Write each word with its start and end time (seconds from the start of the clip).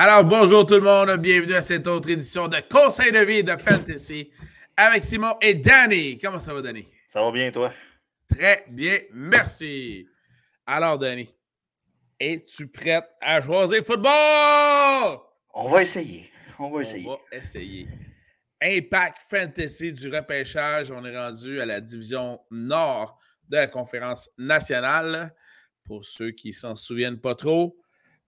Alors, 0.00 0.22
bonjour 0.22 0.64
tout 0.64 0.74
le 0.74 0.82
monde, 0.82 1.16
bienvenue 1.16 1.54
à 1.54 1.60
cette 1.60 1.84
autre 1.88 2.08
édition 2.08 2.46
de 2.46 2.58
Conseil 2.70 3.10
de 3.10 3.18
vie 3.18 3.42
de 3.42 3.56
Fantasy 3.56 4.30
avec 4.76 5.02
Simon 5.02 5.34
et 5.42 5.54
Danny. 5.54 6.16
Comment 6.18 6.38
ça 6.38 6.54
va, 6.54 6.62
Danny? 6.62 6.86
Ça 7.08 7.20
va 7.20 7.32
bien, 7.32 7.50
toi? 7.50 7.74
Très 8.30 8.64
bien, 8.68 9.00
merci. 9.12 10.06
Alors, 10.64 11.00
Danny, 11.00 11.28
es-tu 12.20 12.68
prête 12.68 13.06
à 13.20 13.42
choisir 13.42 13.84
football? 13.84 15.18
On 15.52 15.66
va 15.66 15.82
essayer. 15.82 16.30
On 16.60 16.70
va 16.70 16.82
essayer. 16.82 17.08
On 17.08 17.14
va 17.14 17.18
essayer. 17.32 17.88
Impact 18.62 19.18
Fantasy 19.28 19.92
du 19.92 20.14
repêchage, 20.14 20.92
on 20.92 21.04
est 21.04 21.18
rendu 21.18 21.60
à 21.60 21.66
la 21.66 21.80
division 21.80 22.38
nord 22.52 23.18
de 23.48 23.56
la 23.56 23.66
conférence 23.66 24.30
nationale. 24.38 25.34
Pour 25.84 26.04
ceux 26.04 26.30
qui 26.30 26.52
s'en 26.52 26.76
souviennent 26.76 27.20
pas 27.20 27.34
trop, 27.34 27.76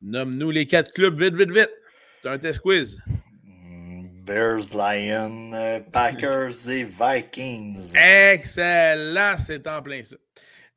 nomme-nous 0.00 0.50
les 0.50 0.66
quatre 0.66 0.92
clubs 0.92 1.20
vite, 1.20 1.34
vite, 1.34 1.50
vite. 1.50 1.70
C'est 2.14 2.28
un 2.28 2.38
test 2.38 2.60
quiz. 2.60 2.98
Mm, 3.44 4.24
Bears, 4.24 4.74
Lions, 4.74 5.52
euh, 5.54 5.80
Packers 5.92 6.68
et 6.68 6.84
Vikings. 6.84 7.96
Excellent, 7.96 9.36
c'est 9.38 9.66
en 9.66 9.82
plein 9.82 10.02
ça. 10.04 10.16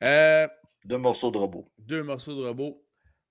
Euh, 0.03 0.47
deux 0.85 0.97
morceaux 0.97 1.31
de 1.31 1.37
robot. 1.37 1.65
Deux 1.77 2.03
morceaux 2.03 2.35
de 2.35 2.45
robot. 2.45 2.83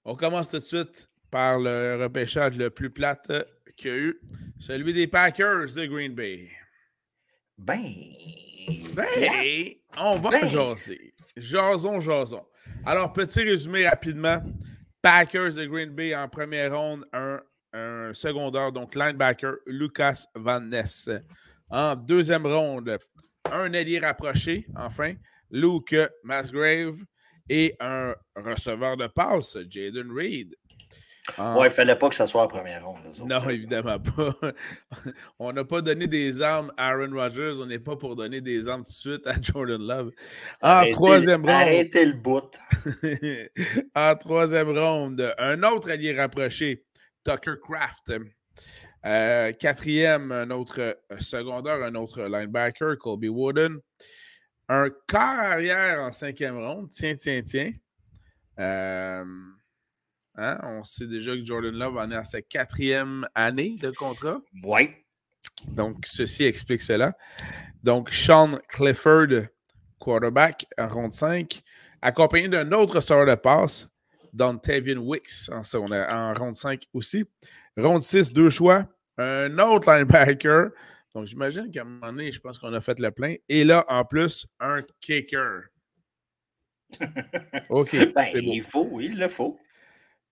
On 0.05 0.17
commence 0.17 0.49
tout 0.49 0.59
de 0.59 0.65
suite 0.65 1.09
par 1.31 1.59
le 1.59 1.99
repêchage 2.03 2.57
le 2.57 2.71
plus 2.71 2.91
plate 2.91 3.31
qu'il 3.77 3.91
y 3.91 3.95
a 3.95 3.97
eu, 3.97 4.21
celui 4.59 4.93
des 4.93 5.07
Packers 5.07 5.73
de 5.75 5.87
Green 5.87 6.15
Bay. 6.15 6.51
Ben, 7.59 7.95
ben, 8.95 9.75
on 9.97 10.17
va 10.17 10.31
ben. 10.31 10.49
jaser. 10.49 11.15
Jason, 11.37 12.01
jason. 12.01 12.45
Alors, 12.85 13.13
petit 13.13 13.43
résumé 13.43 13.89
rapidement. 13.89 14.43
Packers 15.03 15.55
de 15.55 15.67
Green 15.67 15.91
Bay 15.91 16.15
en 16.15 16.29
première 16.29 16.79
ronde, 16.79 17.05
un, 17.13 17.41
un 17.73 18.15
secondaire, 18.15 18.71
donc 18.71 18.95
linebacker, 18.95 19.57
Lucas 19.67 20.27
Van 20.35 20.61
Ness. 20.61 21.11
En 21.69 21.97
deuxième 21.97 22.47
ronde, 22.47 22.99
un 23.51 23.75
allié 23.75 23.99
rapproché, 23.99 24.67
enfin, 24.77 25.15
Luke 25.51 25.97
Masgrave, 26.23 26.99
et 27.49 27.75
un 27.81 28.15
receveur 28.37 28.97
de 28.97 29.09
passe, 29.09 29.59
Jaden 29.69 30.13
Reed. 30.13 30.55
Ah. 31.39 31.59
Ouais, 31.59 31.69
il 31.69 31.73
fallait 31.73 31.97
pas 31.97 32.09
que 32.09 32.15
ça 32.15 32.27
soit 32.27 32.43
en 32.43 32.49
première 32.49 32.85
ronde. 32.87 32.99
Non, 33.25 33.49
évidemment 33.49 33.99
pas. 33.99 34.35
on 35.39 35.53
n'a 35.53 35.65
pas 35.65 35.81
donné 35.81 36.07
des 36.07 36.43
armes 36.43 36.73
à 36.77 36.89
Aaron 36.89 37.13
Rodgers. 37.13 37.55
On 37.61 37.67
n'est 37.67 37.79
pas 37.79 37.97
pour 37.97 38.17
donner 38.17 38.41
des 38.41 38.69
armes 38.69 38.85
tout 38.85 38.93
de 38.93 39.17
suite 39.17 39.27
à 39.27 39.35
Jordan 39.43 39.81
Love. 39.81 40.11
En 40.63 40.89
troisième 40.91 41.41
ronde. 41.41 41.51
Arrêtez 41.51 42.07
le 42.07 42.13
bout. 42.13 42.59
en 43.95 44.17
troisième 44.17 44.77
ronde, 44.77 45.35
un 45.39 45.63
autre 45.63 45.91
allié 45.91 46.15
rapproché, 46.19 46.85
Tucker 47.25 47.55
Craft. 47.63 48.13
Euh, 49.05 49.53
quatrième, 49.53 50.31
un 50.31 50.51
autre 50.51 50.99
secondaire, 51.19 51.83
un 51.83 51.95
autre 51.95 52.23
linebacker, 52.23 52.97
Colby 52.99 53.29
Wooden. 53.29 53.79
Un 54.69 54.89
quart 55.09 55.39
arrière 55.39 56.01
en 56.01 56.13
cinquième 56.13 56.57
ronde. 56.57 56.89
Tiens, 56.91 57.17
tiens, 57.17 57.43
tiens. 57.43 57.73
Euh, 58.59 59.25
Hein? 60.37 60.59
On 60.63 60.85
sait 60.85 61.07
déjà 61.07 61.33
que 61.33 61.45
Jordan 61.45 61.75
Love 61.75 61.97
en 61.99 62.11
est 62.11 62.17
à 62.17 62.25
sa 62.25 62.41
quatrième 62.41 63.27
année 63.35 63.77
de 63.81 63.91
contrat. 63.91 64.41
Oui. 64.65 64.91
Donc, 65.69 66.05
ceci 66.07 66.45
explique 66.45 66.83
cela. 66.83 67.17
Donc, 67.83 68.11
Sean 68.11 68.59
Clifford, 68.69 69.47
quarterback, 69.99 70.67
en 70.79 70.89
ronde 70.89 71.13
5, 71.13 71.63
accompagné 72.01 72.49
d'un 72.49 72.71
autre 72.73 73.01
sort 73.01 73.27
de 73.27 73.35
passe, 73.35 73.89
Dontavian 74.33 74.99
Wicks, 74.99 75.51
en, 75.51 75.63
en 76.11 76.35
ronde 76.35 76.57
5 76.57 76.85
aussi. 76.95 77.25
Ronde 77.77 78.03
6, 78.03 78.33
deux 78.33 78.51
choix. 78.51 78.87
Un 79.19 79.59
autre 79.59 79.93
linebacker. 79.93 80.71
Donc, 81.15 81.27
j'imagine 81.27 81.71
qu'à 81.71 81.83
un 81.83 81.85
moment 81.85 82.07
donné, 82.13 82.33
je 82.33 82.41
pense 82.41 82.59
qu'on 82.59 82.73
a 82.73 82.81
fait 82.81 82.99
le 82.99 83.11
plein. 83.11 83.35
Et 83.49 83.65
là, 83.65 83.85
en 83.89 84.05
plus, 84.05 84.47
un 84.61 84.81
kicker. 85.01 85.65
OK. 87.69 87.97
ben, 88.15 88.27
il 88.35 88.63
faut, 88.63 88.89
oui, 88.91 89.09
il 89.13 89.19
le 89.19 89.29
faut. 89.29 89.59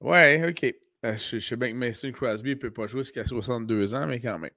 Ouais, 0.00 0.49
OK. 0.49 0.75
Euh, 1.05 1.16
je, 1.16 1.38
sais 1.38 1.56
bien 1.56 1.71
que 1.71 1.77
Mason 1.77 2.12
Crosby 2.12 2.50
ne 2.50 2.55
peut 2.55 2.71
pas 2.71 2.87
jouer 2.87 3.03
jusqu'à 3.03 3.25
62 3.25 3.94
ans, 3.94 4.06
mais 4.06 4.21
quand 4.21 4.38
même. 4.38 4.50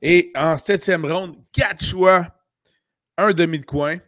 Et 0.00 0.30
en 0.34 0.56
septième 0.58 1.04
ronde, 1.04 1.36
quatre 1.52 1.84
choix, 1.84 2.26
un 3.16 3.32
demi 3.32 3.60
de 3.60 3.64
coin, 3.64 3.98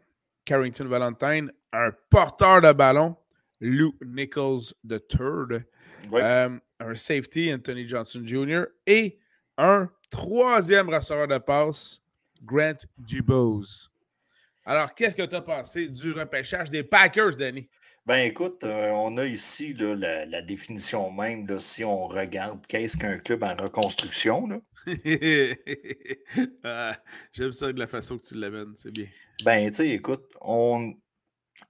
Carrington 0.44 0.84
Valentine, 0.84 1.52
un 1.72 1.90
porteur 2.10 2.60
de 2.60 2.72
ballon, 2.72 3.16
Lou 3.60 3.94
Nichols 4.04 4.72
III, 4.88 5.64
euh, 6.12 6.58
un 6.80 6.96
safety, 6.96 7.52
Anthony 7.52 7.88
Johnson 7.88 8.22
Jr., 8.24 8.64
et 8.86 9.18
un 9.56 9.90
troisième 10.10 10.88
receveur 10.88 11.26
de 11.26 11.38
passe, 11.38 12.00
Grant 12.42 12.78
Dubose. 12.96 13.90
Alors, 14.64 14.94
qu'est-ce 14.94 15.16
que 15.16 15.26
tu 15.26 15.34
as 15.34 15.40
pensé 15.40 15.88
du 15.88 16.12
repêchage 16.12 16.70
des 16.70 16.84
Packers, 16.84 17.36
Danny? 17.36 17.68
Ben 18.08 18.20
écoute, 18.20 18.64
euh, 18.64 18.88
on 18.92 19.18
a 19.18 19.26
ici 19.26 19.74
la, 19.74 20.40
définition 20.40 21.10
même, 21.10 21.46
là, 21.46 21.58
si 21.58 21.84
on 21.84 22.06
regarde 22.06 22.66
qu'est-ce 22.66 22.96
qu'un 22.96 23.18
club 23.18 23.42
en 23.44 23.54
reconstruction. 23.54 24.48
Ah, 26.64 26.96
j'aime 27.34 27.52
ça 27.52 27.70
de 27.70 27.78
la 27.78 27.86
façon 27.86 28.16
que 28.16 28.24
tu 28.24 28.34
l'amènes, 28.34 28.72
c'est 28.82 28.90
bien. 28.90 29.04
Ben, 29.44 29.68
tu 29.68 29.74
sais, 29.74 29.88
écoute, 29.90 30.24
on, 30.40 30.94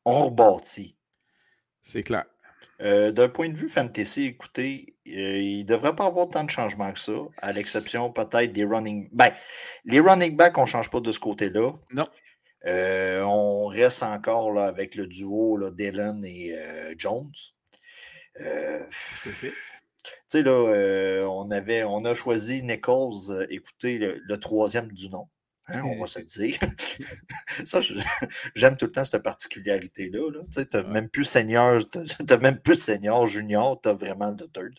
on 0.05 0.27
rebâtit. 0.27 0.97
C'est 1.83 2.05
clair. 2.05 2.27
Euh, 2.81 3.11
d'un 3.11 3.29
point 3.29 3.49
de 3.49 3.57
vue 3.57 3.69
fantasy, 3.69 4.27
écoutez, 4.27 4.95
euh, 5.09 5.39
il 5.39 5.63
ne 5.63 5.65
devrait 5.65 5.97
pas 5.97 6.07
avoir 6.07 6.29
tant 6.29 6.45
de 6.45 6.51
changements 6.51 6.93
que 6.93 7.01
ça, 7.01 7.19
à 7.39 7.53
l'exception 7.53 8.13
peut-être 8.13 8.53
des 8.53 8.65
running. 8.65 9.09
Ben, 9.11 9.33
les 9.85 9.99
running 9.99 10.37
backs, 10.37 10.57
on 10.57 10.63
ne 10.63 10.67
change 10.67 10.89
pas 10.89 11.01
de 11.01 11.11
ce 11.11 11.19
côté-là. 11.19 11.73
Non. 11.91 12.07
Euh, 12.69 13.23
on 13.23 13.67
reste 13.67 14.03
encore 14.03 14.53
là, 14.53 14.67
avec 14.67 14.95
le 14.95 15.07
duo 15.07 15.57
là, 15.57 15.71
Dylan 15.71 16.23
et 16.25 16.55
euh, 16.55 16.95
Jones. 16.99 17.33
Euh, 18.41 18.85
tu 19.23 19.53
sais, 20.27 20.43
là, 20.43 21.27
on, 21.29 21.51
avait, 21.51 21.83
on 21.85 22.05
a 22.05 22.15
choisi 22.15 22.63
Nichols, 22.63 23.47
écoutez, 23.51 23.99
le, 23.99 24.37
troisième 24.39 24.93
du 24.93 25.09
nom. 25.09 25.29
Hein, 25.67 25.83
on 25.85 26.01
va 26.01 26.07
se 26.07 26.19
le 26.19 26.25
dire. 26.25 26.59
ça, 27.65 27.81
j'aime 28.55 28.77
tout 28.77 28.87
le 28.87 28.93
temps 28.93 29.05
cette 29.05 29.23
particularité-là. 29.23 30.43
Tu 30.51 30.67
n'as 30.73 30.83
même 30.85 31.09
plus 31.09 31.25
senior, 31.25 31.81
tu 31.91 32.39
même 32.39 32.59
plus 32.61 32.77
senior, 32.77 33.27
junior, 33.27 33.81
tu 33.83 33.89
as 33.89 33.95
vraiment 33.95 34.31
le 34.31 34.47
third. 34.49 34.75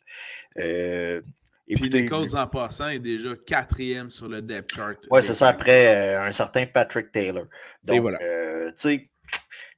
Et 1.70 1.76
puis 1.76 1.88
Nichols, 1.88 2.36
en 2.36 2.48
passant, 2.48 2.90
est 2.90 3.00
déjà 3.00 3.36
quatrième 3.36 4.10
sur 4.10 4.28
le 4.28 4.42
depth 4.42 4.74
chart. 4.74 4.98
Oui, 5.12 5.22
c'est 5.22 5.36
ça, 5.36 5.50
après 5.50 6.16
euh, 6.16 6.24
un 6.24 6.32
certain 6.32 6.66
Patrick 6.66 7.12
Taylor. 7.12 7.46
Donc, 7.84 7.96
Et 7.96 8.00
voilà. 8.00 8.18
Euh, 8.24 8.72
tu 8.72 8.76
sais, 8.76 9.10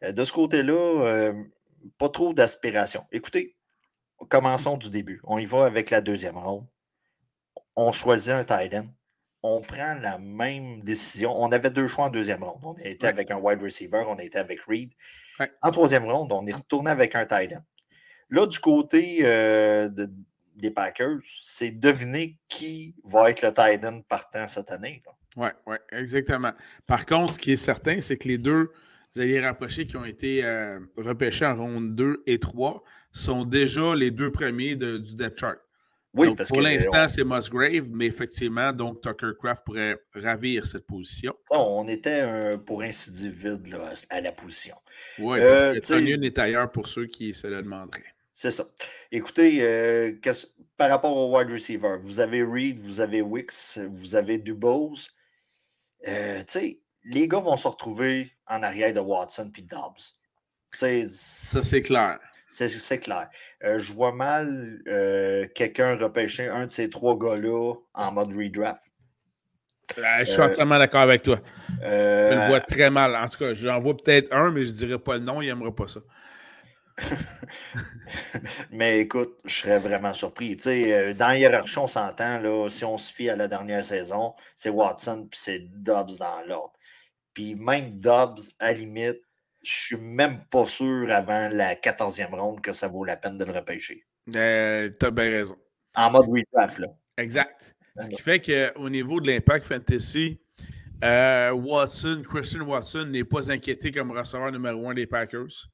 euh, 0.04 0.14
de 0.14 0.24
ce 0.24 0.32
côté-là, 0.32 1.34
pas 1.98 2.08
trop 2.08 2.34
d'aspiration. 2.34 3.06
Écoutez, 3.12 3.58
commençons 4.30 4.78
du 4.78 4.90
début. 4.90 5.20
On 5.26 5.38
y 5.38 5.46
va 5.46 5.66
avec 5.66 5.90
la 5.90 6.00
deuxième 6.00 6.38
ronde. 6.38 6.66
On 7.76 7.92
choisit 7.92 8.32
un 8.32 8.44
tight 8.46 8.74
end. 8.74 8.88
On 9.44 9.60
prend 9.60 9.96
la 9.96 10.18
même 10.18 10.82
décision. 10.84 11.36
On 11.36 11.52
avait 11.52 11.72
deux 11.72 11.88
choix 11.88 12.06
en 12.06 12.10
deuxième 12.10 12.44
ronde. 12.44 12.62
On 12.64 12.76
était 12.76 13.08
avec 13.08 13.32
un 13.32 13.38
wide 13.38 13.62
receiver, 13.62 14.04
on 14.08 14.16
était 14.16 14.40
avec 14.40 14.62
Reed. 14.62 14.94
En 15.62 15.72
troisième 15.72 16.06
ronde, 16.06 16.32
on 16.32 16.46
est 16.46 16.54
retourné 16.54 16.90
avec 16.90 17.16
un 17.16 17.26
tight 17.26 17.52
end. 17.52 17.66
Là, 18.30 18.46
du 18.46 18.60
côté 18.60 19.24
de, 19.24 20.10
des 20.56 20.72
Packers, 20.72 21.20
c'est 21.42 21.72
deviner 21.72 22.38
qui 22.50 22.96
va 23.04 23.30
être 23.30 23.42
le 23.42 23.54
tight 23.54 23.84
end 23.86 24.02
partant 24.08 24.48
cette 24.48 24.72
année. 24.72 25.02
Oui, 25.38 25.50
ouais, 25.66 25.80
exactement. 25.92 26.52
Par 26.86 27.06
contre, 27.06 27.34
ce 27.34 27.40
qui 27.40 27.54
est 27.54 27.58
certain, 27.58 28.02
c'est 28.02 28.18
que 28.18 28.28
les 28.28 28.38
deux 28.38 28.70
alliés 29.18 29.42
rapprochés 29.42 29.88
qui 29.88 29.98
ont 29.98 30.06
été 30.06 30.44
euh, 30.44 30.80
repêchés 30.98 31.46
en 31.46 31.56
ronde 31.56 31.96
2 31.96 32.24
et 32.28 32.40
3 32.40 32.84
sont 33.12 33.46
déjà 33.46 33.96
les 33.96 34.12
deux 34.12 34.32
premiers 34.32 34.76
du 34.76 35.16
depth 35.16 35.40
chart. 35.40 35.58
Oui, 36.14 36.36
parce 36.36 36.50
pour 36.50 36.60
l'instant, 36.60 37.08
c'est 37.08 37.24
Musgrave, 37.24 37.90
mais 37.90 38.08
effectivement, 38.08 38.74
donc 38.74 39.02
Tucker 39.02 39.32
Craft 39.40 39.64
pourrait 39.64 39.98
ravir 40.14 40.66
cette 40.66 40.86
position. 40.86 41.34
on 41.52 41.88
était, 41.88 42.58
pour 42.66 42.82
ainsi 42.82 43.12
dire, 43.12 43.32
vide 43.32 43.78
à 44.10 44.20
la 44.20 44.32
position. 44.34 44.76
Oui, 45.20 45.40
euh, 45.40 45.80
Tony 45.80 46.12
est 46.12 46.38
ailleurs 46.38 46.70
pour 46.70 46.90
ceux 46.90 47.06
qui 47.06 47.34
se 47.34 47.48
le 47.48 47.62
demanderaient. 47.62 48.11
C'est 48.34 48.52
ça. 48.52 48.64
Écoutez, 49.12 49.60
euh, 49.62 50.14
par 50.78 50.90
rapport 50.90 51.16
au 51.16 51.38
wide 51.38 51.52
receiver, 51.52 51.98
vous 52.02 52.20
avez 52.20 52.44
Reed, 52.44 52.80
vous 52.80 53.02
avez 53.02 53.22
Wicks, 53.22 53.78
vous 53.90 54.16
avez 54.16 54.38
Dubose. 54.38 55.10
Euh, 56.08 56.42
les 57.04 57.28
gars 57.28 57.40
vont 57.40 57.58
se 57.58 57.68
retrouver 57.68 58.32
en 58.48 58.64
arrière 58.64 58.94
de 58.94 59.00
Watson 59.00 59.50
puis 59.52 59.64
Dobbs. 59.64 60.16
ça, 60.74 60.88
c'est 61.62 61.82
clair. 61.82 62.20
C'est 62.48 63.00
clair. 63.00 63.30
Euh, 63.64 63.80
je 63.80 63.94
vois 63.94 64.14
mal 64.14 64.82
quelqu'un 65.54 65.96
repêcher 65.98 66.48
un 66.48 66.66
de 66.66 66.72
ces 66.72 66.90
trois 66.90 67.18
gars-là 67.18 67.74
en 67.94 68.12
mode 68.12 68.34
redraft. 68.34 68.92
je 69.98 70.24
suis 70.26 70.42
entièrement 70.42 70.78
d'accord 70.78 71.02
avec 71.02 71.22
toi. 71.22 71.40
je 71.82 72.34
le 72.34 72.48
vois 72.48 72.62
très 72.62 72.90
mal. 72.90 73.16
En 73.16 73.28
tout 73.28 73.40
cas, 73.40 73.54
j'en 73.54 73.80
vois 73.80 73.96
peut-être 73.96 74.34
un, 74.34 74.52
mais 74.52 74.64
je 74.64 74.72
ne 74.72 74.76
dirais 74.76 75.00
pas 75.00 75.16
le 75.16 75.24
nom, 75.24 75.42
il 75.42 75.48
n'aimera 75.48 75.76
pas 75.76 75.88
ça. 75.90 76.00
Mais 78.72 79.00
écoute, 79.00 79.38
je 79.46 79.54
serais 79.54 79.80
vraiment 79.80 80.14
surpris. 80.14 80.56
Tu 80.56 80.64
sais, 80.64 80.94
euh, 80.94 81.14
dans 81.14 81.30
la 81.30 81.38
hiérarchie, 81.38 81.78
on 81.78 81.88
s'entend, 81.88 82.40
là, 82.40 82.70
si 82.70 82.86
on 82.86 82.98
se 82.98 83.14
fie 83.14 83.30
à 83.30 83.36
la 83.36 83.48
dernière 83.48 83.84
saison, 83.84 84.34
c'est 84.56 84.70
Watson 84.70 85.28
puis 85.30 85.40
c'est 85.40 85.60
Dobbs 85.60 86.18
dans 86.20 86.42
l'ordre. 86.48 86.74
Puis 87.34 87.56
même 87.56 88.00
Dobbs, 88.00 88.40
à 88.60 88.74
limite, 88.74 89.22
je 89.64 89.74
suis 89.74 89.98
même 89.98 90.44
pas 90.50 90.66
sûr 90.66 91.12
avant 91.12 91.50
la 91.50 91.76
14e 91.76 92.36
ronde 92.36 92.62
que 92.62 92.72
ça 92.72 92.88
vaut 92.88 93.04
la 93.04 93.16
peine 93.16 93.38
de 93.38 93.46
le 93.46 93.52
repêcher. 93.52 94.06
Euh, 94.36 94.90
T'as 95.00 95.12
bien 95.12 95.30
raison. 95.30 95.58
En 95.96 96.12
mode 96.12 96.26
redraft, 96.28 96.80
là. 96.80 96.88
Exact. 97.18 97.76
Ce 98.00 98.10
qui 98.10 98.22
fait 98.22 98.40
qu'au 98.40 98.90
niveau 98.90 99.20
de 99.20 99.28
l'impact 99.28 99.66
fantasy, 99.66 100.40
euh, 101.04 101.52
Watson, 101.52 102.24
Christian 102.28 102.62
Watson 102.62 103.06
n'est 103.06 103.24
pas 103.24 103.52
inquiété 103.52 103.92
comme 103.92 104.12
receveur 104.12 104.52
numéro 104.52 104.90
un 104.90 104.94
des 104.94 105.08
Packers. 105.08 105.70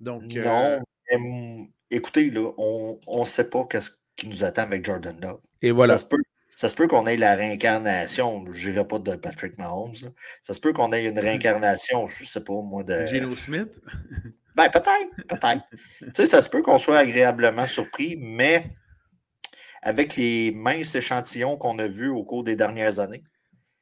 Donc, 0.00 0.22
non, 0.34 0.80
euh, 1.12 1.64
écoutez, 1.90 2.30
là, 2.30 2.50
on 2.56 2.98
ne 3.06 3.24
sait 3.24 3.50
pas 3.50 3.66
ce 3.78 3.90
qui 4.16 4.28
nous 4.28 4.44
attend 4.44 4.62
avec 4.62 4.84
Jordan 4.84 5.18
Love. 5.20 5.40
Et 5.62 5.70
voilà. 5.70 5.94
Ça 5.94 6.04
se 6.04 6.08
peut, 6.08 6.22
ça 6.54 6.68
se 6.68 6.76
peut 6.76 6.88
qu'on 6.88 7.06
ait 7.06 7.16
la 7.16 7.34
réincarnation, 7.34 8.44
je 8.52 8.70
dirais 8.70 8.86
pas 8.86 8.98
de 8.98 9.14
Patrick 9.16 9.56
Mahomes. 9.58 9.94
Ça 10.42 10.54
se 10.54 10.60
peut 10.60 10.72
qu'on 10.72 10.92
ait 10.92 11.06
une 11.06 11.18
réincarnation, 11.18 12.06
je 12.06 12.22
ne 12.22 12.28
sais 12.28 12.44
pas, 12.44 12.60
moi, 12.62 12.82
de. 12.82 13.06
Geno 13.06 13.34
Smith? 13.34 13.80
ben, 14.56 14.68
peut-être, 14.68 15.26
peut-être. 15.26 15.64
tu 15.70 16.10
sais, 16.14 16.26
ça 16.26 16.42
se 16.42 16.48
peut 16.48 16.62
qu'on 16.62 16.78
soit 16.78 16.98
agréablement 16.98 17.66
surpris, 17.66 18.16
mais 18.18 18.64
avec 19.82 20.16
les 20.16 20.52
minces 20.52 20.94
échantillons 20.94 21.56
qu'on 21.56 21.78
a 21.78 21.88
vus 21.88 22.10
au 22.10 22.24
cours 22.24 22.44
des 22.44 22.56
dernières 22.56 23.00
années. 23.00 23.24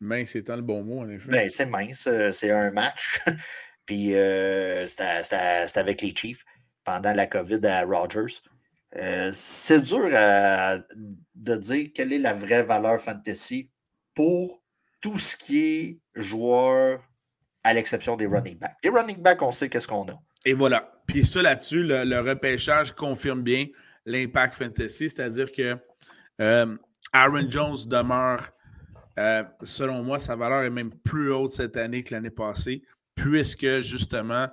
Mince 0.00 0.36
étant 0.36 0.54
le 0.54 0.62
bon 0.62 0.84
mot, 0.84 1.00
en 1.00 1.08
effet. 1.08 1.28
Ben, 1.28 1.50
c'est 1.50 1.66
mince, 1.66 2.06
euh, 2.06 2.30
c'est 2.30 2.52
un 2.52 2.70
match. 2.70 3.20
Puis 3.88 4.14
euh, 4.14 4.86
c'était 4.86 5.78
avec 5.78 6.02
les 6.02 6.14
Chiefs 6.14 6.44
pendant 6.84 7.14
la 7.14 7.26
COVID 7.26 7.64
à 7.64 7.86
Rogers. 7.86 8.34
Euh, 8.96 9.30
c'est 9.32 9.80
dur 9.80 10.02
de 11.34 11.56
dire 11.56 11.88
quelle 11.94 12.12
est 12.12 12.18
la 12.18 12.34
vraie 12.34 12.62
valeur 12.62 13.00
fantasy 13.00 13.70
pour 14.14 14.62
tout 15.00 15.18
ce 15.18 15.34
qui 15.34 15.58
est 15.64 15.98
joueur, 16.14 17.00
à 17.64 17.72
l'exception 17.72 18.14
des 18.14 18.26
running 18.26 18.58
backs. 18.58 18.76
Les 18.84 18.90
running 18.90 19.22
backs, 19.22 19.40
on 19.40 19.52
sait 19.52 19.70
qu'est-ce 19.70 19.88
qu'on 19.88 20.06
a. 20.06 20.20
Et 20.44 20.52
voilà. 20.52 20.92
Puis 21.06 21.24
ça 21.24 21.40
là-dessus, 21.40 21.82
le, 21.82 22.20
repêchage 22.20 22.92
confirme 22.92 23.40
bien 23.40 23.68
l'impact 24.04 24.56
fantasy, 24.56 25.08
c'est-à-dire 25.08 25.50
que 25.50 25.78
euh, 26.42 26.76
Aaron 27.14 27.50
Jones 27.50 27.78
demeure, 27.86 28.50
euh, 29.18 29.44
selon 29.62 30.02
moi, 30.02 30.18
sa 30.18 30.36
valeur 30.36 30.64
est 30.64 30.70
même 30.70 30.90
plus 30.90 31.32
haute 31.32 31.52
cette 31.52 31.78
année 31.78 32.04
que 32.04 32.14
l'année 32.14 32.28
passée, 32.28 32.82
puisque 33.18 33.80
justement, 33.80 34.48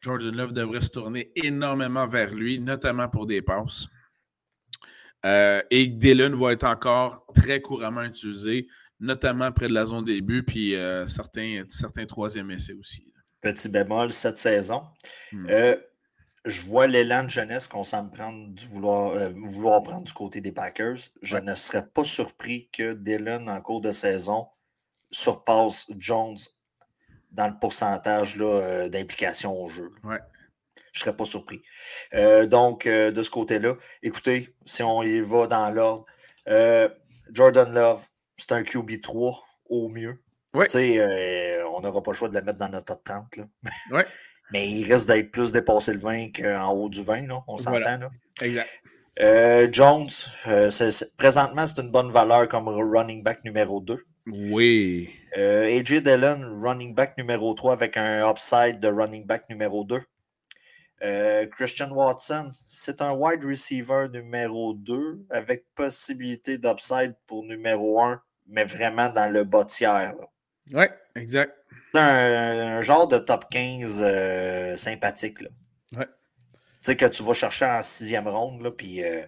Jordan 0.00 0.34
Love 0.34 0.52
devrait 0.52 0.80
se 0.80 0.90
tourner 0.90 1.32
énormément 1.34 2.06
vers 2.06 2.32
lui, 2.34 2.60
notamment 2.60 3.08
pour 3.08 3.26
des 3.26 3.42
passes. 3.42 3.86
Euh, 5.26 5.62
et 5.70 5.86
Dylan 5.88 6.34
va 6.34 6.52
être 6.52 6.64
encore 6.64 7.26
très 7.34 7.60
couramment 7.60 8.04
utilisé, 8.04 8.68
notamment 9.00 9.52
près 9.52 9.66
de 9.66 9.74
la 9.74 9.86
zone 9.86 10.04
début, 10.04 10.42
puis 10.42 10.74
certains, 11.06 11.64
certains 11.68 12.06
troisième 12.06 12.50
essais 12.50 12.72
aussi. 12.72 13.12
Petit 13.42 13.68
bémol 13.68 14.12
cette 14.12 14.38
saison. 14.38 14.82
Hmm 15.32 15.46
je 16.44 16.62
vois 16.62 16.86
l'élan 16.86 17.24
de 17.24 17.28
jeunesse 17.28 17.66
qu'on 17.66 17.84
semble 17.84 18.10
prendre 18.10 18.48
du 18.54 18.66
vouloir, 18.68 19.12
euh, 19.12 19.30
vouloir 19.44 19.82
prendre 19.82 20.04
du 20.04 20.12
côté 20.12 20.40
des 20.40 20.52
Packers. 20.52 20.98
Je 21.22 21.36
ne 21.36 21.54
serais 21.54 21.86
pas 21.86 22.04
surpris 22.04 22.68
que 22.72 22.94
Dylan, 22.94 23.48
en 23.48 23.60
cours 23.60 23.80
de 23.80 23.92
saison, 23.92 24.46
surpasse 25.10 25.86
Jones 25.98 26.38
dans 27.32 27.48
le 27.48 27.54
pourcentage 27.60 28.36
euh, 28.40 28.88
d'implication 28.88 29.56
au 29.56 29.68
jeu. 29.68 29.90
Ouais. 30.04 30.18
Je 30.92 31.00
ne 31.00 31.04
serais 31.04 31.16
pas 31.16 31.24
surpris. 31.24 31.62
Euh, 32.14 32.46
donc, 32.46 32.88
de 32.88 33.22
ce 33.22 33.30
côté-là, 33.30 33.76
écoutez, 34.02 34.54
si 34.64 34.82
on 34.82 35.02
y 35.02 35.20
va 35.20 35.46
dans 35.46 35.70
l'ordre, 35.70 36.04
Jordan 37.32 37.72
Love, 37.72 38.04
c'est 38.36 38.52
un 38.52 38.62
QB3 38.62 39.38
au 39.66 39.88
mieux. 39.88 40.20
Ouais. 40.52 40.66
on 41.72 41.80
n'aura 41.80 42.02
pas 42.02 42.10
le 42.10 42.16
choix 42.16 42.28
de 42.28 42.36
le 42.36 42.44
mettre 42.44 42.58
dans 42.58 42.68
notre 42.68 42.86
top 42.86 43.04
30. 43.04 43.36
Là. 43.36 43.44
Ouais. 43.92 44.06
Mais 44.52 44.68
il 44.68 44.92
risque 44.92 45.06
d'être 45.06 45.30
plus 45.30 45.52
dépassé 45.52 45.92
le 45.92 46.00
20 46.00 46.32
qu'en 46.32 46.72
haut 46.72 46.88
du 46.88 47.04
20, 47.04 47.28
là, 47.28 47.44
on 47.46 47.56
s'entend. 47.56 47.98
Là. 47.98 48.10
Exact. 48.42 48.68
Euh, 49.20 49.68
Jones, 49.70 50.08
euh, 50.46 50.70
présentement, 51.18 51.66
c'est 51.66 51.80
une 51.80 51.90
bonne 51.90 52.10
valeur 52.10 52.48
comme 52.48 52.68
running 52.68 53.22
back 53.22 53.44
numéro 53.44 53.80
2. 53.80 53.98
Oui. 54.26 55.10
Euh, 55.36 55.64
AJ 55.64 56.02
Dillon, 56.02 56.60
running 56.60 56.94
back 56.94 57.16
numéro 57.16 57.54
3 57.54 57.72
avec 57.72 57.96
un 57.96 58.28
upside 58.28 58.80
de 58.80 58.88
running 58.88 59.24
back 59.26 59.48
numéro 59.48 59.84
2. 59.84 60.00
Christian 61.52 61.90
Watson, 61.92 62.50
c'est 62.52 63.00
un 63.00 63.12
wide 63.12 63.42
receiver 63.44 64.08
numéro 64.12 64.74
2 64.74 65.26
avec 65.30 65.64
possibilité 65.74 66.58
d'upside 66.58 67.14
pour 67.26 67.44
numéro 67.44 68.02
1, 68.02 68.20
mais 68.48 68.64
vraiment 68.64 69.08
dans 69.08 69.32
le 69.32 69.44
bas 69.44 69.64
tiers. 69.64 70.14
Oui, 70.74 70.84
exact 71.14 71.54
un, 71.98 72.82
genre 72.82 73.08
de 73.08 73.18
top 73.18 73.48
15 73.50 74.02
euh, 74.02 74.76
sympathique. 74.76 75.40
Là. 75.40 75.48
Ouais. 75.96 76.06
Tu 76.06 76.12
sais, 76.80 76.96
que 76.96 77.06
tu 77.06 77.22
vas 77.22 77.32
chercher 77.32 77.66
en 77.66 77.82
sixième 77.82 78.28
ronde, 78.28 78.62
là, 78.62 78.70
puis, 78.70 79.04
euh, 79.04 79.22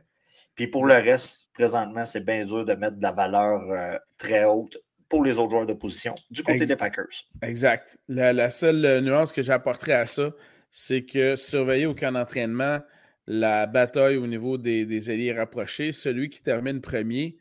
puis 0.54 0.66
pour 0.66 0.86
le 0.86 0.94
reste, 0.94 1.48
présentement, 1.52 2.04
c'est 2.04 2.24
bien 2.24 2.44
dur 2.44 2.64
de 2.64 2.74
mettre 2.74 2.96
de 2.96 3.02
la 3.02 3.12
valeur 3.12 3.62
euh, 3.70 3.98
très 4.18 4.44
haute 4.44 4.78
pour 5.12 5.22
les 5.22 5.38
autres 5.38 5.50
joueurs 5.50 5.66
de 5.66 5.74
position 5.74 6.14
du 6.30 6.42
côté 6.42 6.64
des 6.64 6.74
Packers. 6.74 7.26
Exact. 7.42 7.98
La, 8.08 8.48
seule 8.48 9.02
nuance 9.02 9.30
que 9.30 9.42
j'apporterai 9.42 9.92
à 9.92 10.06
ça, 10.06 10.30
c'est 10.70 11.04
que 11.04 11.36
surveiller 11.36 11.84
au 11.84 11.94
camp 11.94 12.12
d'entraînement 12.12 12.80
la 13.26 13.66
bataille 13.66 14.16
au 14.16 14.26
niveau 14.26 14.56
des, 14.56 14.86
des 14.86 15.10
alliés 15.10 15.34
rapprochés, 15.34 15.92
celui 15.92 16.30
qui 16.30 16.40
termine 16.40 16.80
premier 16.80 17.36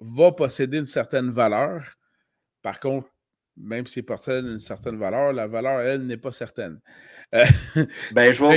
va 0.00 0.32
posséder 0.32 0.78
une 0.78 0.86
certaine 0.86 1.30
valeur. 1.30 1.96
Par 2.60 2.80
contre, 2.80 3.08
même 3.56 3.86
si 3.86 4.02
portait 4.02 4.40
une 4.40 4.58
certaine 4.58 4.98
valeur, 4.98 5.32
la 5.32 5.46
valeur, 5.46 5.82
elle, 5.82 6.06
n'est 6.06 6.16
pas 6.16 6.32
certaine. 6.32 6.80
Euh, 7.36 7.44
ben, 8.10 8.32
je 8.32 8.38
vois. 8.40 8.56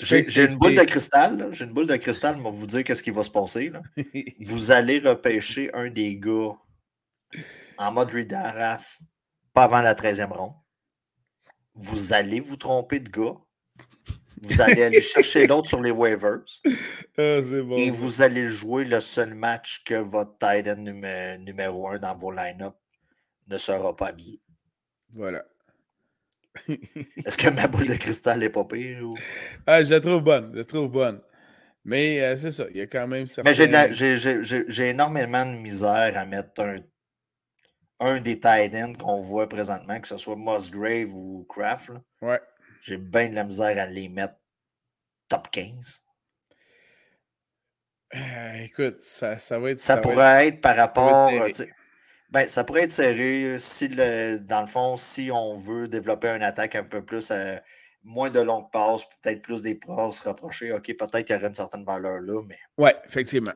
J'ai 0.00 0.44
une 0.44 0.56
boule 0.58 0.76
de 0.76 0.84
cristal. 0.84 1.48
J'ai 1.50 1.64
une 1.64 1.72
boule 1.72 1.88
de 1.88 1.96
cristal 1.96 2.40
pour 2.40 2.52
vous 2.52 2.68
dire 2.68 2.84
qu'est-ce 2.84 3.02
qui 3.02 3.10
va 3.10 3.24
se 3.24 3.30
passer. 3.30 3.72
vous 4.40 4.70
allez 4.70 5.00
repêcher 5.00 5.74
un 5.74 5.90
des 5.90 6.14
gars 6.14 6.56
en 7.76 7.92
mode 7.92 8.12
redraft, 8.12 9.00
pas 9.52 9.64
avant 9.64 9.80
la 9.80 9.94
13e 9.94 10.32
ronde. 10.32 10.54
Vous 11.74 12.12
allez 12.12 12.40
vous 12.40 12.56
tromper 12.56 13.00
de 13.00 13.08
gars. 13.08 13.36
Vous 14.42 14.60
allez 14.60 14.82
aller 14.82 15.00
chercher 15.14 15.46
l'autre 15.46 15.68
sur 15.68 15.80
les 15.80 15.90
waivers. 15.90 16.44
Ah, 17.16 17.40
et 17.76 17.90
vous 17.90 18.22
allez 18.22 18.48
jouer 18.48 18.84
le 18.84 19.00
seul 19.00 19.34
match 19.34 19.82
que 19.84 19.94
votre 19.94 20.38
tight 20.38 20.68
end 20.68 20.84
numéro 21.40 21.88
1 21.88 21.98
dans 21.98 22.16
vos 22.16 22.32
line-up 22.32 22.74
ne 23.48 23.58
sera 23.58 23.94
pas 23.94 24.08
habillé. 24.08 24.40
Voilà. 25.12 25.44
Est-ce 26.68 27.38
que 27.38 27.48
ma 27.50 27.66
boule 27.66 27.88
de 27.88 27.94
cristal 27.94 28.40
n'est 28.40 28.50
pas 28.50 28.64
pire? 28.64 29.02
Ou... 29.02 29.16
Ah, 29.66 29.82
je 29.82 29.90
la 29.90 30.00
trouve 30.00 30.22
bonne. 30.22 30.50
Je 30.52 30.58
la 30.58 30.64
trouve 30.64 30.90
bonne. 30.90 31.20
Mais 31.84 32.20
euh, 32.20 32.36
c'est 32.36 32.50
ça, 32.50 32.66
il 32.70 32.76
y 32.76 32.80
a 32.82 32.86
quand 32.86 33.06
même 33.06 33.26
Mais 33.44 33.54
j'ai 33.54 34.88
énormément 34.88 35.46
de 35.46 35.56
misère 35.56 36.18
à 36.18 36.26
mettre 36.26 36.60
un, 36.60 36.76
un 38.00 38.20
des 38.20 38.38
tight 38.38 38.74
ends 38.74 38.94
qu'on 38.94 39.18
voit 39.18 39.48
présentement, 39.48 40.00
que 40.00 40.08
ce 40.08 40.16
soit 40.16 40.36
Musgrave 40.36 41.14
ou 41.14 41.44
Kraft. 41.48 41.90
Ouais. 42.22 42.40
J'ai 42.80 42.96
bien 42.96 43.28
de 43.28 43.34
la 43.34 43.44
misère 43.44 43.78
à 43.78 43.86
les 43.86 44.08
mettre 44.08 44.34
top 45.28 45.50
15. 45.50 46.04
Euh, 48.14 48.52
écoute, 48.62 48.98
ça, 49.02 49.38
ça 49.38 49.58
va 49.58 49.70
être. 49.70 49.80
Ça, 49.80 49.98
pourrait 49.98 50.48
être, 50.48 50.60
par 50.60 50.76
rapport. 50.76 51.30
Ben, 52.30 52.46
ça 52.46 52.62
pourrait 52.62 52.82
être 52.82 52.90
serré 52.90 53.58
si, 53.58 53.88
dans 53.88 54.60
le 54.60 54.66
fond, 54.66 54.96
si 54.96 55.30
on 55.32 55.54
veut 55.54 55.88
développer 55.88 56.28
une 56.28 56.42
attaque 56.42 56.74
un 56.74 56.84
peu 56.84 57.02
plus, 57.02 57.30
euh, 57.30 57.56
moins 58.04 58.30
de 58.30 58.40
longues 58.40 58.70
passes, 58.70 59.02
peut-être 59.22 59.42
plus 59.42 59.62
des 59.62 59.74
passes 59.74 60.20
rapprochées. 60.20 60.72
OK, 60.72 60.86
peut-être 60.86 61.24
qu'il 61.24 61.34
y 61.34 61.38
aurait 61.38 61.48
une 61.48 61.54
certaine 61.54 61.84
valeur 61.84 62.20
là, 62.20 62.42
mais. 62.46 62.58
Oui, 62.76 62.90
effectivement. 63.06 63.54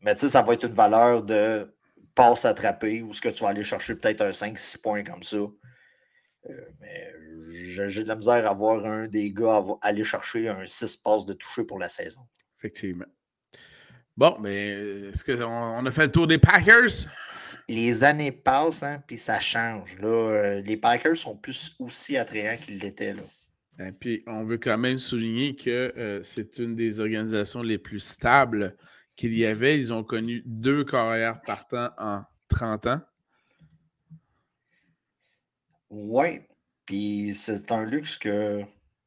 Mais 0.00 0.14
tu 0.14 0.22
sais, 0.22 0.28
ça 0.28 0.42
va 0.42 0.52
être 0.52 0.66
une 0.66 0.72
valeur 0.72 1.22
de 1.22 1.74
passe 2.16 2.44
attrapée 2.44 3.02
ou 3.02 3.12
ce 3.12 3.20
que 3.20 3.28
tu 3.28 3.44
vas 3.44 3.50
aller 3.50 3.62
chercher 3.62 3.94
peut-être 3.94 4.22
un 4.22 4.30
5-6 4.30 4.80
points 4.80 5.04
comme 5.04 5.22
ça. 5.22 5.36
Euh, 5.36 6.60
mais 6.80 7.12
j'ai 7.48 8.02
de 8.02 8.08
la 8.08 8.16
misère 8.16 8.50
à 8.50 8.54
voir 8.54 8.84
un 8.84 9.06
des 9.06 9.30
gars 9.30 9.62
aller 9.82 10.02
chercher 10.02 10.48
un 10.48 10.66
6 10.66 10.96
passes 10.96 11.26
de 11.26 11.34
toucher 11.34 11.62
pour 11.62 11.78
la 11.78 11.88
saison. 11.88 12.22
Effectivement. 12.58 13.06
Bon, 14.16 14.38
mais 14.40 14.70
est-ce 15.10 15.24
qu'on 15.24 15.84
a 15.84 15.90
fait 15.90 16.06
le 16.06 16.12
tour 16.12 16.26
des 16.26 16.38
Packers? 16.38 17.06
Les 17.68 18.02
années 18.02 18.32
passent, 18.32 18.82
hein, 18.82 19.02
puis 19.06 19.18
ça 19.18 19.38
change. 19.38 19.98
Là. 20.00 20.08
Euh, 20.08 20.62
les 20.62 20.78
Packers 20.78 21.16
sont 21.16 21.36
plus 21.36 21.76
aussi 21.78 22.16
attrayants 22.16 22.56
qu'ils 22.56 22.78
l'étaient. 22.78 23.12
Là. 23.12 23.86
Et 23.86 23.92
puis, 23.92 24.22
on 24.26 24.44
veut 24.44 24.56
quand 24.56 24.78
même 24.78 24.96
souligner 24.96 25.54
que 25.54 25.92
euh, 25.98 26.20
c'est 26.22 26.58
une 26.58 26.74
des 26.74 26.98
organisations 26.98 27.60
les 27.60 27.76
plus 27.76 28.00
stables 28.00 28.74
qu'il 29.16 29.36
y 29.36 29.46
avait. 29.46 29.78
Ils 29.78 29.92
ont 29.92 30.04
connu 30.04 30.42
deux 30.46 30.84
carrières 30.84 31.40
partant 31.42 31.90
en 31.98 32.22
30 32.48 32.86
ans. 32.86 33.00
Oui, 35.90 36.40
puis 36.84 37.32
c'est 37.34 37.72
un 37.72 37.84
luxe 37.84 38.16
que 38.18 38.62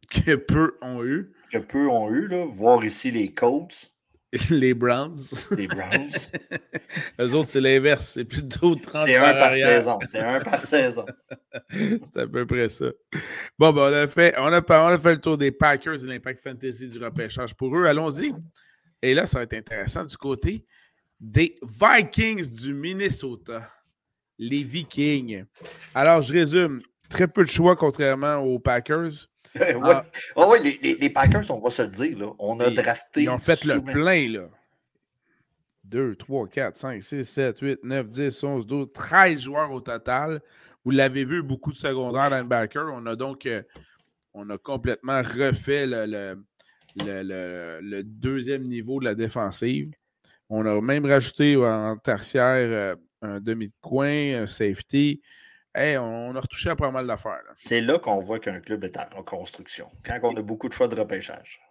que 0.10 0.36
peu 0.36 0.78
ont 0.82 1.04
eu. 1.04 1.32
Que 1.52 1.60
peu 1.60 1.88
ont 1.88 2.10
eu, 2.10 2.28
là. 2.28 2.46
Voir 2.46 2.84
ici 2.84 3.12
les 3.12 3.34
Colts. 3.34 3.92
Les 4.52 4.76
Browns. 4.76 5.18
Les 5.58 5.66
Browns. 5.66 6.32
Eux 7.20 7.34
autres, 7.34 7.50
c'est 7.50 7.62
l'inverse. 7.62 8.10
C'est 8.10 8.26
plutôt 8.26 8.76
30 8.76 9.04
C'est 9.04 9.16
un 9.16 9.34
par 9.34 9.54
saison. 9.56 9.98
C'est 10.04 10.20
un 10.20 10.40
par 10.40 10.62
saison. 10.62 11.06
c'est 11.72 12.18
à 12.18 12.28
peu 12.28 12.46
près 12.46 12.70
ça. 12.70 12.86
Bon, 13.58 13.74
ben, 13.74 13.82
on, 13.82 13.94
a 13.94 14.08
fait, 14.08 14.36
on, 14.38 14.54
a, 14.54 14.62
on 14.62 14.88
a 14.88 15.00
fait 15.00 15.14
le 15.14 15.20
tour 15.20 15.36
des 15.36 15.52
Packers 15.52 16.04
et 16.04 16.08
l'Impact 16.08 16.44
Fantasy 16.44 16.90
du 16.90 17.04
repêchage 17.04 17.56
pour 17.56 17.76
eux. 17.76 17.86
Allons-y. 17.88 18.32
Et 19.02 19.14
là, 19.14 19.26
ça 19.26 19.40
va 19.40 19.44
être 19.44 19.54
intéressant 19.54 20.04
du 20.04 20.18
côté 20.18 20.66
des 21.20 21.56
Vikings 21.62 22.50
du 22.50 22.74
Minnesota. 22.74 23.70
Les 24.38 24.64
Vikings. 24.64 25.46
Alors, 25.94 26.22
je 26.22 26.34
résume. 26.34 26.82
Très 27.10 27.28
peu 27.28 27.44
de 27.44 27.50
choix, 27.50 27.76
contrairement 27.76 28.36
aux 28.38 28.60
Packers. 28.60 29.28
oui, 29.56 29.62
ah. 29.84 30.06
oh, 30.36 30.52
ouais, 30.52 30.60
les, 30.62 30.94
les, 30.94 31.10
Packers, 31.10 31.50
on 31.50 31.60
va 31.60 31.72
se 31.72 31.82
le 31.82 31.88
dire, 31.88 32.20
là, 32.20 32.32
on 32.38 32.60
a 32.60 32.70
drafté. 32.70 33.24
Ils 33.24 33.30
ont 33.30 33.40
fait 33.40 33.66
le 33.66 33.82
plein, 33.84 34.30
là. 34.30 34.48
2, 35.86 36.16
3, 36.16 36.48
4, 36.48 36.78
5, 36.78 37.02
6, 37.04 37.26
7, 37.26 37.60
8, 37.60 37.80
9, 37.84 38.12
10, 38.12 38.44
11, 38.44 38.68
12, 38.68 38.88
13 38.94 39.40
joueurs 39.40 39.72
au 39.72 39.82
total. 39.82 40.40
Vous 40.86 40.92
l'avez 40.92 41.26
vu, 41.26 41.42
beaucoup 41.42 41.72
de 41.72 41.78
secondaires 41.78 42.30
linebacker. 42.30 42.86
On 42.94 43.08
a 43.08 43.16
donc 43.16 43.48
euh, 43.48 43.64
on 44.36 44.50
a 44.52 44.58
complètement 44.60 45.22
refait 45.22 45.88
le, 45.88 46.06
le, 46.06 46.44
le, 46.96 48.02
deuxième 48.02 48.64
niveau 48.64 49.00
de 49.00 49.06
la 49.06 49.16
défensive. 49.16 49.92
On 50.50 50.66
a 50.66 50.82
même 50.82 51.06
rajouté 51.06 51.56
en 51.58 51.98
tertiaire 51.98 52.46
euh, 52.56 52.96
un 53.22 53.40
demi 53.40 53.68
de 53.68 53.74
coin, 53.82 54.42
un 54.42 54.48
safety, 54.48 55.22
on, 55.76 56.36
a 56.36 56.40
retouché 56.40 56.70
à 56.70 56.76
pas 56.76 56.92
mal 56.92 57.08
d'affaires. 57.08 57.44
C'est 57.56 57.82
là, 57.82 58.00
qu'on 58.00 58.20
voit 58.20 58.40
qu'un 58.40 58.60
club 58.60 58.84
est 58.84 58.98
en 58.98 59.06
reconstruction, 59.18 59.88
quand 60.04 60.20
on 60.24 60.36
a 60.36 60.42
beaucoup 60.42 60.68
de 60.68 60.74
choix 60.74 60.88
de 60.88 60.96
repêchage. 61.00 61.62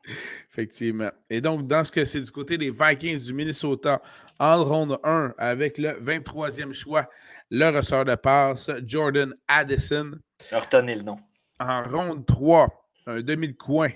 Effectivement. 0.51 1.11
Et 1.29 1.41
donc, 1.41 1.67
dans 1.67 1.85
ce 1.85 1.93
que 1.93 2.05
c'est 2.05 2.21
du 2.21 2.31
côté 2.31 2.59
des 2.59 2.71
Vikings 2.71 3.25
du 3.25 3.33
Minnesota, 3.33 4.01
en 4.39 4.65
ronde 4.65 4.99
1, 5.03 5.35
avec 5.37 5.79
le 5.79 5.91
23e 6.01 6.73
choix, 6.73 7.09
le 7.51 7.69
ressort 7.71 8.05
de 8.05 8.15
passe, 8.15 8.71
Jordan 8.87 9.35
Addison. 9.49 10.13
Retenez 10.53 10.97
le 10.97 11.03
nom. 11.03 11.19
En 11.61 11.83
ronde 11.83 12.25
3, 12.27 12.67
un 13.07 13.21
demi 13.21 13.49
de 13.49 13.57
coin. 13.57 13.91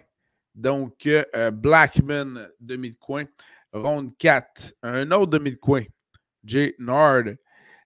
Donc, 0.55 1.07
euh, 1.07 1.51
Blackman, 1.51 2.49
demi 2.61 2.91
de 2.91 2.97
coin. 2.97 3.25
Ronde 3.73 4.17
4, 4.19 4.75
un 4.83 5.11
autre 5.13 5.31
demi 5.31 5.53
de 5.53 5.59
coin. 5.59 5.83
Jay 6.45 6.75
Nard. 6.79 7.25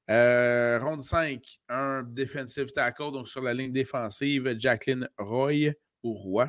Euh, 0.09 0.79
ronde 0.81 1.03
5, 1.03 1.43
un 1.69 2.05
defensive 2.05 2.71
tackle, 2.73 3.11
donc 3.13 3.29
sur 3.29 3.43
la 3.43 3.53
ligne 3.53 3.73
défensive, 3.73 4.55
Jacqueline 4.59 5.09
Roy 5.19 5.73
ou 6.03 6.15
Roy. 6.15 6.49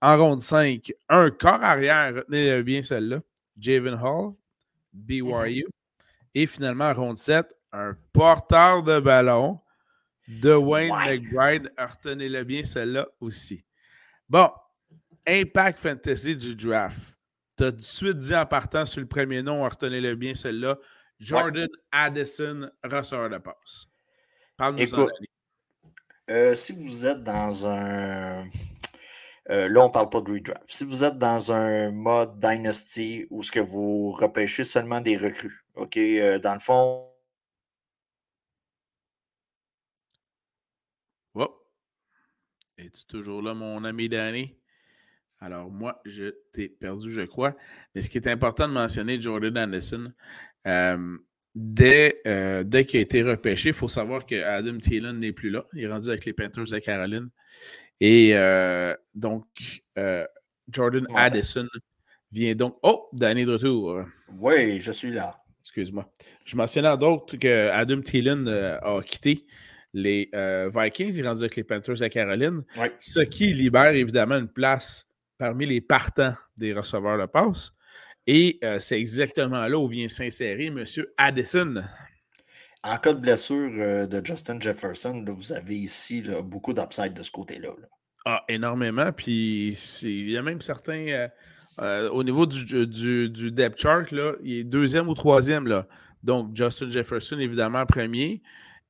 En 0.00 0.16
ronde 0.16 0.40
5, 0.40 0.90
un 1.08 1.30
corps 1.30 1.62
arrière, 1.62 2.14
retenez 2.14 2.62
bien 2.62 2.82
celle-là, 2.82 3.20
Javen 3.58 3.94
Hall, 4.02 4.32
BYU. 4.94 5.66
Et 6.34 6.46
finalement, 6.46 6.88
en 6.88 6.94
ronde 6.94 7.18
7, 7.18 7.46
un 7.72 7.96
porteur 8.12 8.82
de 8.82 8.98
ballon, 8.98 9.60
Dwayne 10.26 10.94
McBride, 10.94 11.70
retenez-le 11.76 12.44
bien 12.44 12.64
celle-là 12.64 13.06
aussi. 13.20 13.64
Bon, 14.28 14.48
Impact 15.30 15.78
Fantasy 15.78 16.36
du 16.36 16.56
draft. 16.56 17.16
Tu 17.56 17.64
as 17.64 17.70
tout 17.70 17.78
de 17.78 17.82
suite 17.82 18.18
dit 18.18 18.34
en 18.34 18.46
partant 18.46 18.84
sur 18.84 19.00
le 19.00 19.06
premier 19.06 19.42
nom, 19.42 19.62
retenez-le 19.62 20.16
bien 20.16 20.34
celle-là. 20.34 20.76
Jordan 21.20 21.68
Addison, 21.92 22.68
receveur 22.82 23.30
de 23.30 23.38
passe. 23.38 23.86
Parle-nous 24.56 25.08
euh, 26.30 26.54
si 26.54 26.72
vous 26.72 27.06
êtes 27.06 27.24
dans 27.24 27.66
un. 27.66 28.48
Euh, 29.50 29.68
là, 29.68 29.80
on 29.82 29.88
ne 29.88 29.92
parle 29.92 30.10
pas 30.10 30.20
de 30.20 30.30
redraft. 30.30 30.62
Si 30.68 30.84
vous 30.84 31.02
êtes 31.02 31.18
dans 31.18 31.50
un 31.50 31.90
mode 31.90 32.38
Dynasty 32.38 33.26
où 33.30 33.42
ce 33.42 33.50
que 33.50 33.58
vous 33.58 34.12
repêchez 34.12 34.62
seulement 34.62 35.00
des 35.00 35.16
recrues, 35.16 35.64
OK, 35.74 35.96
euh, 35.96 36.38
dans 36.38 36.54
le 36.54 36.60
fond. 36.60 37.10
Oh. 41.34 41.64
Es-tu 42.78 43.04
toujours 43.06 43.42
là, 43.42 43.54
mon 43.54 43.82
ami 43.84 44.08
Danny? 44.08 44.59
Alors, 45.42 45.70
moi, 45.70 46.02
je 46.04 46.34
t'ai 46.52 46.68
perdu, 46.68 47.12
je 47.12 47.22
crois. 47.22 47.56
Mais 47.94 48.02
ce 48.02 48.10
qui 48.10 48.18
est 48.18 48.28
important 48.28 48.68
de 48.68 48.74
mentionner, 48.74 49.18
Jordan 49.18 49.56
Anderson, 49.56 50.12
euh, 50.66 51.16
dès, 51.54 52.20
euh, 52.26 52.62
dès 52.62 52.84
qu'il 52.84 52.98
a 52.98 53.02
été 53.02 53.22
repêché, 53.22 53.70
il 53.70 53.74
faut 53.74 53.88
savoir 53.88 54.26
que 54.26 54.34
Adam 54.42 54.76
Thielen 54.76 55.18
n'est 55.18 55.32
plus 55.32 55.48
là. 55.48 55.64
Il 55.72 55.84
est 55.84 55.88
rendu 55.88 56.10
avec 56.10 56.26
les 56.26 56.34
Panthers 56.34 56.66
de 56.66 56.78
Caroline. 56.78 57.30
Et 58.00 58.32
euh, 58.34 58.94
donc, 59.14 59.46
Jordan 60.70 61.06
Addison 61.14 61.66
vient 62.30 62.54
donc. 62.54 62.76
Oh, 62.82 63.08
Danny 63.14 63.46
de 63.46 63.52
retour. 63.52 64.04
Oui, 64.38 64.78
je 64.78 64.92
suis 64.92 65.10
là. 65.10 65.42
Excuse-moi. 65.62 66.10
Je 66.44 66.54
mentionnais 66.54 66.96
d'autres 66.98 67.38
que 67.38 67.68
Adam 67.70 68.02
Thielen 68.02 68.46
a 68.46 69.00
quitté 69.06 69.46
les 69.94 70.30
Vikings. 70.74 71.14
Il 71.14 71.24
est 71.24 71.28
rendu 71.28 71.40
avec 71.40 71.56
les 71.56 71.64
Panthers 71.64 71.96
de 71.96 72.08
Caroline. 72.08 72.62
Ce 72.98 73.20
qui 73.20 73.54
libère 73.54 73.94
évidemment 73.94 74.36
une 74.36 74.48
place 74.48 75.06
parmi 75.40 75.64
les 75.64 75.80
partants 75.80 76.34
des 76.58 76.74
receveurs 76.74 77.18
de 77.18 77.24
passe. 77.24 77.72
Et 78.26 78.58
euh, 78.62 78.78
c'est 78.78 79.00
exactement 79.00 79.66
là 79.66 79.78
où 79.78 79.88
vient 79.88 80.06
s'insérer 80.06 80.66
M. 80.66 80.84
Addison. 81.16 81.76
En 82.84 82.96
cas 82.98 83.14
de 83.14 83.20
blessure 83.20 83.72
euh, 83.78 84.06
de 84.06 84.24
Justin 84.24 84.60
Jefferson, 84.60 85.24
vous 85.26 85.52
avez 85.52 85.76
ici 85.76 86.22
beaucoup 86.44 86.74
d'upside 86.74 87.14
de 87.14 87.22
ce 87.22 87.30
côté-là. 87.30 87.70
Ah, 88.26 88.44
énormément. 88.48 89.10
Puis 89.12 89.70
il 90.02 90.30
y 90.30 90.36
a 90.36 90.42
même 90.42 90.60
certains. 90.60 91.28
Euh, 91.80 92.10
au 92.10 92.22
niveau 92.22 92.44
du, 92.44 92.86
du, 92.86 93.50
depth 93.50 93.80
chart, 93.80 94.12
là, 94.12 94.34
il 94.42 94.58
est 94.58 94.64
deuxième 94.64 95.08
ou 95.08 95.14
troisième. 95.14 95.66
Là. 95.66 95.86
Donc, 96.22 96.54
Justin 96.54 96.90
Jefferson, 96.90 97.38
évidemment, 97.38 97.86
premier. 97.86 98.42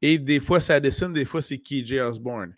Et 0.02 0.18
des 0.18 0.40
fois, 0.40 0.60
c'est 0.60 0.72
Addison, 0.72 1.10
des 1.10 1.26
fois, 1.26 1.42
c'est 1.42 1.58
KJ 1.58 1.94
Osborne. 1.94 2.54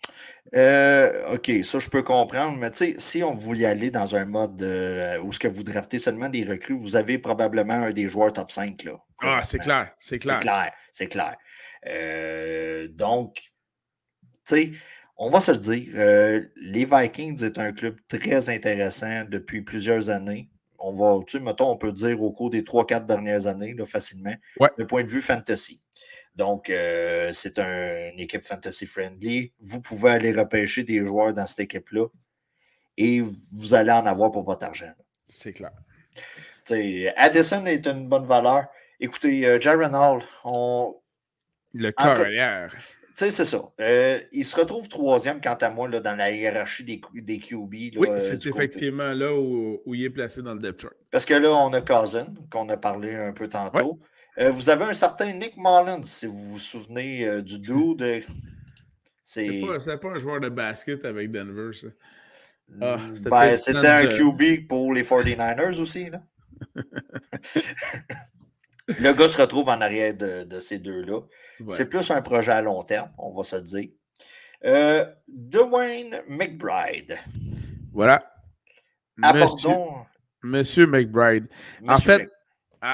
Euh, 0.55 1.33
OK, 1.33 1.51
ça, 1.63 1.79
je 1.79 1.89
peux 1.89 2.03
comprendre. 2.03 2.57
Mais 2.57 2.71
tu 2.71 2.77
sais, 2.77 2.93
si 2.97 3.23
on 3.23 3.33
voulait 3.33 3.65
aller 3.65 3.91
dans 3.91 4.15
un 4.15 4.25
mode 4.25 4.61
euh, 4.61 5.19
où 5.21 5.33
ce 5.33 5.39
que 5.39 5.47
vous 5.47 5.63
draftez 5.63 5.99
seulement 5.99 6.29
des 6.29 6.45
recrues, 6.45 6.75
vous 6.75 6.95
avez 6.95 7.17
probablement 7.17 7.73
un 7.73 7.91
des 7.91 8.07
joueurs 8.07 8.31
top 8.31 8.49
5. 8.49 8.83
Là, 8.83 8.93
ah, 9.21 9.41
c'est 9.43 9.59
clair, 9.59 9.91
c'est 9.99 10.19
clair. 10.19 10.37
C'est 10.39 10.45
clair, 10.45 10.71
c'est 10.91 11.07
clair. 11.07 11.35
Euh, 11.87 12.87
donc, 12.87 13.35
tu 13.35 13.49
sais, 14.45 14.71
on 15.17 15.29
va 15.29 15.41
se 15.41 15.51
le 15.51 15.57
dire, 15.57 16.47
les 16.55 16.85
Vikings 16.85 17.43
est 17.43 17.59
un 17.59 17.73
club 17.73 17.97
très 18.07 18.49
intéressant 18.49 19.25
depuis 19.29 19.61
plusieurs 19.61 20.09
années. 20.09 20.49
On 20.79 20.91
va, 20.91 21.23
tu 21.25 21.37
sais, 21.37 21.43
mettons, 21.43 21.69
on 21.69 21.77
peut 21.77 21.93
dire 21.93 22.21
au 22.21 22.33
cours 22.33 22.49
des 22.49 22.61
3-4 22.61 23.05
dernières 23.05 23.47
années, 23.47 23.73
là, 23.73 23.85
facilement, 23.85 24.35
ouais. 24.59 24.69
de 24.77 24.83
point 24.83 25.03
de 25.03 25.09
vue 25.09 25.21
fantasy. 25.21 25.81
Donc, 26.35 26.69
euh, 26.69 27.29
c'est 27.31 27.59
une 27.59 28.19
équipe 28.19 28.43
fantasy 28.43 28.85
friendly. 28.85 29.53
Vous 29.59 29.81
pouvez 29.81 30.11
aller 30.11 30.31
repêcher 30.31 30.83
des 30.83 30.99
joueurs 30.99 31.33
dans 31.33 31.45
cette 31.45 31.61
équipe-là 31.61 32.07
et 32.97 33.21
vous 33.21 33.73
allez 33.73 33.91
en 33.91 34.05
avoir 34.05 34.31
pour 34.31 34.43
votre 34.43 34.65
argent. 34.65 34.91
C'est 35.29 35.53
clair. 35.53 35.71
Addison 37.17 37.65
est 37.65 37.85
une 37.87 38.07
bonne 38.07 38.25
valeur. 38.25 38.65
Écoutez, 38.99 39.45
euh, 39.45 39.59
Jaron 39.59 39.93
Hall, 39.93 40.23
on. 40.43 40.95
Le 41.73 41.91
carrière. 41.91 42.73
Tu 43.15 43.25
sais, 43.25 43.29
c'est 43.29 43.45
ça. 43.45 43.61
Euh, 43.79 44.19
il 44.31 44.43
se 44.43 44.55
retrouve 44.55 44.87
troisième, 44.87 45.39
quant 45.39 45.53
à 45.53 45.69
moi, 45.69 45.87
là, 45.87 45.99
dans 45.99 46.15
la 46.15 46.31
hiérarchie 46.31 46.83
des, 46.83 46.99
des 47.13 47.37
QB. 47.37 47.73
oui, 47.95 48.07
c'est 48.19 48.43
effectivement 48.47 49.11
là 49.13 49.35
où, 49.35 49.81
il 49.93 50.03
est 50.03 50.09
placé 50.09 50.41
dans 50.41 50.55
le 50.55 50.59
depth 50.59 50.81
chart. 50.81 50.93
Parce 51.11 51.25
que 51.25 51.35
là, 51.35 51.51
on 51.51 51.71
a 51.73 51.81
Cousin, 51.81 52.25
qu'on 52.49 52.67
a 52.69 52.77
parlé 52.77 53.15
un 53.15 53.33
peu 53.33 53.47
tantôt. 53.47 53.99
Euh, 54.39 54.51
vous 54.51 54.69
avez 54.69 54.85
un 54.85 54.93
certain 54.93 55.31
Nick 55.33 55.55
Mullins, 55.57 56.03
si 56.03 56.25
vous 56.25 56.53
vous 56.53 56.59
souvenez 56.59 57.27
euh, 57.27 57.41
du 57.41 57.59
dude. 57.59 58.23
C'est 59.25 59.61
pas, 59.61 59.97
pas, 59.97 60.09
un 60.09 60.19
joueur 60.19 60.39
de 60.41 60.49
basket 60.49 61.05
avec 61.05 61.31
Denver, 61.31 61.71
ça. 61.73 61.87
Ah, 62.81 62.97
ben, 63.25 63.55
c'était 63.55 63.87
un 63.87 64.05
QB 64.05 64.67
pour 64.67 64.93
les 64.93 65.03
49ers 65.03 65.79
aussi. 65.79 66.09
Là. 66.09 66.21
le 68.87 69.13
gars 69.13 69.27
se 69.27 69.39
retrouve 69.39 69.69
en 69.69 69.79
arrière 69.81 70.13
de, 70.13 70.59
ces 70.59 70.79
deux-là. 70.79 71.21
C'est 71.69 71.89
plus 71.89 72.09
un 72.11 72.21
projet 72.21 72.51
à 72.51 72.61
long 72.61 72.83
terme, 72.83 73.11
on 73.17 73.31
va 73.31 73.43
se 73.43 73.55
dire. 73.57 73.89
Euh, 74.65 75.05
Dwayne 75.27 76.21
McBride. 76.27 77.17
Voilà. 77.93 78.33
Abordons. 79.21 80.05
Monsieur, 80.41 80.87
McBride. 80.87 81.47
en 81.87 81.97
fait, 81.97 82.29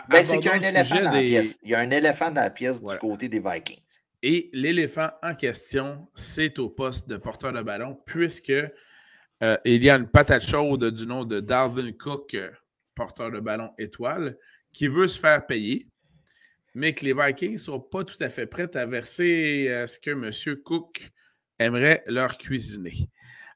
ben, 0.09 0.23
c'est 0.23 0.37
qu'il 0.37 0.45
y 0.45 0.49
a 0.49 0.55
un 0.55 0.61
éléphant 0.61 1.01
dans 1.01 1.11
la 1.11 1.21
pièce. 1.21 1.59
Il 1.63 1.71
y 1.71 1.75
a 1.75 1.79
un 1.79 1.89
éléphant 1.89 2.31
dans 2.31 2.41
la 2.41 2.49
pièce 2.49 2.83
du 2.83 2.97
côté 2.97 3.27
des 3.27 3.39
Vikings. 3.39 4.01
Et 4.21 4.49
l'éléphant 4.53 5.09
en 5.23 5.33
question, 5.33 6.07
c'est 6.13 6.59
au 6.59 6.69
poste 6.69 7.07
de 7.07 7.17
porteur 7.17 7.53
de 7.53 7.61
ballon, 7.61 7.97
puisque 8.05 8.51
euh, 8.51 9.57
il 9.63 9.83
y 9.83 9.89
a 9.89 9.95
une 9.95 10.07
patate 10.07 10.45
chaude 10.45 10.93
du 10.93 11.07
nom 11.07 11.23
de 11.23 11.39
Darwin 11.39 11.95
Cook, 11.95 12.33
euh, 12.33 12.51
porteur 12.95 13.31
de 13.31 13.39
ballon 13.39 13.71
étoile, 13.77 14.37
qui 14.73 14.87
veut 14.87 15.07
se 15.07 15.19
faire 15.19 15.45
payer, 15.45 15.87
mais 16.75 16.93
que 16.93 17.05
les 17.05 17.13
Vikings 17.13 17.53
ne 17.53 17.57
sont 17.57 17.79
pas 17.79 18.03
tout 18.03 18.17
à 18.19 18.29
fait 18.29 18.45
prêts 18.45 18.75
à 18.75 18.85
verser 18.85 19.67
euh, 19.69 19.87
ce 19.87 19.99
que 19.99 20.11
M. 20.11 20.61
Cook 20.63 21.09
aimerait 21.57 22.03
leur 22.07 22.37
cuisiner. 22.37 23.09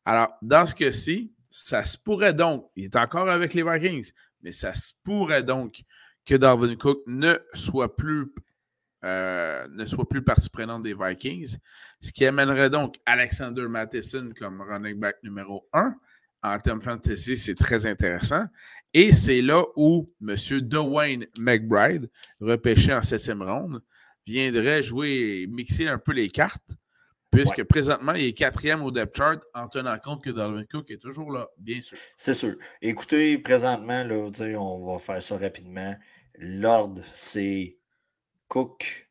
Alors, 0.05 0.29
dans 0.41 0.65
ce 0.65 0.73
cas-ci, 0.73 1.33
ça 1.51 1.83
se 1.83 1.97
pourrait 1.97 2.33
donc, 2.33 2.69
il 2.75 2.85
est 2.85 2.95
encore 2.95 3.29
avec 3.29 3.53
les 3.53 3.63
Vikings, 3.63 4.11
mais 4.41 4.51
ça 4.51 4.73
se 4.73 4.93
pourrait 5.03 5.43
donc 5.43 5.83
que 6.25 6.35
Darwin 6.35 6.77
Cook 6.77 7.03
ne 7.07 7.37
soit 7.53 7.95
plus 7.95 8.33
euh, 9.03 9.67
ne 9.71 9.85
soit 9.85 10.07
plus 10.07 10.23
partie 10.23 10.49
prenante 10.49 10.83
des 10.83 10.93
Vikings, 10.93 11.57
ce 11.99 12.13
qui 12.13 12.25
amènerait 12.25 12.69
donc 12.69 12.95
Alexander 13.05 13.67
Matheson 13.67 14.31
comme 14.37 14.61
running 14.61 14.97
back 14.97 15.17
numéro 15.23 15.67
1. 15.73 15.93
En 16.45 16.59
termes 16.59 16.81
fantasy, 16.81 17.37
c'est 17.37 17.55
très 17.55 17.85
intéressant. 17.85 18.45
Et 18.93 19.11
c'est 19.11 19.41
là 19.41 19.63
où 19.75 20.09
M. 20.21 20.35
Dwayne 20.61 21.25
McBride, 21.37 22.09
repêché 22.39 22.93
en 22.93 23.01
septième 23.01 23.41
ronde, 23.41 23.81
viendrait 24.25 24.83
jouer 24.83 25.41
et 25.41 25.47
mixer 25.47 25.87
un 25.87 25.97
peu 25.97 26.13
les 26.13 26.29
cartes, 26.29 26.71
puisque 27.31 27.63
présentement, 27.63 28.13
il 28.13 28.25
est 28.25 28.33
quatrième 28.33 28.83
au 28.83 28.91
depth 28.91 29.17
chart 29.17 29.39
en 29.53 29.67
tenant 29.67 29.97
compte 29.99 30.23
que 30.23 30.29
Darwin 30.29 30.65
Cook 30.65 30.89
est 30.91 31.01
toujours 31.01 31.31
là, 31.31 31.49
bien 31.57 31.81
sûr. 31.81 31.97
C'est 32.15 32.33
sûr. 32.33 32.55
Écoutez, 32.81 33.37
présentement, 33.37 34.03
là, 34.03 34.29
on 34.59 34.85
va 34.85 34.99
faire 34.99 35.21
ça 35.21 35.37
rapidement. 35.37 35.95
L'ordre, 36.35 37.01
c'est 37.13 37.77
Cook, 38.47 39.07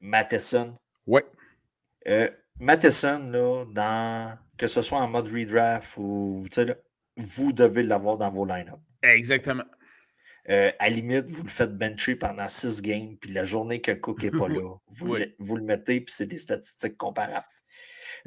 Matheson. 0.00 0.74
Oui. 1.06 1.20
Euh, 2.08 2.28
Matheson, 2.58 3.30
là, 3.30 3.64
dans, 3.72 4.38
que 4.56 4.66
ce 4.66 4.82
soit 4.82 4.98
en 4.98 5.08
mode 5.08 5.28
redraft 5.28 5.96
ou 5.96 6.44
là, 6.56 6.74
vous 7.16 7.52
devez 7.52 7.82
l'avoir 7.82 8.18
dans 8.18 8.30
vos 8.30 8.44
line-up. 8.44 8.80
Exactement. 9.02 9.64
Euh, 10.48 10.72
à 10.78 10.88
limite, 10.88 11.30
vous 11.30 11.44
le 11.44 11.48
faites 11.48 11.76
bencher 11.76 12.16
pendant 12.16 12.48
six 12.48 12.82
games, 12.82 13.16
puis 13.16 13.32
la 13.32 13.44
journée 13.44 13.80
que 13.80 13.92
Cook 13.92 14.22
n'est 14.22 14.30
pas 14.30 14.48
là, 14.48 14.76
vous, 14.88 15.14
le, 15.14 15.62
mettez, 15.62 16.00
puis 16.00 16.12
c'est 16.12 16.26
des 16.26 16.38
statistiques 16.38 16.96
comparables. 16.96 17.46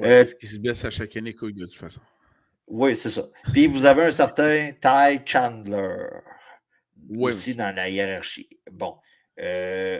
Euh, 0.01 0.25
ce 0.25 0.35
qui 0.35 0.47
se 0.47 0.57
baisse 0.57 0.83
à 0.85 0.89
chaque 0.89 1.15
année, 1.17 1.33
Cook, 1.33 1.53
de 1.53 1.65
toute 1.65 1.75
façon. 1.75 2.01
Oui, 2.67 2.95
c'est 2.95 3.09
ça. 3.09 3.29
Puis 3.53 3.67
vous 3.67 3.85
avez 3.85 4.03
un 4.03 4.11
certain 4.11 4.71
Ty 4.71 5.21
Chandler 5.25 6.07
aussi 7.17 7.55
dans 7.55 7.75
la 7.75 7.89
hiérarchie. 7.89 8.49
Bon, 8.71 8.97
euh, 9.39 9.99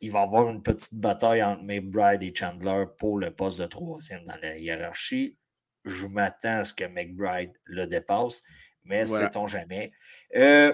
il 0.00 0.10
va 0.10 0.20
y 0.20 0.22
avoir 0.22 0.48
une 0.48 0.62
petite 0.62 0.94
bataille 0.94 1.42
entre 1.42 1.62
McBride 1.62 2.22
et 2.22 2.34
Chandler 2.34 2.84
pour 2.98 3.18
le 3.18 3.30
poste 3.30 3.58
de 3.58 3.66
troisième 3.66 4.24
dans 4.24 4.36
la 4.42 4.58
hiérarchie. 4.58 5.36
Je 5.84 6.06
m'attends 6.06 6.58
à 6.58 6.64
ce 6.64 6.74
que 6.74 6.84
McBride 6.84 7.52
le 7.64 7.86
dépasse, 7.86 8.42
mais 8.84 9.06
sait-on 9.06 9.46
jamais. 9.46 9.92
Euh, 10.36 10.72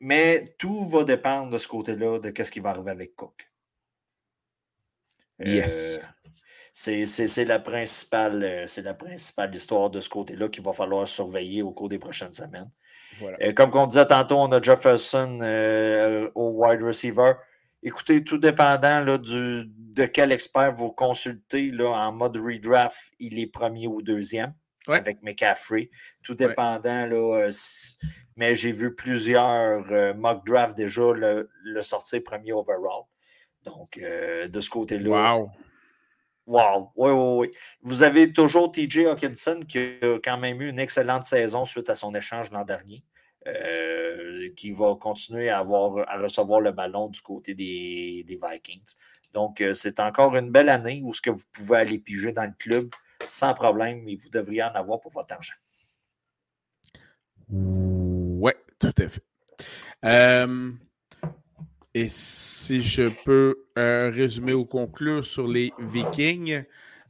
mais 0.00 0.54
tout 0.58 0.88
va 0.88 1.04
dépendre 1.04 1.50
de 1.50 1.58
ce 1.58 1.68
côté-là, 1.68 2.18
de 2.18 2.42
ce 2.42 2.50
qui 2.50 2.60
va 2.60 2.70
arriver 2.70 2.90
avec 2.90 3.14
Cook. 3.14 3.50
Yes. 5.38 6.00
Euh, 6.88 7.04
c'est 7.06 7.44
la 7.44 7.58
principale, 7.58 8.66
la 8.76 8.94
principale 8.94 9.54
histoire 9.54 9.90
de 9.90 10.00
ce 10.00 10.08
côté-là 10.08 10.48
qu'il 10.48 10.64
va 10.64 10.72
falloir 10.72 11.06
surveiller 11.06 11.62
au 11.62 11.72
cours 11.72 11.88
des 11.88 11.98
prochaines 11.98 12.32
semaines. 12.32 12.70
Comme 13.54 13.70
on 13.74 13.86
disait 13.86 14.06
tantôt, 14.06 14.36
on 14.36 14.52
a 14.52 14.60
Jefferson 14.60 15.38
au 16.34 16.50
wide 16.50 16.82
receiver. 16.82 17.32
Écoutez, 17.82 18.22
tout 18.22 18.38
dépendant 18.38 19.00
là, 19.00 19.16
du, 19.16 19.64
de 19.66 20.06
quel 20.06 20.32
expert 20.32 20.72
vous 20.72 20.92
consultez 20.92 21.70
là, 21.70 21.90
en 21.90 22.12
mode 22.12 22.36
redraft, 22.36 23.10
il 23.18 23.38
est 23.38 23.46
premier 23.46 23.86
ou 23.86 24.02
deuxième 24.02 24.52
avec 24.88 25.22
McCaffrey. 25.22 25.90
Tout 26.22 26.34
dépendant, 26.34 27.06
là, 27.06 27.46
euh, 27.46 27.52
mais 28.36 28.54
j'ai 28.54 28.72
vu 28.72 28.94
plusieurs 28.94 29.84
euh, 29.92 30.14
mock 30.14 30.44
drafts 30.46 30.76
déjà 30.76 31.12
le, 31.12 31.48
sortir 31.82 32.22
premier 32.24 32.52
overall. 32.52 33.04
Donc, 33.64 33.98
euh, 33.98 34.48
de 34.48 34.60
ce 34.60 34.70
côté-là. 34.70 35.36
Wow! 35.36 35.50
Wow! 36.50 36.90
Oui, 36.96 37.12
oui, 37.12 37.36
oui. 37.38 37.50
Vous 37.82 38.02
avez 38.02 38.32
toujours 38.32 38.72
TJ 38.72 39.06
Hawkinson 39.06 39.60
qui 39.68 39.78
a 39.78 40.18
quand 40.18 40.36
même 40.36 40.60
eu 40.60 40.68
une 40.68 40.80
excellente 40.80 41.22
saison 41.22 41.64
suite 41.64 41.88
à 41.88 41.94
son 41.94 42.12
échange 42.12 42.50
l'an 42.50 42.64
dernier. 42.64 43.04
Euh, 43.46 44.50
qui 44.54 44.72
va 44.72 44.96
continuer 45.00 45.48
à, 45.48 45.60
avoir, 45.60 46.06
à 46.10 46.18
recevoir 46.20 46.60
le 46.60 46.72
ballon 46.72 47.08
du 47.08 47.22
côté 47.22 47.54
des, 47.54 48.24
Vikings. 48.28 48.94
Donc, 49.32 49.62
euh, 49.62 49.72
c'est 49.72 49.98
encore 49.98 50.36
une 50.36 50.50
belle 50.50 50.68
année 50.68 51.00
où 51.02 51.14
ce 51.14 51.22
que 51.22 51.30
vous 51.30 51.44
pouvez 51.52 51.78
aller 51.78 51.98
piger 51.98 52.32
dans 52.32 52.44
le 52.44 52.52
club 52.58 52.90
sans 53.26 53.54
problème, 53.54 54.02
mais 54.04 54.16
vous 54.16 54.28
devriez 54.28 54.64
en 54.64 54.72
avoir 54.72 55.00
pour 55.00 55.12
votre 55.12 55.32
argent. 55.32 55.54
Oui, 57.48 58.52
tout 58.78 58.92
à 58.98 59.08
fait. 59.08 59.24
Euh, 60.04 60.72
et 61.94 62.08
si 62.08 62.82
je 62.82 63.24
peux 63.24 63.69
résumer 63.80 64.52
ou 64.52 64.64
conclure 64.64 65.24
sur 65.24 65.48
les 65.48 65.72
Vikings, 65.78 66.64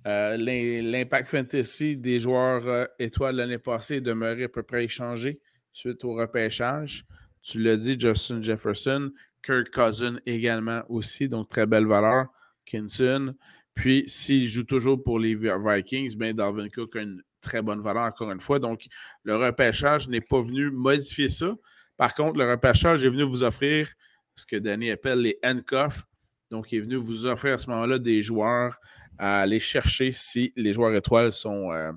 l'impact 0.05 1.29
fantasy 1.29 1.97
des 1.97 2.19
joueurs 2.19 2.89
étoiles 2.99 3.37
l'année 3.37 3.59
passée 3.59 4.01
demeurait 4.01 4.45
à 4.45 4.49
peu 4.49 4.63
près 4.63 4.85
échangé 4.85 5.41
suite 5.73 6.05
au 6.05 6.15
repêchage. 6.15 7.05
Tu 7.43 7.61
l'as 7.61 7.77
dit, 7.77 7.99
Justin 7.99 8.43
Jefferson, 8.43 9.13
Kirk 9.43 9.71
Cousin 9.71 10.19
également 10.27 10.83
aussi, 10.89 11.29
donc 11.29 11.49
très 11.49 11.67
belle 11.67 11.87
valeur. 11.87 12.27
Kinson. 12.67 13.35
Puis, 13.75 14.05
s'il 14.07 14.47
joue 14.47 14.65
toujours 14.65 15.03
pour 15.03 15.19
les 15.19 15.35
Vikings, 15.35 16.17
ben 16.17 16.35
Darwin 16.35 16.71
Cook 16.71 16.97
a 16.97 17.01
une 17.01 17.23
très 17.41 17.63
bonne 17.63 17.81
valeur 17.81 18.05
encore 18.05 18.31
une 18.31 18.41
fois. 18.41 18.59
Donc, 18.59 18.85
le 19.25 19.37
repêchage 19.37 20.09
n'est 20.09 20.21
pas 20.21 20.41
venu 20.41 20.71
modifier 20.71 21.29
ça. 21.29 21.55
Par 21.97 22.15
contre, 22.15 22.39
le 22.39 22.51
repêchage 22.51 23.03
est 23.03 23.09
venu 23.09 23.25
vous 23.25 23.43
offrir 23.43 23.89
ce 24.35 24.45
que 24.47 24.57
Danny 24.57 24.91
appelle 24.91 25.21
les 25.21 25.39
handcuffs. 25.45 26.05
Donc, 26.51 26.73
il 26.73 26.79
est 26.79 26.83
venu 26.83 26.97
vous 26.97 27.27
offrir 27.27 27.55
à 27.55 27.59
ce 27.59 27.69
moment-là 27.71 27.99
des 27.99 28.23
joueurs 28.23 28.81
à 29.19 29.41
aller 29.41 29.61
chercher 29.61 30.13
si 30.13 30.53
les 30.57 30.73
joueurs 30.73 30.95
étoiles 30.95 31.33
sont, 31.33 31.73
euh, 31.73 31.93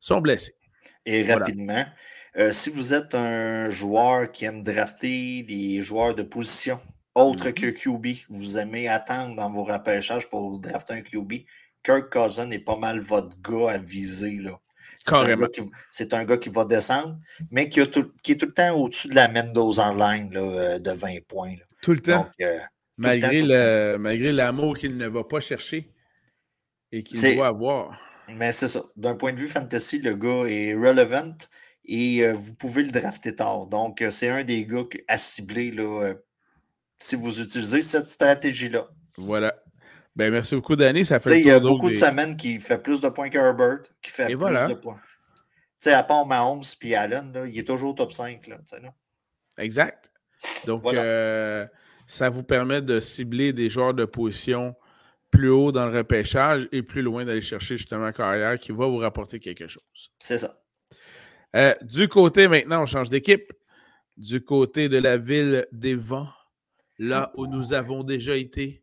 sont 0.00 0.20
blessés. 0.20 0.54
Et 1.06 1.32
rapidement, 1.32 1.84
euh, 2.36 2.52
si 2.52 2.70
vous 2.70 2.92
êtes 2.92 3.14
un 3.14 3.70
joueur 3.70 4.30
qui 4.30 4.44
aime 4.44 4.62
drafter 4.62 5.42
des 5.42 5.80
joueurs 5.80 6.14
de 6.14 6.22
position 6.22 6.78
autre 7.14 7.50
que 7.50 7.66
mm-hmm. 7.66 7.98
QB, 8.00 8.06
vous 8.28 8.58
aimez 8.58 8.88
attendre 8.88 9.34
dans 9.34 9.50
vos 9.50 9.64
repêchages 9.64 10.28
pour 10.28 10.60
drafter 10.60 10.94
un 10.94 11.00
QB, 11.00 11.32
Kirk 11.82 12.12
Cousin 12.12 12.50
est 12.50 12.58
pas 12.58 12.76
mal 12.76 13.00
votre 13.00 13.36
gars 13.40 13.72
à 13.72 13.78
viser. 13.78 14.40
C'est 15.00 16.12
un, 16.12 16.24
gars 16.24 16.36
qui 16.36 16.48
va 16.48 16.64
descendre, 16.64 17.18
mais 17.50 17.68
qui, 17.68 17.80
est 17.80 17.90
tout 17.90 18.12
le 18.24 18.52
temps 18.52 18.74
au-dessus 18.76 19.08
de 19.08 19.14
la 19.14 19.28
Mendoza 19.28 19.92
line 19.94 20.30
euh, 20.36 20.78
de 20.78 20.90
20 20.90 21.26
points. 21.26 21.54
Tout 21.82 21.92
le 21.92 22.00
temps. 22.00 22.28
Euh, 22.40 22.58
malgré, 22.98 24.32
l'amour 24.32 24.76
qu'il 24.76 24.96
ne 24.96 25.06
va 25.06 25.24
pas 25.24 25.40
chercher 25.40 25.92
et 26.92 27.02
qu'il 27.02 27.20
doit 27.34 27.48
avoir. 27.48 27.98
Mais 28.28 28.52
c'est 28.52 28.68
ça. 28.68 28.82
D'un 28.96 29.14
point 29.14 29.32
de 29.32 29.38
vue 29.38 29.48
fantasy, 29.48 30.00
le 30.00 30.14
gars 30.14 30.44
est 30.46 30.74
relevant 30.74 31.34
et 31.84 32.22
euh, 32.22 32.32
vous 32.34 32.52
pouvez 32.54 32.82
le 32.82 32.90
drafter 32.90 33.34
tard. 33.34 33.66
Donc, 33.66 34.02
euh, 34.02 34.10
c'est 34.10 34.28
un 34.28 34.44
des 34.44 34.66
gars 34.66 34.84
à 35.08 35.16
cibler 35.16 35.70
là, 35.70 36.02
euh, 36.02 36.14
si 36.98 37.16
vous 37.16 37.40
utilisez 37.40 37.82
cette 37.82 38.04
stratégie-là. 38.04 38.88
Voilà. 39.16 39.54
Ben, 40.14 40.30
merci 40.30 40.54
beaucoup, 40.54 40.76
Danny. 40.76 41.04
Ça 41.04 41.20
fait 41.20 41.40
Il 41.40 41.46
y 41.46 41.50
a 41.50 41.60
beaucoup 41.60 41.88
de 41.88 41.94
semaines 41.94 42.36
qui 42.36 42.60
fait 42.60 42.78
plus 42.78 43.00
de 43.00 43.08
points 43.08 43.30
qu'Herbert, 43.30 43.82
qui 44.02 44.10
fait 44.10 44.26
plus 44.26 44.36
de 44.36 44.74
points. 44.74 45.00
sais, 45.78 45.92
à 45.92 46.02
part 46.02 46.26
Mahomes 46.26 46.62
et 46.82 46.96
Allen, 46.96 47.32
là, 47.32 47.46
il 47.46 47.58
est 47.58 47.66
toujours 47.66 47.94
top 47.94 48.12
5. 48.12 48.46
Là, 48.48 48.58
là. 48.82 48.94
Exact. 49.56 50.10
Donc, 50.66 50.84
ça 52.08 52.30
vous 52.30 52.42
permet 52.42 52.82
de 52.82 52.98
cibler 52.98 53.52
des 53.52 53.68
joueurs 53.68 53.94
de 53.94 54.06
position 54.06 54.74
plus 55.30 55.50
haut 55.50 55.70
dans 55.70 55.86
le 55.86 55.96
repêchage 55.96 56.66
et 56.72 56.82
plus 56.82 57.02
loin 57.02 57.26
d'aller 57.26 57.42
chercher 57.42 57.76
justement 57.76 58.06
un 58.06 58.12
carrière 58.12 58.58
qui 58.58 58.72
va 58.72 58.86
vous 58.86 58.96
rapporter 58.96 59.38
quelque 59.38 59.68
chose. 59.68 60.10
C'est 60.18 60.38
ça. 60.38 60.58
Euh, 61.54 61.74
du 61.82 62.08
côté, 62.08 62.48
maintenant, 62.48 62.82
on 62.82 62.86
change 62.86 63.10
d'équipe. 63.10 63.52
Du 64.16 64.42
côté 64.42 64.88
de 64.88 64.96
la 64.98 65.16
ville 65.16 65.66
des 65.70 65.94
vents, 65.94 66.28
là 66.98 67.30
où 67.36 67.46
nous 67.46 67.72
avons 67.72 68.02
déjà 68.02 68.34
été, 68.36 68.82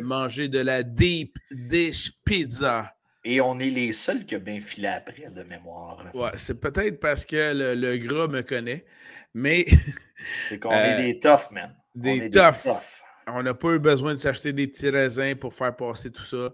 manger 0.00 0.48
de 0.48 0.58
la 0.58 0.82
deep 0.82 1.36
dish 1.52 2.12
pizza. 2.24 2.96
Et 3.24 3.40
on 3.40 3.58
est 3.58 3.70
les 3.70 3.92
seuls 3.92 4.24
qui 4.24 4.36
ont 4.36 4.40
bien 4.40 4.60
filé 4.60 4.88
après, 4.88 5.30
de 5.30 5.42
mémoire. 5.44 6.10
Ouais, 6.14 6.30
c'est 6.36 6.60
peut-être 6.60 6.98
parce 6.98 7.24
que 7.24 7.52
le, 7.54 7.96
gras 7.98 8.26
me 8.26 8.42
connaît, 8.42 8.84
mais. 9.34 9.66
c'est 10.48 10.58
qu'on 10.58 10.72
est 10.72 10.94
euh, 10.94 10.96
des 10.96 11.18
toughs, 11.18 11.52
man. 11.52 11.74
Des, 11.94 12.28
toughs. 12.30 13.02
On 13.26 13.42
n'a 13.42 13.54
pas 13.54 13.68
eu 13.70 13.78
besoin 13.78 14.14
de 14.14 14.18
s'acheter 14.18 14.52
des 14.52 14.66
petits 14.66 14.90
raisins 14.90 15.34
pour 15.34 15.54
faire 15.54 15.74
passer 15.74 16.10
tout 16.10 16.24
ça. 16.24 16.52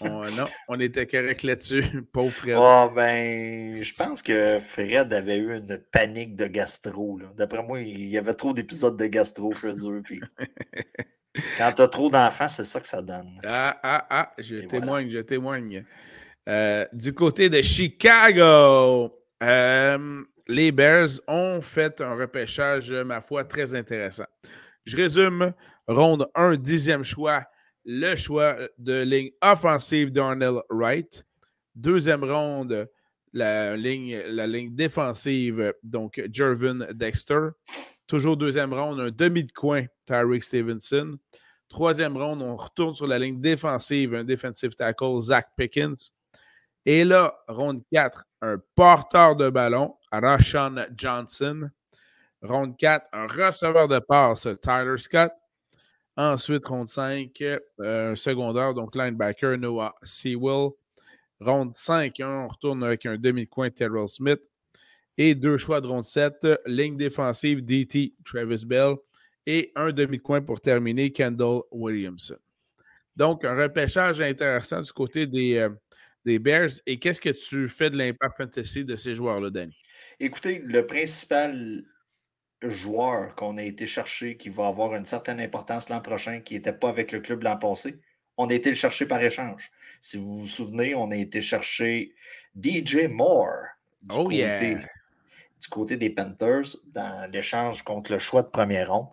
On, 0.00 0.22
non, 0.36 0.44
on 0.68 0.80
était 0.80 1.06
correct 1.06 1.42
là-dessus, 1.42 1.84
pauvre 2.12 2.32
Fred. 2.32 2.56
Oh, 2.58 2.90
ben, 2.94 3.82
je 3.82 3.94
pense 3.94 4.22
que 4.22 4.58
Fred 4.58 5.12
avait 5.12 5.38
eu 5.38 5.56
une 5.56 5.78
panique 5.92 6.36
de 6.36 6.46
gastro. 6.46 7.20
D'après 7.36 7.62
moi, 7.62 7.80
il 7.80 8.08
y 8.08 8.18
avait 8.18 8.34
trop 8.34 8.52
d'épisodes 8.52 8.96
de 8.96 9.06
gastro 9.06 9.52
chez 9.52 9.88
eux. 9.88 10.02
Puis... 10.04 10.20
Quand 11.58 11.72
tu 11.72 11.82
as 11.82 11.88
trop 11.88 12.10
d'enfants, 12.10 12.48
c'est 12.48 12.64
ça 12.64 12.80
que 12.80 12.86
ça 12.86 13.02
donne. 13.02 13.40
Ah, 13.44 13.78
ah, 13.82 14.06
ah, 14.08 14.32
je 14.38 14.56
témoigne, 14.66 15.10
je 15.10 15.18
témoigne. 15.18 15.84
Euh, 16.48 16.86
du 16.92 17.12
côté 17.12 17.48
de 17.48 17.60
Chicago, 17.60 19.12
euh, 19.42 20.22
les 20.46 20.70
Bears 20.70 21.08
ont 21.26 21.60
fait 21.60 22.00
un 22.00 22.14
repêchage, 22.14 22.92
ma 22.92 23.20
foi, 23.20 23.44
très 23.44 23.74
intéressant. 23.74 24.26
Je 24.84 24.96
résume, 24.96 25.52
ronde 25.86 26.28
1, 26.34 26.56
dixième 26.56 27.04
choix, 27.04 27.44
le 27.84 28.16
choix 28.16 28.56
de 28.78 29.02
ligne 29.02 29.30
offensive 29.42 30.12
d'Arnell 30.12 30.60
Wright. 30.70 31.24
Deuxième 31.74 32.22
ronde, 32.24 32.88
la 33.32 33.76
ligne, 33.76 34.74
défensive, 34.74 35.72
donc 35.82 36.22
Jervin 36.30 36.86
Dexter. 36.92 37.48
Toujours 38.06 38.36
deuxième 38.36 38.74
ronde, 38.74 39.00
un 39.00 39.10
demi 39.10 39.44
de 39.44 39.52
coin, 39.52 39.86
Tyreek 40.06 40.44
Stevenson. 40.44 41.18
Troisième 41.68 42.16
ronde, 42.16 42.42
on 42.42 42.56
retourne 42.56 42.94
sur 42.94 43.06
la 43.06 43.18
ligne 43.18 43.40
défensive, 43.40 44.14
un 44.14 44.24
defensive 44.24 44.74
tackle, 44.74 45.20
Zach 45.22 45.48
Pickens. 45.56 46.12
Et 46.84 47.02
là, 47.04 47.34
ronde 47.48 47.82
4, 47.90 48.24
un 48.42 48.58
porteur 48.74 49.34
de 49.34 49.48
ballon, 49.48 49.96
Rashawn 50.12 50.86
Johnson. 50.94 51.70
Ronde 52.44 52.76
4, 52.76 53.06
un 53.12 53.26
receveur 53.26 53.88
de 53.88 53.98
passe, 53.98 54.46
Tyler 54.60 54.98
Scott. 54.98 55.32
Ensuite, 56.16 56.66
ronde 56.66 56.88
5, 56.88 57.40
euh, 57.40 58.12
un 58.12 58.14
secondaire, 58.14 58.74
donc 58.74 58.94
linebacker, 58.94 59.56
Noah 59.58 59.94
Sewell. 60.02 60.70
Ronde 61.40 61.74
5, 61.74 62.14
on 62.20 62.46
retourne 62.46 62.84
avec 62.84 63.06
un 63.06 63.16
demi-coin, 63.16 63.70
Terrell 63.70 64.08
Smith. 64.08 64.40
Et 65.16 65.34
deux 65.34 65.56
choix 65.56 65.80
de 65.80 65.86
ronde 65.86 66.04
7, 66.04 66.34
ligne 66.66 66.96
défensive, 66.98 67.64
DT, 67.64 68.14
Travis 68.24 68.64
Bell. 68.66 68.96
Et 69.46 69.72
un 69.74 69.90
demi-coin 69.92 70.42
pour 70.42 70.60
terminer, 70.60 71.12
Kendall 71.12 71.62
Williamson. 71.70 72.36
Donc, 73.16 73.44
un 73.44 73.56
repêchage 73.56 74.20
intéressant 74.20 74.82
du 74.82 74.92
côté 74.92 75.26
des, 75.26 75.56
euh, 75.56 75.70
des 76.24 76.38
Bears. 76.38 76.70
Et 76.86 76.98
qu'est-ce 76.98 77.20
que 77.20 77.30
tu 77.30 77.68
fais 77.68 77.88
de 77.88 77.96
l'impact 77.96 78.36
fantasy 78.36 78.84
de 78.84 78.96
ces 78.96 79.14
joueurs-là, 79.14 79.50
Danny? 79.50 79.76
Écoutez, 80.20 80.60
le 80.64 80.86
principal 80.86 81.84
joueur 82.68 83.34
qu'on 83.34 83.56
a 83.58 83.62
été 83.62 83.86
chercher 83.86 84.36
qui 84.36 84.48
va 84.48 84.66
avoir 84.66 84.94
une 84.94 85.04
certaine 85.04 85.40
importance 85.40 85.88
l'an 85.88 86.00
prochain, 86.00 86.40
qui 86.40 86.54
n'était 86.54 86.72
pas 86.72 86.88
avec 86.88 87.12
le 87.12 87.20
club 87.20 87.42
l'an 87.42 87.56
passé, 87.56 87.98
on 88.36 88.46
a 88.48 88.54
été 88.54 88.70
le 88.70 88.76
chercher 88.76 89.06
par 89.06 89.22
échange. 89.22 89.70
Si 90.00 90.16
vous 90.16 90.40
vous 90.40 90.46
souvenez, 90.46 90.94
on 90.94 91.10
a 91.10 91.16
été 91.16 91.40
chercher 91.40 92.12
DJ 92.60 93.06
Moore 93.08 93.66
du, 94.02 94.16
oh, 94.18 94.24
côté, 94.24 94.76
du 95.60 95.68
côté 95.70 95.96
des 95.96 96.10
Panthers 96.10 96.76
dans 96.86 97.30
l'échange 97.30 97.82
contre 97.82 98.12
le 98.12 98.18
choix 98.18 98.42
de 98.42 98.48
première 98.48 98.92
ronde. 98.92 99.08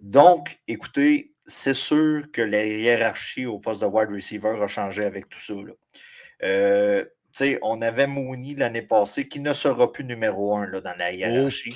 Donc, 0.00 0.58
écoutez, 0.68 1.32
c'est 1.44 1.74
sûr 1.74 2.30
que 2.32 2.42
la 2.42 2.64
hiérarchie 2.64 3.46
au 3.46 3.58
poste 3.58 3.80
de 3.80 3.86
wide 3.86 4.10
receiver 4.10 4.56
a 4.62 4.68
changé 4.68 5.04
avec 5.04 5.28
tout 5.28 5.38
ça. 5.38 5.54
Euh, 6.42 7.04
on 7.62 7.82
avait 7.82 8.06
Mooney 8.06 8.54
l'année 8.56 8.82
passée 8.82 9.28
qui 9.28 9.40
ne 9.40 9.52
sera 9.52 9.90
plus 9.90 10.04
numéro 10.04 10.56
un 10.56 10.66
là, 10.66 10.80
dans 10.80 10.96
la 10.96 11.12
hiérarchie. 11.12 11.74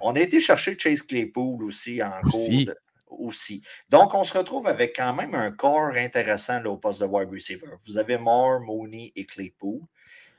On 0.00 0.12
a 0.14 0.20
été 0.20 0.40
chercher 0.40 0.76
Chase 0.78 1.02
Claypool 1.02 1.62
aussi 1.64 2.02
en 2.02 2.20
cours. 2.22 2.74
aussi. 3.10 3.62
Donc, 3.88 4.14
on 4.14 4.24
se 4.24 4.36
retrouve 4.36 4.66
avec 4.66 4.96
quand 4.96 5.14
même 5.14 5.34
un 5.34 5.50
corps 5.52 5.92
intéressant 5.94 6.60
là, 6.60 6.70
au 6.70 6.76
poste 6.76 7.00
de 7.00 7.06
wide 7.06 7.30
receiver. 7.30 7.68
Vous 7.86 7.98
avez 7.98 8.18
Moore, 8.18 8.60
Mooney 8.60 9.12
et 9.14 9.24
Claypool. 9.24 9.80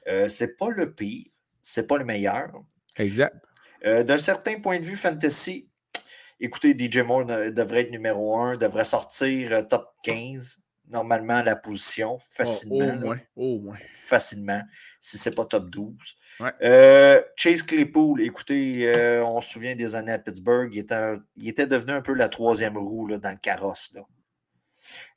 Euh, 0.08 0.28
c'est 0.28 0.58
pas 0.58 0.70
le 0.70 0.94
pire, 0.94 1.26
c'est 1.62 1.88
pas 1.88 1.98
le 1.98 2.06
meilleur. 2.06 2.52
Exact. 2.98 3.36
Euh, 3.86 4.04
d'un 4.04 4.18
certain 4.18 4.60
point 4.60 4.80
de 4.80 4.86
vue 4.86 4.96
fantasy, 4.96 5.70
écoutez, 6.40 6.76
DJ 6.78 7.00
Moore 7.00 7.26
devrait 7.26 7.82
être 7.82 7.92
numéro 7.92 8.38
un, 8.38 8.58
devrait 8.58 8.86
sortir 8.86 9.54
euh, 9.54 9.62
top 9.62 9.94
15 10.04 10.62
normalement 10.90 11.42
la 11.42 11.56
position 11.56 12.18
ah, 12.20 12.24
facilement. 12.30 12.96
au, 12.96 13.00
moins, 13.00 13.20
au 13.36 13.60
moins. 13.60 13.78
Facilement, 13.94 14.62
si 15.02 15.18
ce 15.18 15.30
n'est 15.30 15.36
pas 15.36 15.46
top 15.46 15.70
12. 15.70 15.94
Euh, 16.64 17.22
Chase 17.36 17.64
Claypool, 17.64 18.22
écoutez, 18.22 18.88
euh, 18.88 19.24
on 19.26 19.42
se 19.42 19.52
souvient 19.52 19.76
des 19.76 19.96
années 19.96 20.12
à 20.12 20.20
Pittsburgh, 20.20 20.70
il 20.74 20.80
était, 20.80 21.14
il 21.38 21.48
était 21.48 21.68
devenu 21.68 21.94
un 21.94 22.02
peu 22.02 22.14
la 22.14 22.30
troisième 22.30 22.78
roue 22.78 23.08
là, 23.08 23.18
dans 23.18 23.32
le 23.32 23.38
carrosse. 23.38 23.92
Là. 23.94 24.02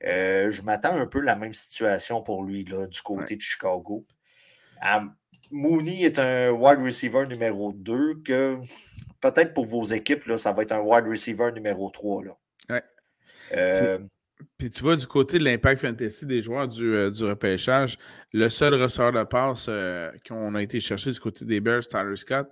Euh, 0.04 0.50
je 0.50 0.62
m'attends 0.62 0.96
un 0.96 1.06
peu 1.06 1.20
la 1.20 1.34
même 1.34 1.54
situation 1.54 2.22
pour 2.22 2.44
lui 2.44 2.64
là, 2.64 2.86
du 2.86 3.02
côté 3.02 3.36
de 3.36 3.40
Chicago. 3.40 4.06
Mooney 5.50 6.02
est 6.02 6.18
un 6.18 6.50
wide 6.50 6.80
receiver 6.80 7.26
numéro 7.26 7.72
2 7.72 8.22
que 8.22 8.60
peut-être 9.20 9.54
pour 9.54 9.64
vos 9.64 9.82
équipes, 9.82 10.26
là, 10.26 10.36
ça 10.36 10.52
va 10.52 10.62
être 10.62 10.72
un 10.72 10.80
wide 10.80 11.06
receiver 11.06 11.50
numéro 11.52 11.88
3. 11.88 12.24
Là. 12.24 12.32
Ouais. 12.68 13.98
Puis 14.56 14.70
tu 14.70 14.82
vois, 14.82 14.96
du 14.96 15.06
côté 15.06 15.38
de 15.38 15.44
l'impact 15.44 15.80
fantasy 15.80 16.26
des 16.26 16.42
joueurs 16.42 16.68
du, 16.68 16.94
euh, 16.94 17.10
du 17.10 17.24
repêchage, 17.24 17.98
le 18.32 18.48
seul 18.48 18.74
ressort 18.74 19.12
de 19.12 19.24
passe 19.24 19.66
euh, 19.68 20.10
qu'on 20.26 20.54
a 20.54 20.62
été 20.62 20.80
chercher 20.80 21.10
du 21.10 21.20
côté 21.20 21.44
des 21.44 21.60
Bears, 21.60 21.86
Tyler 21.86 22.16
Scott, 22.16 22.48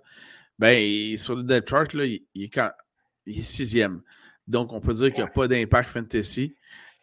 ben, 0.59 1.16
sur 1.16 1.37
le 1.37 1.42
depth 1.42 1.94
là, 1.94 2.05
il, 2.05 2.20
est 2.35 3.42
sixième. 3.42 4.03
Donc, 4.46 4.72
on 4.72 4.81
peut 4.81 4.94
dire 4.94 5.09
qu'il 5.09 5.22
n'y 5.22 5.29
a 5.29 5.33
pas 5.33 5.49
d'impact 5.49 5.90
fantasy. 5.90 6.55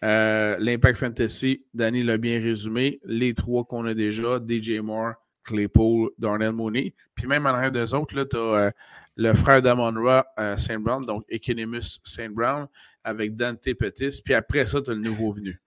Euh, 0.03 0.57
l'impact 0.59 0.99
fantasy, 0.99 1.65
Danny 1.73 2.03
l'a 2.03 2.17
bien 2.17 2.41
résumé. 2.41 2.99
Les 3.03 3.33
trois 3.33 3.63
qu'on 3.65 3.85
a 3.85 3.93
déjà, 3.93 4.39
DJ 4.39 4.79
Moore, 4.79 5.13
Claypool, 5.43 6.11
Darnell 6.17 6.53
Mooney. 6.53 6.93
Puis 7.15 7.27
même 7.27 7.45
en 7.45 7.49
arrière 7.49 7.71
des 7.71 7.93
autres, 7.93 8.23
tu 8.23 8.37
as 8.37 8.71
le 9.15 9.33
frère 9.33 9.61
d'Amon-Ra, 9.61 10.25
Saint 10.57 10.79
Brown, 10.79 11.05
donc 11.05 11.23
Economus 11.31 11.99
Saint 12.03 12.29
Brown 12.29 12.67
avec 13.03 13.35
Dante 13.35 13.73
Pettis, 13.73 14.21
puis 14.23 14.33
après 14.33 14.65
ça, 14.65 14.81
tu 14.81 14.91
as 14.91 14.93
le 14.93 15.01
nouveau 15.01 15.31
venu. 15.31 15.59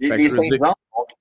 Les, 0.00 0.10
les 0.10 0.28
Saint-Blanc 0.28 0.74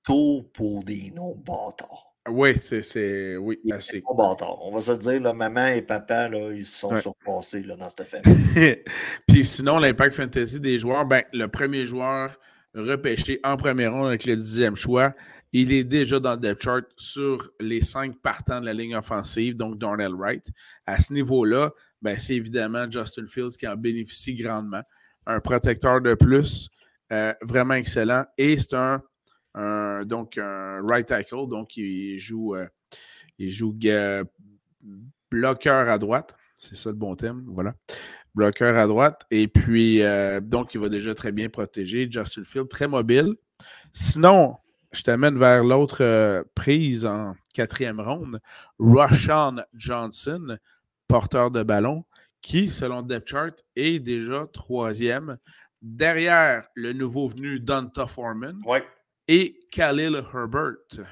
ont 0.09 0.43
pour 0.53 0.83
des 0.83 1.11
noms 1.15 1.35
bâtards. 1.35 2.07
Oui, 2.29 2.55
c'est. 2.61 3.37
Oui, 3.37 3.59
assez. 3.71 4.03
bâtards. 4.17 4.59
On 4.65 4.73
va 4.73 4.81
se 4.81 4.91
dire, 4.93 5.21
là, 5.21 5.33
maman 5.33 5.67
et 5.67 5.81
papa, 5.81 6.27
là, 6.27 6.51
ils 6.51 6.65
se 6.65 6.79
sont 6.79 6.95
surpassés 6.95 7.63
là, 7.63 7.75
dans 7.75 7.89
cette 7.89 8.03
famille. 8.03 8.83
puis 9.27 9.45
sinon, 9.45 9.79
l'impact 9.79 10.15
fantasy 10.15 10.59
des 10.59 10.77
joueurs, 10.77 11.05
ben, 11.05 11.23
le 11.33 11.47
premier 11.47 11.85
joueur 11.85 12.37
repêché 12.73 13.39
en 13.43 13.57
première 13.57 13.93
ronde 13.93 14.07
avec 14.07 14.25
le 14.25 14.35
dixième 14.35 14.75
choix, 14.75 15.13
il 15.53 15.71
est 15.71 15.83
déjà 15.83 16.19
dans 16.19 16.33
le 16.33 16.39
depth 16.39 16.61
chart 16.61 16.83
sur 16.97 17.49
les 17.59 17.81
cinq 17.81 18.19
partants 18.21 18.59
de 18.59 18.65
la 18.65 18.73
ligne 18.73 18.95
offensive, 18.95 19.55
donc 19.55 19.79
Darnell 19.79 20.13
Wright. 20.13 20.45
À 20.85 20.99
ce 20.99 21.13
niveau-là, 21.13 21.71
ben, 22.01 22.17
c'est 22.17 22.35
évidemment 22.35 22.89
Justin 22.89 23.25
Fields 23.27 23.57
qui 23.57 23.67
en 23.67 23.75
bénéficie 23.75 24.35
grandement 24.35 24.81
un 25.27 25.41
protecteur 25.41 26.01
de 26.01 26.15
plus, 26.15 26.69
euh, 27.11 27.33
vraiment 27.41 27.75
excellent. 27.75 28.25
Et 28.37 28.57
c'est 28.57 28.73
un, 28.73 29.03
donc 30.05 30.37
un 30.37 30.81
right 30.87 31.07
tackle, 31.07 31.47
donc 31.47 31.77
il 31.77 32.17
joue, 32.17 32.55
euh, 32.55 32.67
il 33.37 33.51
joue 33.51 33.77
bloqueur 35.29 35.89
à 35.89 35.97
droite. 35.97 36.35
C'est 36.55 36.75
ça 36.75 36.89
le 36.89 36.95
bon 36.95 37.15
thème, 37.15 37.43
voilà. 37.47 37.75
Bloqueur 38.33 38.77
à 38.77 38.87
droite. 38.87 39.23
Et 39.29 39.47
puis, 39.47 40.01
euh, 40.01 40.39
donc, 40.39 40.73
il 40.73 40.79
va 40.79 40.89
déjà 40.89 41.13
très 41.13 41.31
bien 41.31 41.49
protéger. 41.49 42.07
Justin 42.09 42.43
Field, 42.43 42.69
très 42.69 42.87
mobile. 42.87 43.35
Sinon, 43.93 44.57
je 44.91 45.01
t'amène 45.01 45.37
vers 45.37 45.63
l'autre 45.63 46.45
prise 46.55 47.05
en 47.05 47.35
quatrième 47.53 47.99
ronde. 47.99 48.39
Roshan 48.79 49.57
Johnson, 49.73 50.57
porteur 51.07 51.51
de 51.51 51.63
ballon 51.63 52.05
qui, 52.41 52.69
selon 52.69 53.01
Depth 53.01 53.27
Chart, 53.27 53.53
est 53.75 53.99
déjà 53.99 54.47
troisième, 54.51 55.37
derrière 55.81 56.67
le 56.75 56.93
nouveau 56.93 57.27
venu 57.27 57.59
Donta 57.59 58.07
Foreman 58.07 58.61
et 59.27 59.59
Khalil 59.71 60.23
Herbert. 60.33 61.05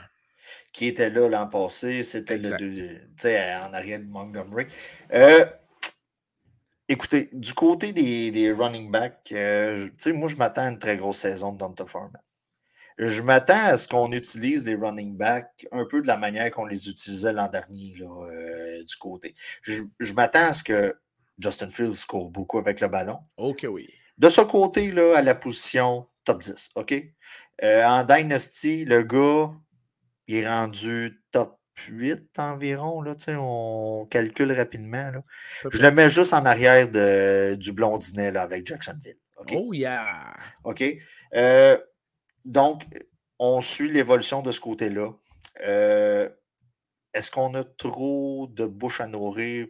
Qui 0.73 0.87
était 0.87 1.09
là 1.09 1.27
l'an 1.27 1.47
passé, 1.47 2.03
c'était 2.03 2.37
le 2.37 2.55
deux, 2.57 3.01
en 3.61 3.73
arrière 3.73 3.99
de 3.99 4.05
Montgomery. 4.05 4.67
Euh, 5.13 5.45
écoutez, 6.87 7.29
du 7.33 7.53
côté 7.53 7.93
des, 7.93 8.51
running 8.51 8.91
backs, 8.91 9.31
euh, 9.31 9.87
moi 10.13 10.29
je 10.29 10.35
m'attends 10.35 10.63
à 10.63 10.69
une 10.69 10.79
très 10.79 10.97
grosse 10.97 11.17
saison 11.17 11.51
de 11.51 11.57
Donta 11.57 11.85
Foreman. 11.85 12.21
Je 12.97 13.21
m'attends 13.21 13.65
à 13.65 13.77
ce 13.77 13.87
qu'on 13.87 14.11
utilise 14.13 14.65
les 14.65 14.75
running 14.75 15.17
backs 15.17 15.67
un 15.71 15.85
peu 15.85 16.01
de 16.01 16.07
la 16.07 16.15
manière 16.15 16.49
qu'on 16.51 16.65
les 16.65 16.87
utilisait 16.87 17.33
l'an 17.33 17.49
dernier 17.49 17.93
euh, 18.01 18.83
du 18.83 18.95
côté. 18.97 19.35
Je, 19.63 19.83
je 19.99 20.13
m'attends 20.13 20.47
à 20.47 20.53
ce 20.53 20.63
que 20.63 20.95
Justin 21.39 21.69
Fields 21.69 22.05
court 22.07 22.29
beaucoup 22.29 22.57
avec 22.57 22.79
le 22.81 22.87
ballon. 22.87 23.19
OK, 23.37 23.65
oui. 23.69 23.89
De 24.17 24.29
ce 24.29 24.41
côté-là, 24.41 25.17
à 25.17 25.21
la 25.21 25.35
position 25.35 26.07
top 26.23 26.41
10, 26.41 26.71
OK? 26.75 26.93
Euh, 27.63 27.83
en 27.85 28.03
Dynasty, 28.03 28.85
le 28.85 29.03
gars, 29.03 29.53
il 30.27 30.37
est 30.37 30.47
rendu 30.47 31.21
top 31.31 31.59
8 31.89 32.39
environ, 32.39 33.01
là, 33.01 33.15
on 33.37 34.07
calcule 34.09 34.51
rapidement. 34.53 35.11
Là. 35.11 35.23
Je 35.69 35.81
le 35.81 35.91
mets 35.91 36.09
juste 36.09 36.33
en 36.33 36.45
arrière 36.45 36.89
de, 36.89 37.55
du 37.55 37.73
blondinet 37.73 38.31
là, 38.31 38.43
avec 38.43 38.65
Jacksonville. 38.65 39.17
Oh 39.51 39.73
yeah! 39.73 40.33
OK? 40.63 40.83
Euh, 41.35 41.77
donc, 42.45 42.83
on 43.39 43.59
suit 43.59 43.89
l'évolution 43.89 44.41
de 44.41 44.51
ce 44.51 44.59
côté-là. 44.59 45.11
Euh, 45.65 46.29
est-ce 47.13 47.31
qu'on 47.31 47.53
a 47.55 47.63
trop 47.63 48.47
de 48.47 48.65
bouche 48.65 49.01
à 49.01 49.07
nourrir 49.07 49.67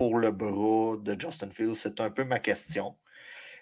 pour 0.00 0.18
le 0.18 0.30
bras 0.30 0.96
de 0.96 1.14
Justin 1.20 1.50
Fields? 1.50 1.74
C'est 1.74 2.00
un 2.00 2.08
peu 2.08 2.24
ma 2.24 2.38
question. 2.38 2.94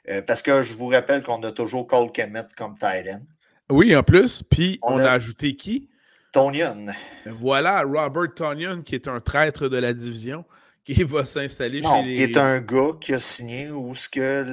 Euh, 0.08 0.22
parce 0.22 0.40
que 0.40 0.62
je 0.62 0.74
vous 0.74 0.86
rappelle 0.86 1.24
qu'on 1.24 1.42
a 1.42 1.50
toujours 1.50 1.88
Cole 1.88 2.12
Kemet 2.12 2.46
comme 2.56 2.74
Titan. 2.76 3.22
Oui, 3.68 3.96
en 3.96 4.04
plus. 4.04 4.44
Puis 4.44 4.78
on, 4.82 5.00
a, 5.00 5.10
ajouté 5.10 5.56
qui? 5.56 5.88
Tonian. 6.30 6.86
Voilà, 7.26 7.82
Robert 7.82 8.34
Tonian, 8.36 8.82
qui 8.82 8.94
est 8.94 9.08
un 9.08 9.18
traître 9.18 9.68
de 9.68 9.78
la 9.78 9.92
division, 9.92 10.44
qui 10.84 11.02
va 11.02 11.24
s'installer 11.24 11.82
chez 11.82 12.02
les... 12.04 12.12
qui 12.12 12.22
est 12.22 12.36
un 12.36 12.60
gars 12.60 12.92
qui 13.00 13.14
a 13.14 13.18
signé 13.18 13.72
où 13.72 13.92
ce 13.96 14.08
que 14.08 14.44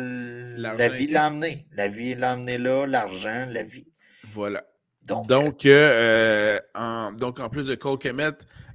la 0.57 0.89
vie 0.89 1.05
l'a 1.05 1.25
amené. 1.25 1.67
La 1.73 1.87
vie 1.87 2.15
l'a 2.15 2.31
amené 2.31 2.57
là, 2.57 2.87
l'argent, 2.87 3.45
la 3.47 3.61
vie. 3.61 3.85
Voilà. 4.33 4.63
Donc, 5.03 5.27
donc, 5.27 5.65
euh, 5.67 5.69
euh, 5.69 6.59
en, 6.73 7.11
donc, 7.11 7.39
en 7.39 7.47
plus 7.47 7.67
de 7.67 7.75
Cole 7.75 7.99
Kemet, 7.99 8.31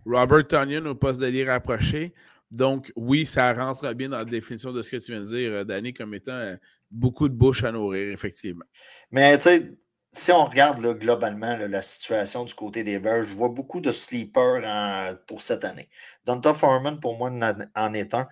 Robert 0.06 0.46
Tonyan 0.46 0.86
au 0.86 0.94
poste 0.94 1.18
de 1.18 1.44
rapproché. 1.44 2.14
Donc, 2.50 2.92
oui, 2.96 3.26
ça 3.26 3.52
rentre 3.52 3.92
bien 3.94 4.08
dans 4.08 4.18
la 4.18 4.24
définition 4.24 4.72
de 4.72 4.82
ce 4.82 4.90
que 4.90 4.96
tu 4.96 5.12
viens 5.12 5.20
de 5.20 5.26
dire, 5.26 5.52
euh, 5.52 5.64
Danny, 5.64 5.92
comme 5.92 6.14
étant 6.14 6.32
euh, 6.32 6.56
beaucoup 6.90 7.28
de 7.28 7.34
bouches 7.34 7.64
à 7.64 7.70
nourrir, 7.70 8.12
effectivement. 8.12 8.64
Mais 9.12 9.38
tu 9.38 9.44
sais, 9.44 9.72
si 10.12 10.32
on 10.32 10.44
regarde 10.44 10.84
globalement 10.98 11.56
la 11.56 11.82
situation 11.82 12.44
du 12.44 12.54
côté 12.54 12.82
des 12.82 12.98
Bears, 12.98 13.22
je 13.22 13.34
vois 13.34 13.48
beaucoup 13.48 13.80
de 13.80 13.92
sleepers 13.92 15.16
pour 15.26 15.42
cette 15.42 15.64
année. 15.64 15.88
Donta 16.24 16.52
Foreman, 16.52 16.98
pour 16.98 17.16
moi, 17.16 17.30
en 17.30 17.94
est 17.94 18.14
un. 18.14 18.28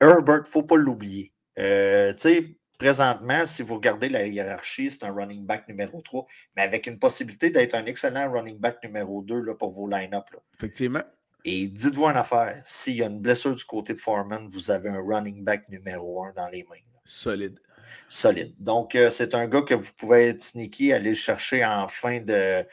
Herbert, 0.00 0.36
il 0.36 0.40
ne 0.40 0.46
faut 0.46 0.62
pas 0.62 0.76
l'oublier. 0.76 1.32
Euh, 1.58 2.12
tu 2.12 2.22
sais, 2.22 2.56
présentement, 2.78 3.44
si 3.44 3.62
vous 3.62 3.74
regardez 3.74 4.08
la 4.08 4.26
hiérarchie, 4.26 4.90
c'est 4.90 5.04
un 5.04 5.12
running 5.12 5.44
back 5.44 5.68
numéro 5.68 6.00
3, 6.00 6.24
mais 6.56 6.62
avec 6.62 6.86
une 6.86 6.98
possibilité 6.98 7.50
d'être 7.50 7.74
un 7.74 7.84
excellent 7.84 8.32
running 8.32 8.58
back 8.58 8.82
numéro 8.82 9.22
2 9.22 9.40
là, 9.40 9.54
pour 9.54 9.70
vos 9.70 9.88
line-up. 9.88 10.24
Effectivement. 10.54 11.02
Et 11.44 11.66
dites-vous 11.68 12.04
une 12.06 12.16
affaire, 12.16 12.60
s'il 12.64 12.96
y 12.96 13.02
a 13.02 13.06
une 13.06 13.20
blessure 13.20 13.54
du 13.54 13.64
côté 13.64 13.94
de 13.94 13.98
Foreman, 13.98 14.48
vous 14.48 14.70
avez 14.70 14.88
un 14.88 15.00
running 15.00 15.44
back 15.44 15.68
numéro 15.68 16.24
1 16.24 16.32
dans 16.32 16.48
les 16.48 16.64
mains. 16.64 16.76
Solide 17.04 17.58
solide. 18.06 18.54
Donc, 18.58 18.94
euh, 18.94 19.10
c'est 19.10 19.34
un 19.34 19.46
gars 19.46 19.62
que 19.62 19.74
vous 19.74 19.90
pouvez 19.96 20.28
être 20.28 20.40
sneaky, 20.40 20.92
aller 20.92 21.10
le 21.10 21.16
chercher 21.16 21.64
en 21.64 21.88
fin 21.88 22.20
de 22.20 22.64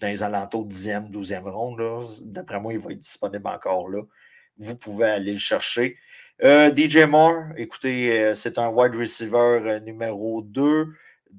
dans 0.00 0.06
les 0.06 0.22
alentours 0.22 0.66
10e, 0.66 1.10
12e 1.10 1.48
ronde. 1.48 2.04
D'après 2.26 2.60
moi, 2.60 2.72
il 2.72 2.78
va 2.78 2.92
être 2.92 2.98
disponible 2.98 3.48
encore 3.48 3.88
là. 3.88 4.02
Vous 4.56 4.76
pouvez 4.76 5.06
aller 5.06 5.32
le 5.32 5.38
chercher. 5.38 5.96
Euh, 6.44 6.72
DJ 6.74 6.98
Moore, 6.98 7.46
écoutez, 7.56 8.20
euh, 8.20 8.34
c'est 8.34 8.58
un 8.58 8.68
wide 8.68 8.94
receiver 8.94 9.80
numéro 9.84 10.42
2 10.42 10.86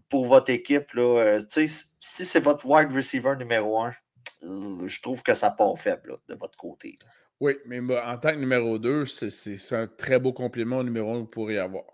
pour 0.09 0.25
votre 0.25 0.49
équipe. 0.49 0.91
Là, 0.93 1.39
si 1.47 1.69
c'est 1.99 2.39
votre 2.41 2.65
wide 2.65 2.91
receiver 2.93 3.35
numéro 3.37 3.81
1, 3.81 3.93
je 4.41 5.01
trouve 5.01 5.23
que 5.23 5.33
ça 5.33 5.51
part 5.51 5.77
faible 5.77 6.17
de 6.27 6.35
votre 6.35 6.57
côté. 6.57 6.97
Oui, 7.39 7.53
mais 7.65 7.79
en 7.79 8.17
tant 8.17 8.31
que 8.31 8.37
numéro 8.37 8.77
2, 8.77 9.05
c'est 9.05 9.75
un 9.75 9.87
très 9.87 10.19
beau 10.19 10.33
complément 10.33 10.77
au 10.77 10.83
numéro 10.83 11.11
1 11.11 11.13
que 11.13 11.19
vous 11.19 11.25
pourriez 11.25 11.59
avoir. 11.59 11.85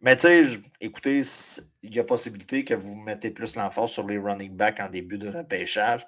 Mais 0.00 0.16
tu 0.16 0.22
sais, 0.22 0.42
écoutez, 0.80 1.22
il 1.82 1.94
y 1.94 1.98
a 1.98 2.04
possibilité 2.04 2.64
que 2.64 2.74
vous 2.74 2.96
mettez 2.96 3.30
plus 3.30 3.56
l'emphase 3.56 3.90
sur 3.90 4.06
les 4.06 4.18
running 4.18 4.56
backs 4.56 4.80
en 4.80 4.88
début 4.88 5.18
de 5.18 5.28
repêchage. 5.28 6.06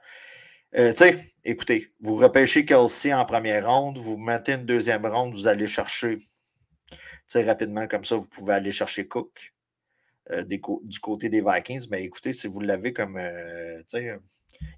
Euh, 0.77 0.91
tu 0.93 0.99
sais, 0.99 1.35
écoutez, 1.45 1.93
vous 2.01 2.15
repêchez 2.15 2.65
Kelsey 2.65 3.13
en 3.13 3.25
première 3.27 3.69
ronde, 3.69 3.99
vous 3.99 4.17
mettez 4.17 4.55
une 4.55 4.65
deuxième 4.65 5.05
ronde, 5.05 5.35
vous 5.35 5.47
allez 5.47 5.67
chercher, 5.67 6.19
tu 6.19 6.97
sais, 7.27 7.45
rapidement 7.45 7.87
comme 7.87 8.05
ça, 8.05 8.17
vous 8.17 8.29
pouvez 8.29 8.55
aller 8.55 8.73
chercher 8.73 9.07
Cook 9.07 9.53
euh, 10.31 10.45
du 10.45 11.01
côté 11.01 11.29
des 11.29 11.43
Vikings. 11.43 11.89
Mais 11.91 12.05
écoutez, 12.05 12.33
si 12.33 12.47
vous 12.47 12.61
l'avez 12.61 12.93
comme, 12.93 13.17
euh, 13.17 13.79
tu 13.79 13.85
sais, 13.87 14.19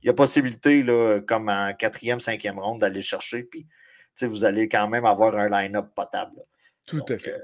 il 0.03 0.07
y 0.07 0.11
a 0.11 0.15
possibilité, 0.15 0.83
là, 0.83 1.21
comme 1.21 1.49
en 1.49 1.73
quatrième, 1.75 2.21
cinquième 2.21 2.59
ronde, 2.59 2.81
d'aller 2.81 3.03
chercher, 3.03 3.43
puis, 3.45 3.65
tu 3.65 3.69
sais, 4.15 4.27
vous 4.27 4.45
allez 4.45 4.69
quand 4.69 4.89
même 4.89 5.05
avoir 5.05 5.37
un 5.37 5.49
line-up 5.49 5.89
potable. 5.95 6.43
Tout 6.87 7.05
à 7.09 7.19
fait. 7.19 7.43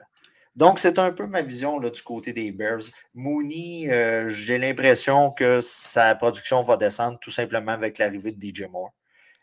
Donc, 0.57 0.79
c'est 0.79 0.99
un 0.99 1.13
peu 1.13 1.27
ma 1.27 1.43
vision 1.43 1.79
là, 1.79 1.91
du 1.91 2.03
côté 2.03 2.33
des 2.33 2.51
Bears. 2.51 2.83
Mooney, 3.15 3.91
euh, 3.91 4.29
j'ai 4.29 4.59
l'impression 4.59 5.31
que 5.31 5.61
sa 5.61 6.15
production 6.15 6.63
va 6.63 6.77
descendre 6.77 7.19
tout 7.21 7.31
simplement 7.31 7.73
avec 7.73 7.99
l'arrivée 7.99 8.33
de 8.33 8.41
DJ 8.41 8.67
Moore. 8.71 8.93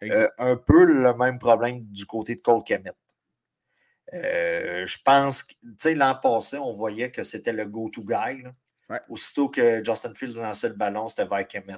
Euh, 0.04 0.28
un 0.38 0.58
peu 0.58 0.86
le 0.86 1.14
même 1.16 1.40
problème 1.40 1.82
du 1.86 2.06
côté 2.06 2.36
de 2.36 2.42
Cole 2.42 2.64
Kemet. 2.64 2.92
Euh, 4.14 4.86
je 4.86 4.98
pense 5.04 5.44
que, 5.44 5.54
tu 5.54 5.74
sais, 5.78 5.96
l'an 5.96 6.16
passé, 6.16 6.58
on 6.58 6.72
voyait 6.72 7.12
que 7.12 7.24
c'était 7.24 7.54
le 7.54 7.66
go-to 7.66 8.04
guy. 8.04 8.44
Aussitôt 9.10 9.50
que 9.50 9.84
Justin 9.84 10.14
Fields 10.14 10.36
lançait 10.36 10.70
le 10.70 10.76
ballon, 10.76 11.10
c'était 11.10 11.26
vers 11.26 11.46
Kemet. 11.46 11.74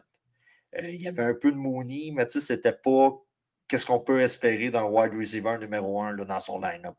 il 0.83 1.01
y 1.01 1.07
avait 1.07 1.23
un 1.23 1.33
peu 1.33 1.51
de 1.51 1.57
Mooney, 1.57 2.11
mais 2.13 2.27
tu 2.27 2.39
sais, 2.39 2.53
c'était 2.53 2.73
pas 2.73 3.19
qu'est-ce 3.67 3.85
qu'on 3.85 3.99
peut 3.99 4.19
espérer 4.19 4.69
d'un 4.69 4.83
wide 4.83 5.15
receiver 5.15 5.57
numéro 5.59 6.01
un 6.01 6.11
là, 6.11 6.25
dans 6.25 6.39
son 6.39 6.59
line-up. 6.59 6.97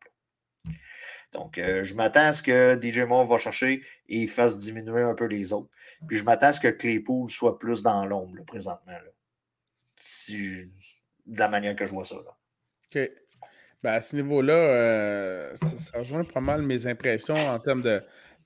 Donc, 1.32 1.58
euh, 1.58 1.84
je 1.84 1.94
m'attends 1.94 2.26
à 2.26 2.32
ce 2.32 2.42
que 2.42 2.78
DJ 2.80 3.00
Moore 3.00 3.26
va 3.26 3.38
chercher 3.38 3.84
et 4.08 4.26
fasse 4.26 4.58
diminuer 4.58 5.02
un 5.02 5.14
peu 5.14 5.26
les 5.26 5.52
autres. 5.52 5.70
Puis, 6.08 6.16
je 6.16 6.24
m'attends 6.24 6.48
à 6.48 6.52
ce 6.52 6.60
que 6.60 6.68
Claypool 6.68 7.30
soit 7.30 7.58
plus 7.58 7.82
dans 7.82 8.04
l'ombre 8.04 8.44
présentement. 8.44 8.98
Si, 9.96 10.66
de 11.26 11.38
la 11.38 11.48
manière 11.48 11.76
que 11.76 11.86
je 11.86 11.92
vois 11.92 12.04
ça. 12.04 12.16
OK. 12.16 12.98
Ben, 13.82 13.92
à 13.92 14.02
ce 14.02 14.16
niveau-là, 14.16 14.54
euh, 14.54 15.56
ça, 15.56 15.98
rejoint 15.98 16.24
pas 16.24 16.40
mal 16.40 16.62
mes 16.62 16.86
impressions 16.86 17.34
en 17.34 17.58
termes 17.58 17.82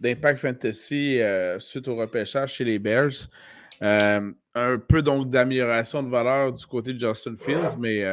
d'impact 0.00 0.40
fantasy 0.40 1.20
euh, 1.20 1.58
suite 1.58 1.88
au 1.88 1.96
repêchage 1.96 2.54
chez 2.54 2.64
les 2.64 2.78
Bears. 2.78 3.28
un 3.80 4.78
peu 4.88 5.02
donc 5.02 5.30
d'amélioration 5.30 6.02
de 6.02 6.08
valeur 6.08 6.52
du 6.52 6.64
côté 6.66 6.92
de 6.92 7.00
Justin 7.00 7.34
Fields, 7.36 7.76
mais, 7.78 8.04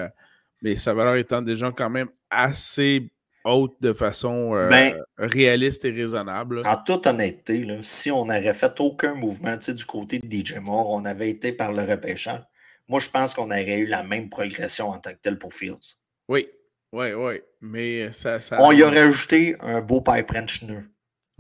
mais 0.62 0.78
sa 0.78 0.94
valeur 0.94 1.16
étant 1.16 1.42
déjà 1.42 1.68
quand 1.72 1.90
même 1.90 2.10
assez 2.30 3.12
haute 3.44 3.76
de 3.82 3.94
façon 3.94 4.56
euh, 4.56 4.70
ben, 4.70 4.96
réaliste 5.18 5.86
et 5.86 5.92
raisonnable. 5.92 6.62
En 6.66 6.78
toute 6.78 7.08
honnêteté, 7.08 7.68
si 7.82 8.12
on 8.12 8.26
n'aurait 8.26 8.54
fait 8.54 8.80
aucun 8.80 9.16
mouvement 9.16 9.58
du 9.58 9.86
côté 9.86 10.20
de 10.20 10.30
DJ 10.30 10.58
Moore, 10.60 10.90
on 10.90 11.06
avait 11.06 11.30
été 11.30 11.52
par 11.52 11.72
le 11.72 11.84
repêchant. 11.84 12.40
Moi, 12.88 13.00
je 13.00 13.10
pense 13.10 13.34
qu'on 13.34 13.48
aurait 13.48 13.80
eu 13.80 13.86
la 13.86 14.04
même 14.04 14.30
progression 14.30 14.90
en 14.90 15.00
tant 15.00 15.12
que 15.12 15.20
tel 15.22 15.38
pour 15.38 15.54
Fields. 15.54 16.00
Oui, 16.28 16.48
oui, 16.92 17.14
oui. 17.14 17.42
Mais 17.62 18.12
ça. 18.12 18.40
On 18.60 18.72
y 18.72 18.84
aurait 18.84 19.00
ajouté 19.00 19.56
un 19.60 19.82
beau 19.82 20.02
pipe 20.02 20.30
wrench 20.30 20.64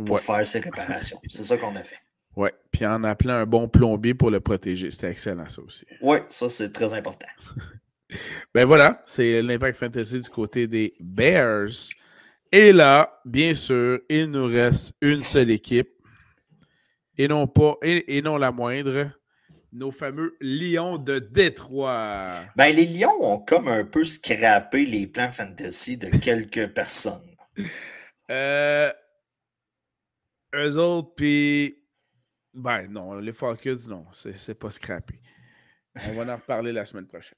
pour 0.05 0.19
faire 0.19 0.45
ses 0.45 0.59
réparations. 0.59 1.19
C'est 1.27 1.43
ça 1.43 1.57
qu'on 1.57 1.75
a 1.75 1.83
fait. 1.83 1.97
Oui, 2.35 2.49
puis 2.71 2.85
en 2.85 3.03
appelant 3.03 3.33
un 3.33 3.45
bon 3.45 3.67
plombier 3.67 4.13
pour 4.13 4.31
le 4.31 4.39
protéger. 4.39 4.89
C'était 4.91 5.11
excellent, 5.11 5.49
ça 5.49 5.61
aussi. 5.61 5.85
Oui, 6.01 6.19
ça, 6.27 6.49
c'est 6.49 6.71
très 6.71 6.93
important. 6.93 7.27
Ben 8.53 8.65
voilà, 8.65 9.01
c'est 9.05 9.41
l'impact 9.41 9.77
fantasy 9.77 10.19
du 10.19 10.29
côté 10.29 10.67
des 10.67 10.93
Bears. 10.99 11.69
Et 12.51 12.73
là, 12.73 13.21
bien 13.23 13.53
sûr, 13.53 13.99
il 14.09 14.25
nous 14.25 14.47
reste 14.47 14.93
une 14.99 15.21
seule 15.21 15.49
équipe. 15.49 15.89
Et 17.17 17.29
non 17.29 17.47
pas, 17.47 17.75
et, 17.81 18.21
non 18.21 18.37
la 18.37 18.51
moindre, 18.51 19.11
nos 19.71 19.91
fameux 19.91 20.35
Lions 20.41 20.97
de 20.97 21.19
Détroit. 21.19 22.27
Ben, 22.55 22.75
les 22.75 22.85
Lions 22.85 23.21
ont 23.21 23.39
comme 23.39 23.67
un 23.67 23.85
peu 23.85 24.03
scrappé 24.03 24.85
les 24.85 25.07
plans 25.07 25.31
fantasy 25.31 25.97
de 25.97 26.09
quelques 26.17 26.67
personnes. 26.73 27.35
Euh, 28.29 28.91
eux 30.55 30.77
autres, 30.77 31.13
puis. 31.15 31.77
Ben 32.53 32.87
non, 32.89 33.15
les 33.15 33.31
Falcons, 33.31 33.77
non, 33.87 34.05
c'est 34.13 34.59
pas 34.59 34.71
scrappé. 34.71 35.21
On 36.09 36.13
va 36.13 36.33
en 36.33 36.35
reparler 36.35 36.73
la 36.73 36.85
semaine 36.85 37.07
prochaine. 37.07 37.37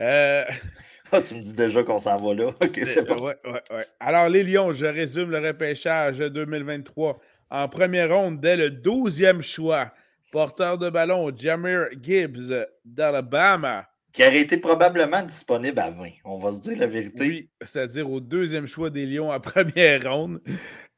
Euh, 0.00 0.44
ah, 1.12 1.20
tu 1.22 1.34
me 1.34 1.40
dis 1.40 1.54
déjà 1.54 1.82
qu'on 1.82 1.98
s'en 1.98 2.16
va 2.16 2.34
là. 2.34 2.48
OK, 2.64 2.80
c'est 2.82 3.06
bon. 3.06 3.14
Ouais, 3.24 3.36
ouais, 3.44 3.80
Alors, 4.00 4.28
les 4.28 4.42
Lions, 4.42 4.72
je 4.72 4.86
résume 4.86 5.30
le 5.30 5.38
repêchage 5.38 6.18
2023. 6.18 7.20
En 7.50 7.68
première 7.68 8.10
ronde, 8.10 8.40
dès 8.40 8.56
le 8.56 8.70
12e 8.70 9.40
choix, 9.40 9.92
porteur 10.32 10.78
de 10.78 10.90
ballon, 10.90 11.30
Jamir 11.34 11.86
Gibbs 12.00 12.52
d'Alabama. 12.84 13.86
Qui 14.12 14.22
aurait 14.22 14.40
été 14.40 14.56
probablement 14.56 15.22
disponible 15.22 15.78
à 15.78 15.90
20, 15.90 16.08
on 16.24 16.38
va 16.38 16.50
se 16.50 16.60
dire 16.60 16.78
la 16.78 16.86
vérité. 16.86 17.28
Oui, 17.28 17.50
c'est-à-dire 17.60 18.10
au 18.10 18.20
deuxième 18.20 18.66
choix 18.66 18.90
des 18.90 19.06
Lions 19.06 19.30
en 19.30 19.40
première 19.40 20.10
ronde. 20.10 20.40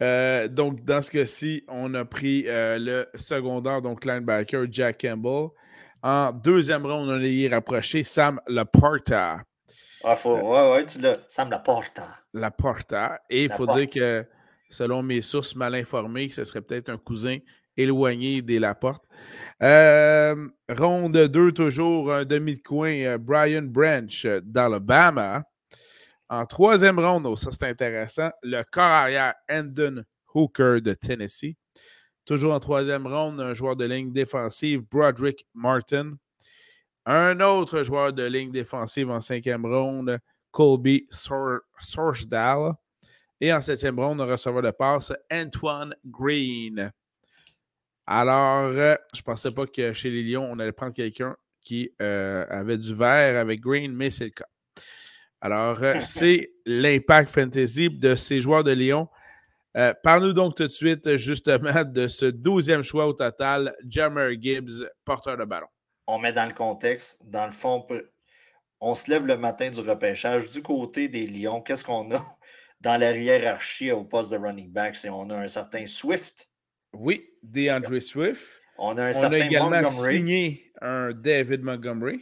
Euh, 0.02 0.48
donc, 0.48 0.84
dans 0.84 1.02
ce 1.02 1.10
cas-ci, 1.10 1.64
on 1.68 1.92
a 1.94 2.04
pris 2.04 2.44
euh, 2.46 2.78
le 2.78 3.08
secondaire, 3.14 3.82
donc 3.82 4.04
linebacker 4.04 4.66
Jack 4.70 5.00
Campbell. 5.00 5.48
En 6.02 6.32
deuxième 6.32 6.86
ronde, 6.86 7.10
on 7.10 7.20
est 7.20 7.48
rapproché 7.48 8.02
Sam 8.02 8.40
Laporta. 8.46 9.42
Ah, 10.02 10.16
faut, 10.16 10.34
ouais, 10.34 10.70
ouais, 10.70 10.86
tu 10.86 10.98
l'as. 11.00 11.18
Sam 11.26 11.50
Laporta. 11.50 12.06
Laporta. 12.32 13.20
Et 13.28 13.44
il 13.44 13.52
faut 13.52 13.66
dire 13.66 13.90
que, 13.90 14.26
selon 14.70 15.02
mes 15.02 15.20
sources 15.20 15.54
mal 15.54 15.74
informées, 15.74 16.30
ce 16.30 16.44
serait 16.44 16.62
peut-être 16.62 16.88
un 16.88 16.96
cousin 16.96 17.38
éloigné 17.76 18.42
des 18.42 18.58
Laporte. 18.58 19.04
Euh, 19.62 20.48
ronde 20.68 21.16
2, 21.16 21.52
toujours 21.52 22.12
un 22.12 22.24
demi 22.24 22.56
de 22.56 22.62
coin, 22.62 22.92
euh, 22.92 23.18
Brian 23.18 23.62
Branch 23.62 24.26
d'Alabama. 24.42 25.44
En 26.28 26.46
troisième 26.46 26.98
ronde, 26.98 27.26
oh, 27.26 27.36
ça 27.36 27.50
c'est 27.50 27.68
intéressant, 27.68 28.30
le 28.42 28.62
corps 28.62 28.84
arrière 28.84 29.34
Andon 29.50 30.04
Hooker 30.34 30.80
de 30.80 30.94
Tennessee. 30.94 31.56
Toujours 32.24 32.54
en 32.54 32.60
troisième 32.60 33.06
ronde, 33.06 33.40
un 33.40 33.54
joueur 33.54 33.76
de 33.76 33.84
ligne 33.84 34.12
défensive, 34.12 34.82
Broderick 34.88 35.46
Martin. 35.54 36.12
Un 37.04 37.40
autre 37.40 37.82
joueur 37.82 38.12
de 38.12 38.22
ligne 38.22 38.52
défensive 38.52 39.10
en 39.10 39.20
cinquième 39.20 39.66
ronde, 39.66 40.18
Colby 40.52 41.06
Sorsdal. 41.10 42.74
Et 43.40 43.52
en 43.52 43.60
septième 43.60 43.98
ronde, 43.98 44.20
un 44.20 44.26
receveur 44.26 44.62
de 44.62 44.70
passe, 44.70 45.12
Antoine 45.32 45.94
Green. 46.04 46.92
Alors, 48.10 48.72
euh, 48.74 48.96
je 49.14 49.20
ne 49.20 49.24
pensais 49.24 49.52
pas 49.52 49.66
que 49.66 49.92
chez 49.92 50.10
les 50.10 50.24
Lions, 50.24 50.46
on 50.50 50.58
allait 50.58 50.72
prendre 50.72 50.94
quelqu'un 50.94 51.36
qui 51.62 51.92
euh, 52.02 52.44
avait 52.50 52.76
du 52.76 52.94
vert 52.94 53.38
avec 53.38 53.60
Green, 53.60 53.94
mais 53.94 54.10
c'est 54.10 54.24
le 54.24 54.30
cas. 54.30 54.48
Alors, 55.40 55.82
euh, 55.82 55.94
c'est 56.00 56.50
l'impact 56.66 57.30
fantasy 57.30 57.88
de 57.88 58.16
ces 58.16 58.40
joueurs 58.40 58.64
de 58.64 58.72
Lyon 58.72 59.08
euh, 59.76 59.94
parle-nous 60.02 60.32
donc 60.32 60.56
tout 60.56 60.66
de 60.66 60.72
suite, 60.72 61.16
justement, 61.16 61.84
de 61.84 62.08
ce 62.08 62.26
douzième 62.26 62.82
choix 62.82 63.06
au 63.06 63.12
total, 63.12 63.74
Jammer 63.86 64.36
Gibbs, 64.40 64.84
porteur 65.04 65.36
de 65.36 65.44
ballon. 65.44 65.68
On 66.06 66.18
met 66.18 66.32
dans 66.32 66.46
le 66.46 66.54
contexte, 66.54 67.28
dans 67.28 67.46
le 67.46 67.52
fond, 67.52 67.86
on 68.80 68.94
se 68.94 69.10
lève 69.10 69.26
le 69.26 69.36
matin 69.36 69.70
du 69.70 69.80
repêchage. 69.80 70.50
Du 70.50 70.62
côté 70.62 71.08
des 71.08 71.26
Lions, 71.26 71.60
qu'est-ce 71.60 71.84
qu'on 71.84 72.12
a? 72.12 72.36
Dans 72.80 72.98
la 72.98 73.16
hiérarchie 73.16 73.92
au 73.92 74.04
poste 74.04 74.32
de 74.32 74.38
running 74.38 74.72
back? 74.72 74.96
C'est 74.96 75.10
on 75.10 75.28
a 75.30 75.36
un 75.36 75.48
certain 75.48 75.86
Swift. 75.86 76.49
Oui, 76.92 77.28
DeAndre 77.42 78.00
Swift. 78.00 78.42
On 78.78 78.96
a 78.96 79.06
un 79.06 79.12
certain 79.12 79.40
a 79.40 79.46
également 79.46 79.70
Montgomery. 79.70 80.16
signé 80.16 80.72
un 80.80 81.12
David 81.12 81.62
Montgomery. 81.62 82.20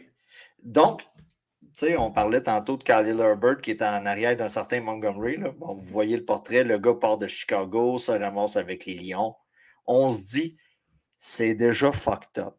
Donc, 0.63 1.03
tu 1.03 1.87
sais, 1.87 1.97
on 1.97 2.11
parlait 2.11 2.43
tantôt 2.43 2.77
de 2.77 2.83
Khalil 2.83 3.21
Herbert 3.21 3.59
qui 3.59 3.71
est 3.71 3.83
en 3.83 4.05
arrière 4.07 4.37
d'un 4.37 4.49
certain 4.49 4.81
Montgomery. 4.81 5.37
Bon, 5.59 5.75
vous 5.75 5.87
voyez 5.87 6.17
le 6.17 6.25
portrait, 6.25 6.65
le 6.65 6.79
gars 6.79 6.95
part 6.95 7.19
de 7.19 7.27
Chicago, 7.27 7.99
se 7.99 8.13
ramasse 8.13 8.57
avec 8.57 8.87
les 8.87 8.95
Lions. 8.95 9.35
On 9.87 10.09
se 10.09 10.23
dit, 10.23 10.57
c'est 11.17 11.55
déjà 11.55 11.93
fucked 11.93 12.39
up. 12.39 12.55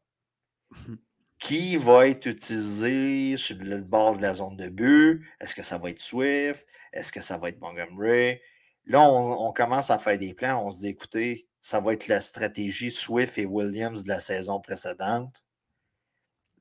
qui 1.40 1.78
va 1.78 2.08
être 2.08 2.28
utilisé 2.28 3.38
sur 3.38 3.58
le 3.60 3.82
bord 3.82 4.18
de 4.18 4.22
la 4.22 4.34
zone 4.34 4.58
de 4.58 4.68
but? 4.68 5.26
Est-ce 5.40 5.56
que 5.56 5.64
ça 5.64 5.78
va 5.78 5.90
être 5.90 6.02
Swift? 6.02 6.68
Est-ce 6.94 7.12
que 7.12 7.22
ça 7.22 7.38
va 7.38 7.50
être 7.50 7.62
Montgomery? 7.62 8.40
Là, 8.86 9.02
on, 9.02 9.52
commence 9.54 9.90
à 9.90 9.98
faire 9.98 10.18
des 10.18 10.34
plans. 10.34 10.66
On 10.66 10.72
se 10.72 10.80
dit, 10.80 10.90
écoutez, 10.90 11.48
ça 11.62 11.80
va 11.80 11.94
être 11.94 12.08
la 12.08 12.22
stratégie 12.22 12.92
Swift 12.92 13.38
et 13.38 13.46
Williams 13.46 14.04
de 14.04 14.10
la 14.10 14.20
saison 14.20 14.60
précédente. 14.60 15.44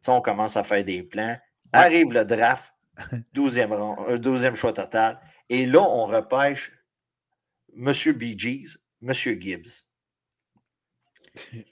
on 0.09 0.21
commence 0.21 0.57
à 0.57 0.65
faire 0.65 0.85
des 0.85 1.03
plans. 1.03 1.39
Arrive 1.73 2.13
le 2.13 2.25
draft, 2.25 2.75
12e, 3.35 4.19
12e 4.21 4.53
euh, 4.53 4.55
choix 4.55 4.73
total. 4.73 5.21
Et 5.49 5.67
là, 5.67 5.83
on 5.83 6.07
repêche 6.07 6.73
M. 7.77 7.93
BG's, 7.93 8.79
M. 9.03 9.13
Gibbs. 9.15 9.85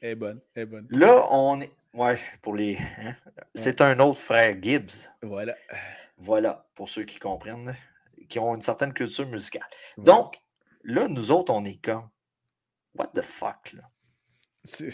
Elle 0.01 0.11
est 0.11 0.15
bonne, 0.15 0.41
elle 0.55 0.63
est 0.63 0.67
bonne. 0.67 0.87
Là, 0.91 1.27
on 1.31 1.61
est. 1.61 1.71
Ouais, 1.93 2.19
pour 2.43 2.55
les. 2.55 2.77
Hein, 2.99 3.17
c'est 3.55 3.81
un 3.81 3.99
autre 4.01 4.19
frère 4.19 4.57
Gibbs. 4.61 5.11
Voilà. 5.23 5.55
Voilà, 6.19 6.67
pour 6.75 6.89
ceux 6.89 7.05
qui 7.05 7.19
comprennent, 7.19 7.75
qui 8.29 8.39
ont 8.39 8.55
une 8.55 8.61
certaine 8.61 8.93
culture 8.93 9.27
musicale. 9.27 9.67
Donc, 9.99 10.41
là, 10.85 11.09
nous 11.09 11.31
autres, 11.31 11.53
on 11.53 11.65
est 11.65 11.83
comme. 11.83 12.09
What 12.99 13.09
the 13.15 13.23
fuck, 13.23 13.73
là? 13.73 13.83
C'est 14.65 14.89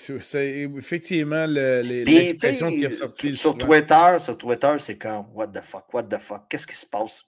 effectivement 0.77 1.47
l'expression 1.47 2.69
qui 2.69 2.85
est 2.85 2.91
sortie. 2.91 3.35
Sur 3.35 3.57
Twitter, 3.57 4.19
sur 4.19 4.37
Twitter, 4.37 4.75
c'est 4.79 4.99
comme 4.99 5.27
What 5.33 5.49
the 5.49 5.62
fuck, 5.62 5.93
what 5.95 6.03
the 6.05 6.19
fuck, 6.19 6.47
qu'est-ce 6.51 6.67
qui 6.67 6.75
se 6.75 6.87
passe? 6.87 7.25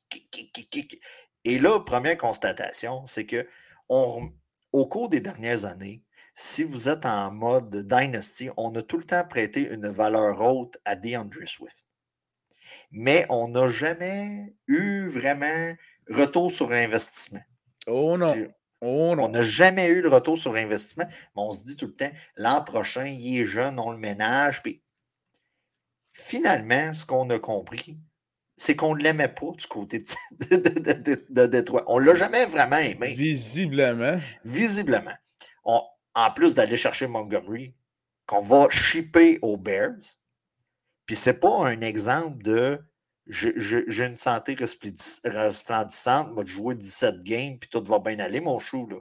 Et 1.45 1.59
là, 1.59 1.81
première 1.81 2.19
constatation, 2.19 3.07
c'est 3.07 3.25
que 3.25 3.47
on, 3.89 4.31
au 4.73 4.87
cours 4.87 5.09
des 5.09 5.21
dernières 5.21 5.65
années, 5.65 6.03
si 6.35 6.65
vous 6.65 6.89
êtes 6.89 7.07
en 7.07 7.31
mode 7.31 7.87
Dynasty, 7.87 8.51
on 8.57 8.75
a 8.75 8.83
tout 8.83 8.99
le 8.99 9.05
temps 9.05 9.25
prêté 9.25 9.73
une 9.73 9.89
valeur 9.89 10.41
haute 10.43 10.77
à 10.85 10.97
DeAndre 10.97 11.47
Swift. 11.47 11.87
Mais 12.91 13.25
on 13.29 13.49
n'a 13.49 13.69
jamais 13.69 14.55
eu 14.67 15.07
vraiment 15.07 15.75
retour 16.11 16.51
sur 16.51 16.73
investissement. 16.73 17.43
Oh 17.87 18.19
non. 18.19 18.35
Oh. 18.81 19.15
On 19.19 19.29
n'a 19.29 19.43
jamais 19.43 19.89
eu 19.89 20.03
de 20.03 20.09
retour 20.09 20.37
sur 20.37 20.55
investissement, 20.55 21.07
mais 21.09 21.43
on 21.43 21.53
se 21.53 21.65
dit 21.65 21.77
tout 21.77 21.87
le 21.87 21.95
temps, 21.95 22.11
l'an 22.37 22.63
prochain, 22.63 23.07
il 23.07 23.41
est 23.41 23.45
jeune, 23.45 23.79
on 23.81 23.93
le 23.93 23.99
ménage. 23.99 24.63
Puis 24.63 24.83
finalement, 26.13 26.93
ce 26.93 27.07
qu'on 27.07 27.29
a 27.31 27.39
compris, 27.39 27.99
c'est 28.57 28.77
qu'on 28.77 28.95
ne 28.95 29.03
l'aimait 29.03 29.29
pas 29.29 29.51
du 29.59 29.67
côté 29.67 30.01
de, 30.01 30.57
de, 31.31 31.47
Détroit. 31.47 31.85
On 31.87 32.01
ne 32.01 32.07
l'a 32.07 32.15
jamais 32.15 32.47
vraiment 32.47 32.77
aimé. 32.77 33.15
Visiblement. 33.15 34.19
Visiblement. 34.45 35.15
On, 35.65 35.81
en 36.15 36.31
plus 36.31 36.55
d'aller 36.55 36.77
chercher 36.77 37.07
Montgomery, 37.07 37.75
qu'on 38.27 38.41
va 38.41 38.69
shipper 38.71 39.39
aux 39.43 39.57
Bears. 39.57 40.19
Puis 41.07 41.17
c'est 41.17 41.41
pas 41.41 41.67
un 41.67 41.81
exemple 41.81 42.43
de 42.43 42.81
j'ai 43.27 44.05
une 44.05 44.17
santé 44.17 44.57
resplendissante, 45.25 46.33
moi, 46.33 46.45
jouer 46.45 46.75
17 46.75 47.21
games, 47.21 47.59
puis 47.59 47.69
tout 47.69 47.83
va 47.85 47.99
bien 47.99 48.19
aller, 48.19 48.41
mon 48.41 48.59
chou, 48.59 48.87
là. 48.89 48.99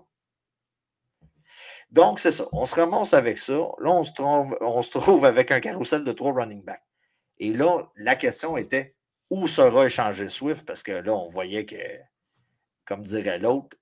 Donc, 1.91 2.19
c'est 2.19 2.31
ça. 2.31 2.45
On 2.51 2.65
se 2.65 2.73
remonte 2.73 3.13
avec 3.13 3.37
ça. 3.37 3.53
Là, 3.53 3.91
on 3.91 4.03
se, 4.03 4.13
trouve, 4.13 4.57
on 4.61 4.81
se 4.81 4.89
trouve 4.89 5.25
avec 5.25 5.51
un 5.51 5.59
carrousel 5.59 6.03
de 6.03 6.11
trois 6.11 6.33
running 6.33 6.63
backs. 6.63 6.83
Et 7.37 7.53
là, 7.53 7.83
la 7.95 8.15
question 8.15 8.57
était 8.57 8.95
où 9.29 9.47
sera 9.47 9.85
échangé 9.85 10.27
Swift? 10.27 10.65
Parce 10.65 10.81
que 10.81 10.91
là, 10.91 11.13
on 11.13 11.27
voyait 11.27 11.65
que, 11.65 11.75
comme 12.85 13.03
dirait 13.03 13.37
l'autre, 13.37 13.77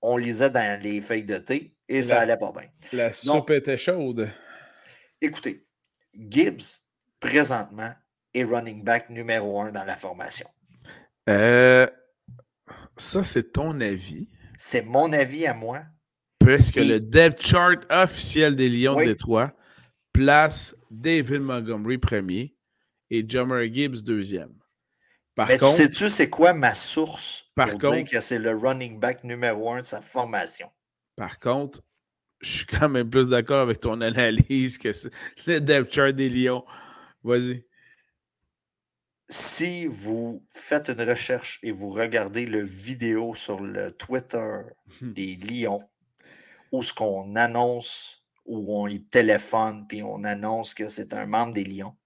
on 0.00 0.16
lisait 0.16 0.50
dans 0.50 0.80
les 0.82 1.00
feuilles 1.00 1.24
de 1.24 1.38
thé 1.38 1.76
et 1.88 2.02
ça 2.02 2.20
allait 2.20 2.36
pas 2.36 2.50
bien. 2.50 2.68
La 2.92 3.12
soupe 3.12 3.50
était 3.50 3.78
chaude. 3.78 4.28
Écoutez, 5.20 5.64
Gibbs, 6.14 6.80
présentement, 7.20 7.92
est 8.34 8.44
running 8.44 8.82
back 8.82 9.10
numéro 9.10 9.60
un 9.60 9.72
dans 9.72 9.84
la 9.84 9.96
formation. 9.96 10.48
Euh, 11.28 11.86
ça, 12.96 13.22
c'est 13.22 13.52
ton 13.52 13.80
avis. 13.80 14.28
C'est 14.58 14.82
mon 14.82 15.12
avis 15.12 15.46
à 15.46 15.54
moi. 15.54 15.82
Puisque 16.38 16.76
le 16.76 16.98
depth 16.98 17.42
chart 17.42 17.80
officiel 17.90 18.56
des 18.56 18.68
Lions 18.68 18.96
de 18.96 19.04
Détroit 19.04 19.52
place 20.12 20.76
David 20.90 21.40
Montgomery 21.40 21.98
premier 21.98 22.54
et 23.10 23.24
Jammer 23.28 23.72
Gibbs 23.72 24.02
deuxième. 24.02 24.52
Par 25.34 25.48
Mais 25.48 25.58
contre, 25.58 25.72
sais-tu 25.72 26.10
c'est 26.10 26.28
quoi 26.28 26.52
ma 26.52 26.74
source 26.74 27.50
pour 27.54 27.78
dire 27.78 28.04
que 28.04 28.20
c'est 28.20 28.38
le 28.38 28.54
running 28.54 28.98
back 28.98 29.24
numéro 29.24 29.70
un 29.70 29.80
de 29.80 29.84
sa 29.84 30.02
formation? 30.02 30.68
Par 31.16 31.38
contre, 31.38 31.80
je 32.40 32.50
suis 32.50 32.66
quand 32.66 32.88
même 32.88 33.08
plus 33.08 33.28
d'accord 33.28 33.60
avec 33.60 33.80
ton 33.80 34.00
analyse 34.00 34.78
que 34.78 34.90
le 35.46 35.60
depth 35.60 35.92
chart 35.92 36.12
des 36.12 36.28
Lions. 36.28 36.64
Vas-y. 37.22 37.64
Si 39.32 39.86
vous 39.86 40.46
faites 40.52 40.90
une 40.90 41.08
recherche 41.08 41.58
et 41.62 41.70
vous 41.70 41.88
regardez 41.88 42.44
le 42.44 42.60
vidéo 42.60 43.34
sur 43.34 43.60
le 43.60 43.90
Twitter 43.90 44.58
hmm. 45.00 45.12
des 45.14 45.36
Lions, 45.36 45.82
où 46.70 46.82
ce 46.82 46.92
qu'on 46.92 47.34
annonce, 47.34 48.26
où 48.44 48.78
on 48.78 48.86
y 48.88 49.02
téléphone, 49.02 49.86
puis 49.88 50.02
on 50.02 50.22
annonce 50.24 50.74
que 50.74 50.86
c'est 50.90 51.14
un 51.14 51.24
membre 51.24 51.54
des 51.54 51.64
Lions, 51.64 51.96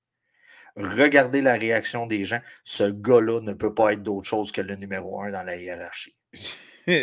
regardez 0.76 1.42
la 1.42 1.54
réaction 1.54 2.06
des 2.06 2.24
gens. 2.24 2.38
Ce 2.62 2.84
gars-là 2.84 3.40
ne 3.40 3.54
peut 3.54 3.74
pas 3.74 3.94
être 3.94 4.04
d'autre 4.04 4.28
chose 4.28 4.52
que 4.52 4.60
le 4.60 4.76
numéro 4.76 5.20
un 5.20 5.32
dans 5.32 5.42
la 5.42 5.56
hiérarchie. 5.56 6.16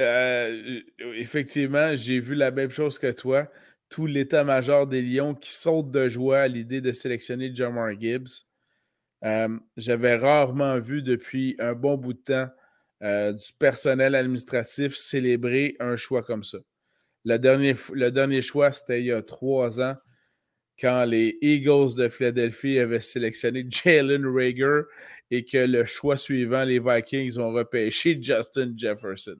Euh, 0.00 0.80
effectivement, 1.16 1.94
j'ai 1.94 2.18
vu 2.18 2.34
la 2.34 2.50
même 2.50 2.70
chose 2.70 2.98
que 2.98 3.12
toi. 3.12 3.52
Tout 3.90 4.06
l'état-major 4.06 4.86
des 4.86 5.02
Lions 5.02 5.34
qui 5.34 5.50
saute 5.50 5.90
de 5.90 6.08
joie 6.08 6.40
à 6.40 6.48
l'idée 6.48 6.80
de 6.80 6.92
sélectionner 6.92 7.54
Jamar 7.54 7.92
Gibbs. 8.00 8.46
Euh, 9.24 9.58
j'avais 9.76 10.16
rarement 10.16 10.78
vu 10.78 11.02
depuis 11.02 11.54
un 11.58 11.74
bon 11.74 11.96
bout 11.96 12.14
de 12.14 12.18
temps 12.18 12.48
euh, 13.02 13.32
du 13.32 13.52
personnel 13.58 14.14
administratif 14.14 14.96
célébrer 14.96 15.76
un 15.80 15.96
choix 15.96 16.22
comme 16.22 16.42
ça. 16.42 16.58
Le 17.24 17.38
dernier, 17.38 17.76
le 17.92 18.10
dernier 18.10 18.42
choix, 18.42 18.72
c'était 18.72 19.00
il 19.00 19.06
y 19.06 19.12
a 19.12 19.22
trois 19.22 19.80
ans, 19.80 19.96
quand 20.78 21.04
les 21.04 21.38
Eagles 21.40 21.94
de 21.96 22.08
Philadelphie 22.08 22.78
avaient 22.78 23.00
sélectionné 23.00 23.64
Jalen 23.68 24.26
Rager 24.26 24.82
et 25.30 25.44
que 25.44 25.58
le 25.58 25.84
choix 25.84 26.16
suivant, 26.16 26.64
les 26.64 26.80
Vikings 26.80 27.38
ont 27.38 27.52
repêché 27.52 28.18
Justin 28.22 28.72
Jefferson. 28.76 29.36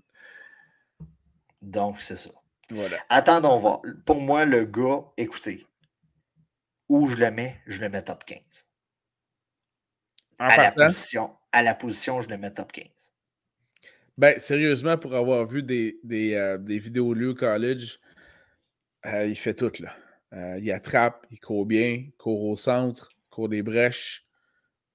Donc, 1.61 2.01
c'est 2.01 2.16
ça. 2.16 2.30
Voilà. 2.70 2.97
Attendons 3.09 3.57
voir. 3.57 3.83
Pour 4.05 4.20
moi, 4.20 4.45
le 4.45 4.64
gars, 4.64 5.05
écoutez, 5.16 5.66
où 6.89 7.09
je 7.09 7.16
le 7.16 7.30
mets, 7.30 7.61
je 7.66 7.80
le 7.80 7.89
mets 7.89 8.03
top 8.03 8.24
15. 8.24 8.66
À, 10.43 10.57
la 10.57 10.72
position, 10.72 11.30
à 11.53 11.62
la 11.62 11.74
position, 11.74 12.20
je 12.20 12.28
le 12.28 12.38
mets 12.38 12.51
top 12.51 12.72
15. 12.72 12.84
Ben, 14.18 14.38
sérieusement, 14.38 14.99
pour 14.99 15.14
avoir 15.14 15.47
vu 15.47 15.62
des, 15.62 15.99
des, 16.05 16.34
euh, 16.34 16.59
vidéos 16.61 17.14
lieu 17.14 17.34
college, 17.34 17.99
euh, 19.07 19.26
il 19.26 19.36
fait 19.36 19.55
tout, 19.55 19.72
là. 19.80 19.95
Euh, 20.34 20.59
il 20.61 20.70
attrape, 20.72 21.26
il 21.30 21.40
court 21.40 21.66
bien, 21.66 22.05
il 22.07 22.12
court 22.16 22.45
au 22.45 22.57
centre, 22.57 23.09
il 23.12 23.30
court 23.30 23.49
des 23.49 23.62
brèches. 23.62 24.24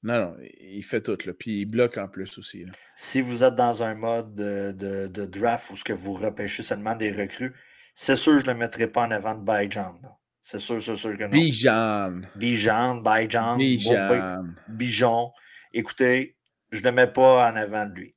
Non, 0.04 0.20
non, 0.20 0.38
il 0.62 0.84
fait 0.84 1.02
tout, 1.02 1.18
là. 1.26 1.34
Puis 1.34 1.62
il 1.62 1.66
bloque 1.66 1.98
en 1.98 2.08
plus 2.08 2.38
aussi. 2.38 2.66
Si 2.96 3.22
vous 3.22 3.44
êtes 3.44 3.56
dans 3.56 3.84
un 3.84 3.96
mode 3.96 4.34
de, 4.36 5.26
draft 5.26 5.72
où 5.72 5.76
ce 5.76 5.84
que 5.84 5.94
vous 5.94 6.14
repêchez 6.14 6.64
seulement 6.64 6.96
des 6.96 7.12
recrues, 7.12 7.54
c'est 7.94 8.16
sûr 8.16 8.34
que 8.34 8.40
je 8.40 8.46
ne 8.46 8.52
le 8.52 8.60
mettrai 8.60 8.88
pas 8.88 9.06
en 9.06 9.12
avant 9.12 9.36
de 9.36 9.44
Bijan. 9.44 10.00
C'est 10.50 10.60
sûr, 10.60 10.82
c'est 10.82 10.96
sûr 10.96 11.18
que 11.18 11.26
non. 11.26 11.32
Bijan. 11.32 12.22
Bijan, 12.38 13.02
Bijan. 13.02 13.58
Bijan. 13.58 14.46
Bijon. 14.70 15.32
Écoutez, 15.74 16.38
je 16.72 16.80
ne 16.80 16.86
le 16.86 16.92
mets 16.94 17.08
pas 17.08 17.52
en 17.52 17.56
avant 17.58 17.86
de 17.86 17.96
lui. 17.96 18.16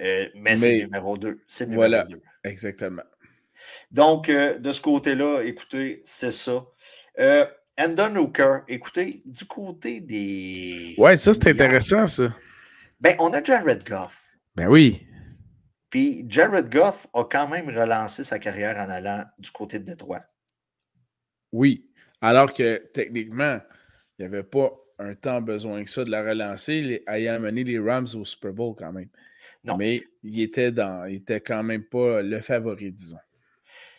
Euh, 0.00 0.26
mais, 0.34 0.56
c'est 0.56 0.78
numéro 0.78 1.16
2. 1.16 1.38
C'est 1.46 1.66
numéro 1.66 1.82
voilà, 1.82 2.08
Exactement. 2.42 3.04
Donc, 3.92 4.28
euh, 4.28 4.58
de 4.58 4.72
ce 4.72 4.80
côté-là, 4.80 5.42
écoutez, 5.42 6.00
c'est 6.02 6.32
ça. 6.32 6.66
Euh, 7.20 7.46
Andon 7.78 8.16
Hooker, 8.16 8.62
écoutez, 8.66 9.22
du 9.24 9.44
côté 9.44 10.00
des. 10.00 10.96
Ouais, 10.98 11.16
ça, 11.16 11.32
c'est 11.32 11.50
intéressant, 11.50 12.08
ça. 12.08 12.34
Ben, 12.98 13.14
on 13.20 13.28
a 13.30 13.40
Jared 13.40 13.88
Goff. 13.88 14.34
Ben 14.56 14.66
oui. 14.66 15.06
Puis 15.90 16.24
Jared 16.28 16.70
Goff 16.70 17.06
a 17.14 17.22
quand 17.22 17.46
même 17.46 17.68
relancé 17.68 18.24
sa 18.24 18.40
carrière 18.40 18.76
en 18.78 18.90
allant 18.90 19.24
du 19.38 19.52
côté 19.52 19.78
de 19.78 19.84
Détroit. 19.84 20.24
Oui. 21.52 21.90
Alors 22.20 22.52
que 22.52 22.78
techniquement, 22.92 23.60
il 24.18 24.22
n'y 24.22 24.26
avait 24.26 24.42
pas 24.42 24.70
un 24.98 25.14
temps 25.14 25.40
besoin 25.40 25.84
que 25.84 25.90
ça 25.90 26.04
de 26.04 26.10
la 26.10 26.22
relancer, 26.22 27.02
ayant 27.06 27.34
amené 27.34 27.62
les 27.64 27.78
Rams 27.78 28.08
au 28.14 28.24
Super 28.24 28.52
Bowl 28.52 28.74
quand 28.76 28.92
même. 28.92 29.08
Mais 29.76 30.02
il 30.22 30.40
était, 30.40 30.72
dans, 30.72 31.04
il 31.06 31.16
était 31.16 31.40
quand 31.40 31.62
même 31.62 31.84
pas 31.84 32.22
le 32.22 32.40
favori, 32.40 32.90
disons. 32.92 33.18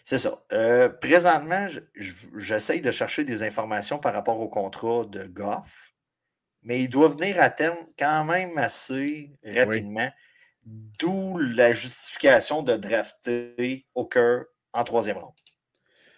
C'est 0.04 0.18
ça. 0.18 0.43
Euh, 0.52 0.89
présentement, 0.89 1.68
j'essaye 2.36 2.82
de 2.82 2.91
chercher 2.91 3.24
des 3.24 3.43
informations 3.43 4.00
par 4.00 4.14
rapport 4.14 4.39
au 4.39 4.50
contrat 4.50 5.06
de 5.06 5.26
Goff, 5.28 5.93
mais 6.64 6.82
il 6.82 6.89
doit 6.89 7.10
venir 7.10 7.39
à 7.39 7.50
terme 7.50 7.78
quand 7.97 8.26
même 8.26 8.58
assez 8.58 9.32
rapidement, 9.45 10.10
d'où 10.66 11.38
la 11.38 11.72
justification 11.72 12.64
de 12.64 12.76
drafter 12.76 13.86
Hooker 13.93 14.45
en 14.74 14.84
troisième 14.84 15.18
ronde, 15.18 15.39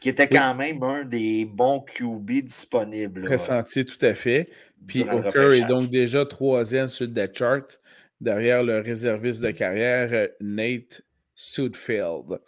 qui 0.01 0.09
était 0.09 0.27
quand 0.27 0.55
même 0.55 0.81
un 0.83 1.05
des 1.05 1.45
bons 1.45 1.79
QB 1.79 2.41
disponibles. 2.43 3.21
Pressenti, 3.21 3.85
tout 3.85 4.03
à 4.03 4.15
fait. 4.15 4.49
Puis 4.87 5.03
Hooker 5.03 5.53
est 5.53 5.67
donc 5.67 5.89
déjà 5.89 6.25
troisième 6.25 6.87
sur 6.87 7.05
le 7.05 7.11
depth 7.11 7.37
chart 7.37 7.79
derrière 8.19 8.63
le 8.63 8.79
réserviste 8.79 9.41
de 9.41 9.51
carrière 9.51 10.29
Nate 10.41 11.03
Sudfield. 11.35 12.39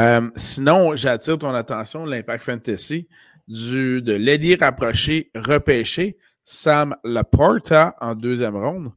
Euh, 0.00 0.28
sinon, 0.34 0.96
j'attire 0.96 1.38
ton 1.38 1.54
attention 1.54 2.04
l'Impact 2.04 2.44
Fantasy 2.44 3.08
du, 3.46 4.02
de 4.02 4.14
l'ailier 4.14 4.56
rapproché 4.56 5.30
repêché 5.36 6.18
Sam 6.42 6.96
Laporta 7.04 7.94
en 8.00 8.16
deuxième 8.16 8.56
ronde, 8.56 8.92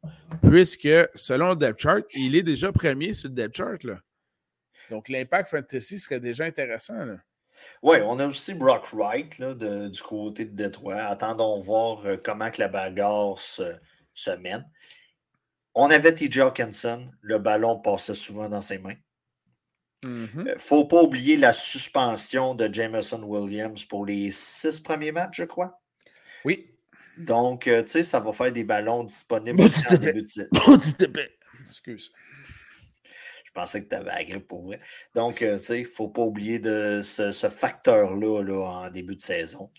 puisque 0.50 0.90
selon 1.14 1.50
le 1.50 1.56
depth 1.56 1.80
chart, 1.80 2.04
il 2.16 2.36
est 2.36 2.44
déjà 2.44 2.72
premier 2.72 3.14
sur 3.14 3.30
le 3.30 3.36
depth 3.36 3.58
chart. 3.58 3.84
Là. 3.84 4.00
Donc 4.90 5.08
l'Impact 5.08 5.50
Fantasy 5.50 6.00
serait 6.00 6.20
déjà 6.20 6.46
intéressant. 6.46 6.96
Oui, 7.82 7.98
on 8.06 8.20
a 8.20 8.28
aussi 8.28 8.54
Brock 8.54 8.88
Wright 8.94 9.40
là, 9.40 9.54
du 9.54 10.02
côté 10.02 10.46
de 10.46 10.56
Détroit. 10.56 10.98
Attendons 10.98 11.60
voir 11.60 12.06
euh, 12.06 12.18
comment 12.24 12.52
que 12.52 12.62
la 12.62 12.68
bagarre 12.68 13.40
se, 13.40 13.76
se 14.14 14.32
mène. 14.32 14.66
On 15.74 15.90
avait 15.90 16.14
TJ 16.14 16.40
Hawkinson, 16.40 17.10
le 17.22 17.38
ballon 17.38 17.80
passait 17.80 18.14
souvent 18.14 18.50
dans 18.50 18.62
ses 18.62 18.78
mains. 18.78 18.96
Il 20.04 20.10
mm-hmm. 20.10 20.44
ne 20.44 20.52
euh, 20.52 20.58
faut 20.58 20.86
pas 20.86 21.02
oublier 21.02 21.38
la 21.38 21.54
suspension 21.54 22.56
de 22.56 22.72
Jameson 22.72 23.22
Williams 23.24 23.86
pour 23.86 24.06
les 24.06 24.32
six 24.32 24.80
premiers 24.80 25.12
matchs, 25.12 25.38
je 25.38 25.44
crois. 25.44 25.80
Oui. 26.44 26.68
Donc, 27.18 27.68
euh, 27.68 27.84
tu 27.84 27.90
sais, 27.90 28.04
ça 28.04 28.20
va 28.20 28.32
faire 28.34 28.52
des 28.52 28.64
ballons 28.64 29.04
disponibles 29.04 29.64
en 29.90 29.96
début 29.96 30.24
de 30.24 31.30
Excuse. 31.70 32.12
Je 33.54 33.60
pensais 33.60 33.84
que 33.84 33.90
tu 33.90 33.96
avais 33.96 34.12
la 34.12 34.24
grippe 34.24 34.48
pour 34.48 34.64
vrai. 34.64 34.80
Donc, 35.14 35.42
euh, 35.42 35.58
tu 35.58 35.64
sais, 35.64 35.80
il 35.80 35.84
ne 35.84 35.90
faut 35.90 36.08
pas 36.08 36.22
oublier 36.22 36.60
de 36.60 37.02
ce, 37.04 37.50
facteur-là 37.50 38.42
là, 38.42 38.86
en 38.86 38.90
début 38.90 39.18
de 39.18 39.22
saison. 39.22 39.70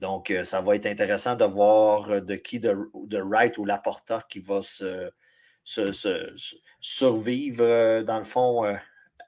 Donc, 0.00 0.32
ça 0.44 0.60
va 0.62 0.74
être 0.74 0.86
intéressant 0.86 1.36
de 1.36 1.44
voir 1.44 2.22
de 2.22 2.34
qui 2.34 2.58
de, 2.58 2.74
de 3.04 3.18
Wright 3.18 3.58
ou 3.58 3.66
Laporta 3.66 4.24
qui 4.28 4.40
va 4.40 4.62
se, 4.62 5.10
survivre, 6.80 8.02
dans 8.02 8.18
le 8.18 8.24
fond, 8.24 8.64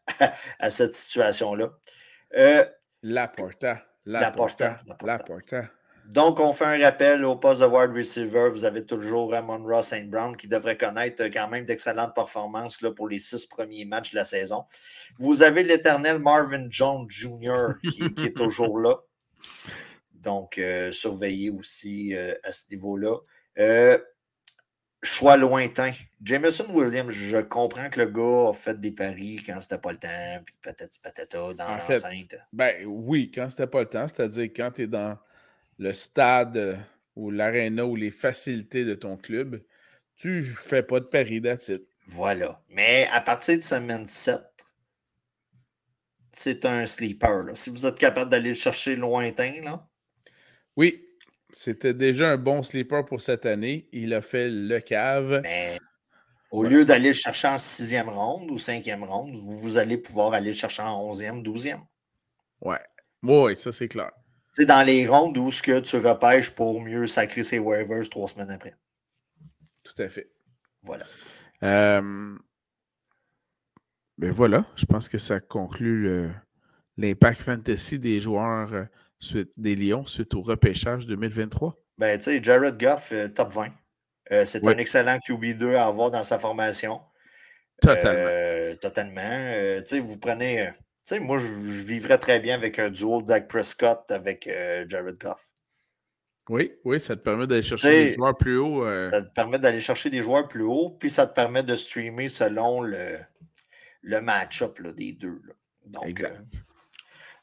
à, 0.59 0.71
cette 0.71 0.95
situation-là. 0.95 1.71
Euh, 2.37 2.65
la 3.03 3.29
porta. 3.29 3.85
La, 4.05 4.31
porta. 4.31 4.81
La 4.87 4.95
porta. 4.95 5.71
Donc, 6.13 6.41
on 6.41 6.53
fait 6.53 6.67
un 6.67 6.79
rappel 6.79 7.25
au 7.25 7.37
poste 7.37 7.63
de 7.63 7.67
wide 7.67 7.93
receiver. 7.97 8.51
Vous 8.51 8.67
avez 8.67 8.85
toujours 8.85 9.31
Ramon 9.31 9.65
Ross 9.65 9.87
St. 9.87 10.11
Brown 10.11 10.37
qui 10.37 10.47
devrait 10.47 10.77
connaître 10.77 11.25
quand 11.25 11.49
même 11.49 11.65
d'excellentes 11.65 12.15
performances 12.15 12.83
là, 12.83 12.91
pour 12.91 13.09
les 13.09 13.19
six 13.19 13.47
premiers 13.47 13.87
matchs 13.87 14.11
de 14.11 14.17
la 14.17 14.27
saison. 14.27 14.65
Vous 15.19 15.43
avez 15.43 15.63
l'éternel 15.63 16.19
Marvin 16.19 16.67
Jones 16.69 17.07
Jr. 17.09 17.79
qui, 17.91 18.27
est 18.27 18.37
toujours 18.37 18.79
là. 18.79 18.97
Donc, 20.13 20.59
euh, 20.59 20.93
surveillez 20.93 21.49
aussi 21.49 22.15
euh, 22.15 22.35
à 22.45 22.53
ce 22.53 22.65
niveau-là. 22.71 23.17
Euh, 23.59 23.99
choix 25.03 25.39
lointain. 25.39 25.93
Jameson 26.23 26.67
Williams, 26.75 27.11
je 27.11 27.39
comprends 27.39 27.89
que 27.89 28.01
le 28.01 28.07
gars 28.07 28.51
a 28.51 28.53
fait 28.53 28.79
des 28.79 28.93
paris 28.93 29.43
quand 29.47 29.63
c'était 29.63 29.79
pas 29.79 29.93
le 29.93 29.99
temps, 29.99 30.43
puis 30.45 30.55
peut-être 30.61 31.01
patata 31.03 31.55
dans 31.55 31.77
l'enceinte. 31.77 32.37
Ben 32.53 32.85
oui, 32.85 33.31
quand 33.35 33.49
c'était 33.49 33.67
pas 33.67 33.81
le 33.81 33.89
temps, 33.89 34.07
c'est-à-dire 34.09 34.51
quand 34.55 34.73
tu 34.73 34.83
es 34.83 34.87
dans 34.87 35.17
le 35.79 35.93
stade 35.93 36.79
ou 37.17 37.31
l'aréna 37.31 37.85
ou 37.85 37.97
les 37.97 38.11
facilités 38.11 38.85
de 38.85 38.95
ton 38.95 39.17
club, 39.17 39.63
tu 40.17 40.43
fais 40.43 40.83
pas 40.83 41.01
de 41.01 41.07
paris 41.07 41.41
d'attitude. 41.41 41.87
Voilà. 42.07 42.63
Mais 42.69 43.09
à 43.13 43.21
partir 43.21 43.57
de 43.57 43.63
semaine 43.63 44.07
7, 44.07 44.41
c'est 46.33 46.65
un 46.65 46.87
sleeper. 46.87 47.57
Si 47.57 47.71
vous 47.71 47.87
êtes 47.87 47.99
capable 47.99 48.31
d'aller 48.31 48.51
le 48.51 48.55
chercher 48.55 48.97
lointain, 48.97 49.63
là. 49.63 49.87
Oui, 50.77 51.05
c'était 51.53 51.95
déjà 51.95 52.31
un 52.31 52.39
bon 52.39 52.63
sleeper 52.63 53.05
pour 53.05 53.21
cette 53.21 53.47
année. 53.47 53.89
Il 53.93 54.15
a 54.15 54.23
fait 54.23 54.49
le 54.49 54.81
cave. 54.81 55.41
Mais 55.43 55.79
au 56.51 56.65
lieu 56.65 56.85
d'aller 56.85 57.09
le 57.09 57.15
chercher 57.15 57.49
en 57.49 57.59
sixième 57.59 58.09
ronde 58.09 58.51
ou 58.51 58.59
cinquième 58.59 59.05
ronde, 59.05 59.35
vous, 59.35 59.79
allez 59.79 59.99
pouvoir 59.99 60.33
aller 60.33 60.51
le 60.51 60.57
chercher 60.57 60.83
en 60.83 61.03
onzième, 61.03 61.43
douzième. 61.43 61.83
Ouais. 62.61 62.81
Oui, 63.23 63.57
ça 63.59 63.73
c'est 63.73 63.89
clair. 63.89 64.11
C'est 64.53 64.67
dans 64.67 64.83
les 64.83 65.07
rondes 65.07 65.37
où 65.39 65.51
ce 65.51 65.63
que 65.63 65.81
tu 65.81 65.97
repêches 65.97 66.51
pour 66.51 66.81
mieux 66.81 67.07
sacrer 67.07 67.43
ses 67.43 67.59
waivers 67.59 68.09
trois 68.09 68.29
semaines 68.29 68.51
après. 68.51 68.75
Tout 69.83 70.01
à 70.01 70.09
fait. 70.09 70.31
Voilà. 70.83 71.05
Euh... 71.63 72.37
Ben 74.19 74.31
voilà, 74.31 74.65
je 74.77 74.85
pense 74.85 75.09
que 75.09 75.19
ça 75.19 75.41
conclut 75.41 76.31
l'impact 76.97 77.41
fantasy 77.41 77.99
des 77.99 78.21
joueurs 78.21 78.73
euh, 78.73 78.85
suite 79.19 79.53
des 79.57 79.75
Lions 79.75 80.07
suite 80.07 80.35
au 80.35 80.43
repêchage 80.43 81.07
2023? 81.07 81.77
Ben, 81.99 82.19
tu 82.19 82.25
sais, 82.25 82.43
Jared 82.43 82.79
Goff, 82.79 83.11
euh, 83.13 83.29
top 83.29 83.53
20. 83.53 83.69
Euh, 84.31 84.45
c'est 84.45 84.67
un 84.67 84.79
excellent 84.79 85.17
QB2 85.17 85.75
à 85.75 85.87
avoir 85.87 86.11
dans 86.11 86.23
sa 86.23 86.39
formation. 86.39 87.01
Totalement. 87.81 88.77
Totalement. 88.81 89.79
tu 89.79 89.87
sais, 89.87 90.01
vous 90.01 90.19
prenez. 90.19 90.71
Tu 91.05 91.15
sais, 91.17 91.21
moi, 91.21 91.39
je, 91.39 91.49
vivrais 91.85 92.19
très 92.19 92.41
bien 92.41 92.55
avec 92.55 92.79
un 92.79 92.91
duo 92.91 93.23
Dak 93.23 93.49
Prescott 93.49 94.11
avec 94.11 94.49
Jared 94.89 95.19
Goff. 95.19 95.49
Oui, 96.49 96.73
oui, 96.85 97.01
ça 97.01 97.17
te 97.17 97.23
permet 97.23 97.47
d'aller 97.47 97.63
chercher 97.63 98.11
des 98.11 98.15
joueurs 98.15 98.37
plus 98.37 98.59
hauts. 98.59 98.85
Ça 99.11 99.23
te 99.23 99.33
permet 99.33 99.59
d'aller 99.59 99.81
chercher 99.81 100.11
des 100.11 100.23
joueurs 100.23 100.49
plus 100.49 100.65
hauts, 100.65 100.91
puis 100.91 101.11
ça 101.11 101.27
te 101.27 101.35
permet 101.35 101.63
de 101.63 101.77
streamer 101.77 102.29
selon 102.29 102.83
le, 102.83 103.19
le 104.03 104.21
match-up 104.21 104.81
des 104.81 105.13
deux. 105.13 105.41
Donc, 105.87 106.07
exact. 106.07 106.41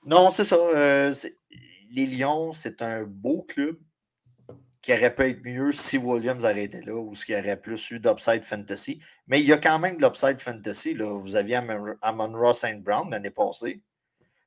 non, 0.05 0.29
c'est 0.29 0.43
ça 0.43 1.11
les 1.91 2.05
Lions, 2.05 2.51
c'est 2.51 2.81
un 2.81 3.03
beau 3.03 3.43
club 3.43 3.77
qui 4.81 4.93
aurait 4.93 5.13
pu 5.13 5.23
être 5.23 5.43
mieux 5.43 5.71
si 5.73 5.97
Williams 5.97 6.45
arrêtait 6.45 6.81
là 6.81 6.95
ou 6.95 7.11
qui 7.11 7.35
aurait 7.35 7.59
plus 7.59 7.91
eu 7.91 7.99
d'upside 7.99 8.43
fantasy. 8.43 9.01
Mais 9.27 9.41
il 9.41 9.45
y 9.45 9.53
a 9.53 9.57
quand 9.57 9.79
même 9.79 9.97
de 9.97 10.01
l'upside 10.01 10.39
fantasy. 10.39 10.93
Là. 10.93 11.05
Vous 11.19 11.35
aviez 11.35 11.59
Amon 12.01 12.33
Ross 12.33 12.59
St. 12.59 12.81
Brown 12.81 13.09
l'année 13.09 13.31
passée. 13.31 13.81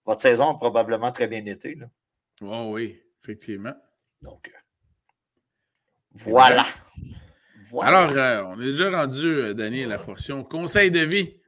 Votre 0.04 0.20
saison 0.20 0.50
a 0.50 0.54
probablement 0.54 1.12
très 1.12 1.28
bien 1.28 1.44
été. 1.44 1.74
Là. 1.74 1.86
Oh 2.40 2.70
oui, 2.72 3.00
effectivement. 3.22 3.74
Donc, 4.22 4.48
euh, 4.48 4.58
voilà. 6.14 6.64
Alors, 7.80 8.10
euh, 8.10 8.44
on 8.44 8.60
est 8.60 8.72
déjà 8.72 8.90
rendu, 8.90 9.26
euh, 9.26 9.54
Daniel, 9.54 9.92
à 9.92 9.96
la 9.96 10.02
portion 10.02 10.44
conseil 10.44 10.90
de 10.90 11.00
vie. 11.00 11.40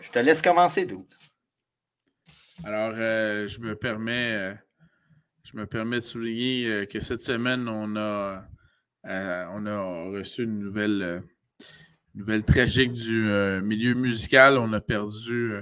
Je 0.00 0.10
te 0.10 0.18
laisse 0.18 0.42
commencer, 0.42 0.86
doute. 0.86 1.18
Alors, 2.64 2.92
euh, 2.94 3.48
je 3.48 3.60
me 3.60 3.74
permets 3.74 4.54
je 5.50 5.56
me 5.56 5.66
permets 5.66 6.00
de 6.00 6.04
souligner 6.04 6.66
euh, 6.66 6.84
que 6.84 7.00
cette 7.00 7.22
semaine, 7.22 7.68
on 7.68 7.96
a, 7.96 8.44
on 9.04 9.64
a 9.64 10.10
reçu 10.10 10.42
une 10.44 10.58
nouvelle, 10.58 11.22
nouvelle 12.14 12.44
tragique 12.44 12.92
du 12.92 13.30
milieu 13.62 13.94
musical. 13.94 14.58
On 14.58 14.72
a 14.74 14.80
perdu 14.82 15.54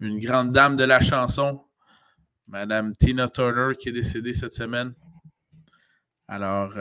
une 0.00 0.18
grande 0.18 0.50
dame 0.50 0.76
de 0.76 0.82
la 0.82 1.00
chanson, 1.00 1.64
Madame 2.48 2.92
Tina 2.96 3.28
Turner, 3.28 3.76
qui 3.78 3.90
est 3.90 3.92
décédée 3.92 4.32
cette 4.32 4.54
semaine. 4.54 4.94
Alors, 6.26 6.74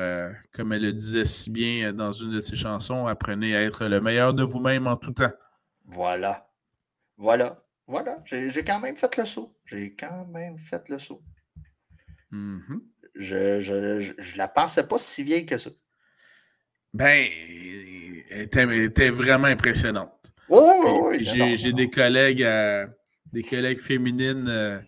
comme 0.52 0.74
elle 0.74 0.82
le 0.82 0.94
disait 0.94 1.26
si 1.26 1.52
bien 1.52 1.94
dans 1.94 2.12
une 2.12 2.32
de 2.32 2.42
ses 2.42 2.56
chansons, 2.56 3.06
apprenez 3.06 3.56
à 3.56 3.62
être 3.62 3.86
le 3.86 4.02
meilleur 4.02 4.34
de 4.34 4.42
vous-même 4.42 4.88
en 4.88 4.98
tout 4.98 5.12
temps. 5.12 5.34
Voilà. 5.86 6.50
Voilà. 7.18 7.64
Voilà, 7.86 8.18
j'ai 8.26 8.64
quand 8.66 8.82
même 8.82 8.98
fait 8.98 9.16
le 9.16 9.26
saut. 9.26 9.56
J'ai 9.64 9.96
quand 9.96 10.26
même 10.26 10.58
fait 10.58 10.90
le 10.90 11.00
saut. 11.00 11.22
Mm-hmm. 12.32 12.80
Je, 13.16 13.60
je, 13.60 14.38
la 14.38 14.48
pensais 14.48 14.88
pas 14.88 14.98
si 14.98 15.24
vieille 15.24 15.46
que 15.46 15.58
ça. 15.58 15.72
Ben, 16.94 17.28
elle 18.30 18.72
était, 18.84 19.10
vraiment 19.10 19.48
impressionnante. 19.48 20.12
Oh, 20.50 21.10
oui, 21.10 21.24
J'ai 21.58 21.74
des 21.74 21.90
collègues 21.90 22.44
euh, 22.44 22.88
des 23.34 23.42
collègues 23.42 23.82
féminines 23.82 24.48
euh, 24.48 24.80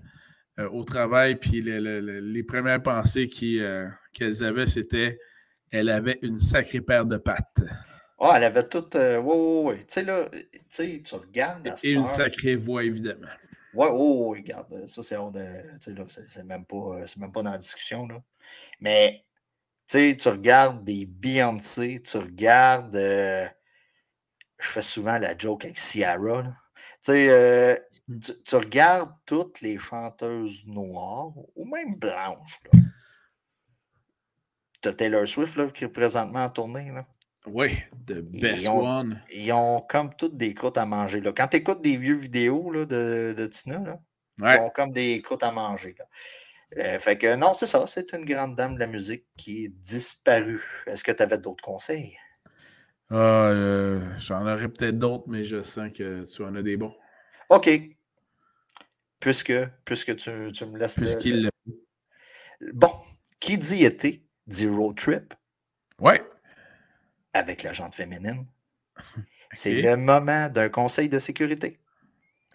euh, 0.59 0.69
au 0.69 0.83
travail, 0.83 1.35
puis 1.35 1.61
les 1.61 2.43
premières 2.43 2.81
pensées 2.81 3.27
qu'elles 3.27 4.43
avaient, 4.43 4.67
c'était 4.67 5.19
elle 5.71 5.89
avait 5.89 6.17
une 6.21 6.39
sacrée 6.39 6.81
paire 6.81 7.05
de 7.05 7.17
pattes. 7.17 7.61
Ah, 8.19 8.33
elle 8.37 8.45
avait 8.45 8.67
toute. 8.67 8.95
oui, 8.95 9.21
oui, 9.23 9.61
oui. 9.65 9.79
Tu 9.79 9.85
sais, 9.87 10.03
là, 10.03 10.29
tu 10.69 11.15
regardes. 11.15 11.67
À 11.67 11.75
Et 11.83 11.93
une 11.93 12.07
sacrée 12.07 12.55
voix, 12.55 12.83
évidemment. 12.83 13.27
Ouais, 13.73 13.89
oh, 13.91 14.29
regarde, 14.29 14.87
ça, 14.87 15.03
c'est 15.03 15.15
hors 15.15 15.31
de. 15.31 15.45
Tu 15.73 15.81
sais, 15.81 15.93
là, 15.93 16.05
c'est 16.07 16.43
même, 16.43 16.65
pas, 16.65 17.05
même 17.17 17.31
pas 17.31 17.43
dans 17.43 17.51
la 17.51 17.57
discussion, 17.57 18.07
là. 18.07 18.21
Mais, 18.79 19.23
sais, 19.89 20.15
tu 20.17 20.29
regardes 20.29 20.83
des 20.83 21.05
Beyoncé, 21.05 22.01
tu 22.01 22.17
regardes. 22.17 22.95
Euh, 22.95 23.47
je 24.59 24.67
fais 24.67 24.81
souvent 24.81 25.17
la 25.17 25.37
joke 25.37 25.65
avec 25.65 25.77
Ciara. 25.77 26.43
Tu 26.43 26.51
sais, 27.01 27.29
euh, 27.29 27.75
mmh. 28.07 28.19
tu, 28.45 28.55
regardes 28.55 29.13
toutes 29.25 29.61
les 29.61 29.77
chanteuses 29.79 30.65
noires 30.65 31.31
ou 31.55 31.65
même 31.65 31.95
blanches. 31.95 32.61
Tu 34.81 34.89
as 34.89 34.93
Taylor 34.93 35.27
Swift 35.27 35.55
là, 35.57 35.67
qui 35.67 35.85
est 35.85 35.89
présentement 35.89 36.43
en 36.43 36.49
tournée. 36.49 36.91
Là. 36.91 37.05
Oui, 37.51 37.77
the 38.07 38.21
best 38.21 38.67
one. 38.67 39.21
Ils 39.33 39.51
ont 39.51 39.81
comme 39.81 40.15
toutes 40.15 40.37
des 40.37 40.53
croûtes 40.53 40.77
à 40.77 40.85
manger. 40.85 41.21
Là. 41.21 41.31
Quand 41.35 41.47
tu 41.47 41.57
écoutes 41.57 41.81
des 41.81 41.97
vieux 41.97 42.15
vidéos 42.15 42.71
là, 42.71 42.85
de, 42.85 43.33
de 43.37 43.47
Tina, 43.47 43.79
là, 43.79 43.99
ils 44.55 44.61
ont 44.61 44.69
comme 44.69 44.91
des 44.91 45.21
croûtes 45.21 45.43
à 45.43 45.51
manger. 45.51 45.95
Là. 45.97 46.05
Euh, 46.77 46.99
fait 46.99 47.17
que 47.17 47.35
non, 47.35 47.53
c'est 47.53 47.65
ça. 47.65 47.87
C'est 47.87 48.13
une 48.13 48.25
grande 48.25 48.55
dame 48.55 48.75
de 48.75 48.79
la 48.79 48.87
musique 48.87 49.25
qui 49.37 49.65
est 49.65 49.69
disparue. 49.69 50.63
Est-ce 50.85 51.03
que 51.03 51.11
tu 51.11 51.23
avais 51.23 51.37
d'autres 51.37 51.63
conseils? 51.63 52.15
Ah, 53.09 53.15
euh, 53.47 54.07
j'en 54.19 54.41
aurais 54.43 54.69
peut-être 54.69 54.99
d'autres, 54.99 55.25
mais 55.27 55.43
je 55.43 55.63
sens 55.63 55.91
que 55.91 56.25
tu 56.25 56.43
en 56.43 56.55
as 56.55 56.61
des 56.61 56.77
bons. 56.77 56.93
OK. 57.49 57.69
Puisque, 59.19 59.53
puisque 59.83 60.15
tu, 60.15 60.51
tu 60.51 60.65
me 60.65 60.77
laisses. 60.77 60.95
Puisqu'il 60.95 61.49
Bon, 62.73 62.91
qui 63.39 63.57
dit 63.57 63.85
été 63.85 64.23
dit 64.45 64.67
road 64.67 64.95
trip? 64.95 65.33
Ouais. 65.99 66.21
Avec 67.33 67.63
la 67.63 67.73
jante 67.73 67.95
féminine. 67.95 68.45
C'est 69.51 69.73
le 69.73 69.97
moment 69.97 70.49
d'un 70.49 70.69
conseil 70.69 71.09
de 71.09 71.19
sécurité. 71.19 71.79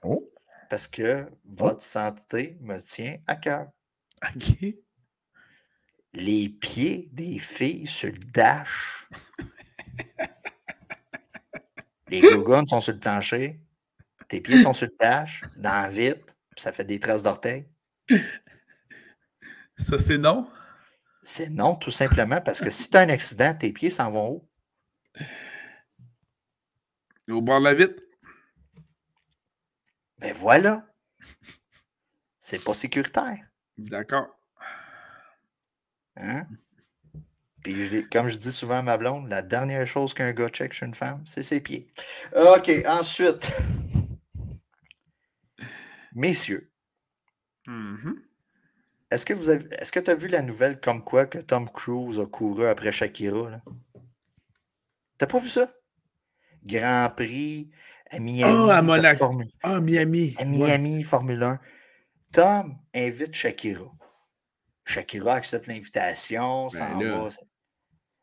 Oh. 0.02 0.30
Parce 0.70 0.86
que 0.86 1.26
votre 1.44 1.82
santé 1.82 2.56
me 2.60 2.78
tient 2.78 3.18
à 3.26 3.36
cœur. 3.36 3.68
OK. 4.22 4.74
Les 6.14 6.48
pieds 6.48 7.08
des 7.12 7.38
filles 7.40 7.86
sur 7.86 8.12
le 8.12 8.18
dash. 8.18 9.08
Les 12.08 12.20
gougounes 12.20 12.66
sont 12.66 12.80
sur 12.80 12.92
le 12.92 13.00
plancher. 13.00 13.60
Tes 14.28 14.40
pieds 14.40 14.58
sont 14.58 14.72
sur 14.72 14.86
le 14.86 14.96
dash, 14.98 15.42
dans 15.56 15.88
vite, 15.90 16.36
ça 16.56 16.72
fait 16.72 16.84
des 16.84 17.00
traces 17.00 17.22
d'orteils. 17.22 17.66
Ça, 19.76 19.98
c'est 19.98 20.18
non? 20.18 20.46
C'est 21.22 21.50
non, 21.50 21.74
tout 21.74 21.90
simplement 21.90 22.40
parce 22.40 22.60
que 22.60 22.70
si 22.70 22.90
tu 22.90 22.96
as 22.96 23.00
un 23.00 23.08
accident, 23.08 23.54
tes 23.54 23.72
pieds 23.72 23.90
s'en 23.90 24.10
vont 24.10 24.30
où? 24.32 24.48
Au 27.28 27.40
bord 27.40 27.60
de 27.60 27.64
la 27.64 27.74
vitre. 27.74 28.02
Ben 30.18 30.32
voilà. 30.34 30.86
C'est 32.38 32.62
pas 32.62 32.74
sécuritaire. 32.74 33.38
D'accord. 33.78 34.38
Hein? 36.16 36.46
Puis, 37.62 38.06
comme 38.10 38.28
je 38.28 38.36
dis 38.36 38.52
souvent 38.52 38.78
à 38.78 38.82
ma 38.82 38.98
blonde, 38.98 39.28
la 39.28 39.40
dernière 39.40 39.86
chose 39.86 40.12
qu'un 40.12 40.32
gars 40.32 40.50
check 40.50 40.72
chez 40.74 40.84
une 40.84 40.94
femme, 40.94 41.22
c'est 41.24 41.42
ses 41.42 41.62
pieds. 41.62 41.88
OK, 42.36 42.70
ensuite. 42.86 43.50
Messieurs. 46.14 46.70
Mm-hmm. 47.66 48.14
Est-ce 49.10 49.24
que 49.24 49.32
vous 49.32 49.48
avez 49.48 49.66
est-ce 49.76 49.90
que 49.90 50.00
tu 50.00 50.10
as 50.10 50.14
vu 50.14 50.28
la 50.28 50.42
nouvelle 50.42 50.80
comme 50.80 51.02
quoi 51.02 51.26
que 51.26 51.38
Tom 51.38 51.68
Cruise 51.68 52.20
a 52.20 52.26
couru 52.26 52.66
après 52.66 52.92
Shakira? 52.92 53.62
T'as 55.24 55.32
pas 55.32 55.38
vu 55.38 55.48
ça? 55.48 55.72
Grand 56.62 57.10
Prix 57.16 57.70
à 58.10 58.18
Miami. 58.18 58.54
Oh, 58.54 58.68
à 58.68 58.82
Monaco. 58.82 59.40
Ah, 59.62 59.80
Miami. 59.80 60.34
À 60.38 60.44
Miami, 60.44 61.02
Formule 61.02 61.42
1. 61.42 61.58
Tom 62.30 62.76
invite 62.94 63.34
Shakira. 63.34 63.90
Shakira 64.84 65.36
accepte 65.36 65.66
l'invitation, 65.66 66.68
ben 66.68 67.30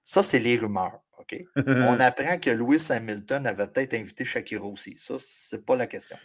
Ça, 0.04 0.22
c'est 0.22 0.38
les 0.38 0.58
rumeurs. 0.58 1.02
OK? 1.18 1.44
On 1.66 2.00
apprend 2.00 2.38
que 2.38 2.52
Lewis 2.52 2.92
Hamilton 2.92 3.48
avait 3.48 3.68
peut-être 3.68 3.96
invité 3.96 4.24
Shakira 4.24 4.66
aussi. 4.66 4.96
Ça, 4.96 5.16
c'est 5.18 5.66
pas 5.66 5.76
la 5.76 5.88
question. 5.88 6.18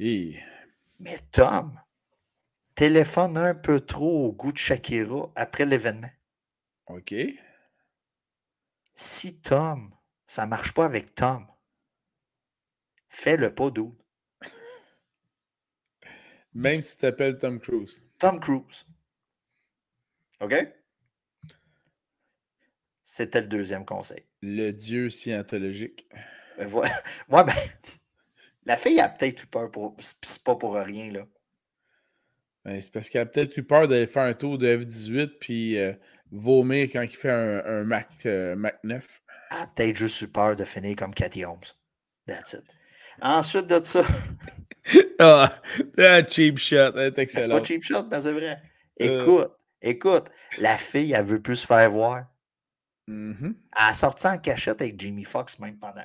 Mais 0.00 1.18
Tom 1.30 1.78
téléphone 2.74 3.36
un 3.36 3.54
peu 3.54 3.80
trop 3.80 4.28
au 4.28 4.32
goût 4.32 4.50
de 4.50 4.56
Shakira 4.56 5.30
après 5.36 5.66
l'événement. 5.66 6.10
OK. 6.86 7.14
Si 8.94 9.38
Tom, 9.40 9.94
ça 10.32 10.46
marche 10.46 10.72
pas 10.72 10.86
avec 10.86 11.14
Tom, 11.14 11.46
fais-le 13.10 13.54
pas 13.54 13.68
doux. 13.68 13.94
Même 16.54 16.80
si 16.80 16.92
tu 16.92 17.02
t'appelles 17.02 17.38
Tom 17.38 17.60
Cruise. 17.60 18.02
Tom 18.18 18.40
Cruise. 18.40 18.86
OK? 20.40 20.54
C'était 23.02 23.42
le 23.42 23.46
deuxième 23.46 23.84
conseil. 23.84 24.22
Le 24.40 24.70
dieu 24.70 25.10
scientologique. 25.10 26.08
Ben, 26.56 26.66
ouais, 26.72 26.88
ben, 27.28 27.52
la 28.64 28.78
fille 28.78 29.00
a 29.00 29.10
peut-être 29.10 29.42
eu 29.42 29.46
peur 29.46 29.70
pour. 29.70 29.94
C'est 30.00 30.42
pas 30.44 30.56
pour 30.56 30.76
rien, 30.76 31.12
là. 31.12 31.26
Ben, 32.64 32.80
c'est 32.80 32.90
parce 32.90 33.10
qu'elle 33.10 33.22
a 33.22 33.26
peut-être 33.26 33.54
eu 33.58 33.64
peur 33.64 33.86
d'aller 33.86 34.06
faire 34.06 34.22
un 34.22 34.32
tour 34.32 34.56
de 34.56 34.78
F-18 34.78 35.38
puis 35.38 35.76
euh, 35.76 35.92
vomir 36.30 36.88
quand 36.90 37.02
il 37.02 37.14
fait 37.14 37.30
un, 37.30 37.84
Mac, 37.84 38.08
euh, 38.24 38.56
Mac 38.56 38.82
9. 38.82 39.21
Elle 39.52 39.62
a 39.62 39.66
peut-être 39.66 39.96
juste 39.96 40.20
eu 40.22 40.28
peur 40.28 40.56
de 40.56 40.64
finir 40.64 40.96
comme 40.96 41.14
Cathy 41.14 41.44
Holmes. 41.44 41.60
That's 42.26 42.54
it. 42.54 42.64
Ensuite 43.20 43.66
de 43.66 43.82
ça. 43.82 44.04
ah, 45.18 45.58
cheap 46.28 46.58
shot. 46.58 46.92
C'est 46.94 47.18
excellent. 47.18 47.42
C'est 47.42 47.60
pas 47.60 47.64
cheap 47.64 47.82
shot, 47.82 48.04
mais 48.10 48.20
c'est 48.20 48.32
vrai. 48.32 48.62
Euh. 49.00 49.20
Écoute, 49.22 49.52
écoute, 49.80 50.30
la 50.58 50.78
fille, 50.78 51.12
elle 51.12 51.24
veut 51.24 51.42
plus 51.42 51.56
se 51.56 51.66
faire 51.66 51.90
voir. 51.90 52.24
Mm-hmm. 53.08 53.54
Elle 53.54 53.54
a 53.72 53.94
sorti 53.94 54.26
en 54.26 54.38
cachette 54.38 54.80
avec 54.80 54.98
Jimmy 54.98 55.24
Fox 55.24 55.58
même 55.58 55.78
pendant. 55.78 56.04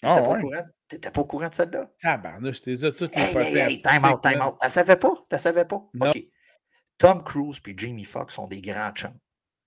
T'étais 0.00 0.18
ah, 0.18 0.22
pas, 0.22 0.38
ouais. 0.38 0.98
pas, 0.98 1.20
au 1.20 1.24
courant 1.24 1.48
de 1.48 1.54
celle-là? 1.54 1.88
Tabarnouche, 2.00 2.62
t'es 2.62 2.74
là 2.74 2.90
toutes 2.90 3.14
les 3.14 3.22
hey, 3.22 3.56
hey, 3.56 3.82
time 3.82 4.04
out, 4.04 4.20
time 4.20 4.42
out. 4.42 4.56
T'as 4.58 4.68
savais 4.68 4.96
pas? 4.96 5.14
T'as 5.28 5.38
savais 5.38 5.64
pas? 5.64 5.76
OK. 5.76 6.24
Tom 6.98 7.22
Cruise 7.22 7.60
et 7.66 7.74
Jamie 7.76 8.04
Foxx 8.04 8.34
sont 8.34 8.48
des 8.48 8.60
grands 8.60 8.90
chums. 8.90 9.18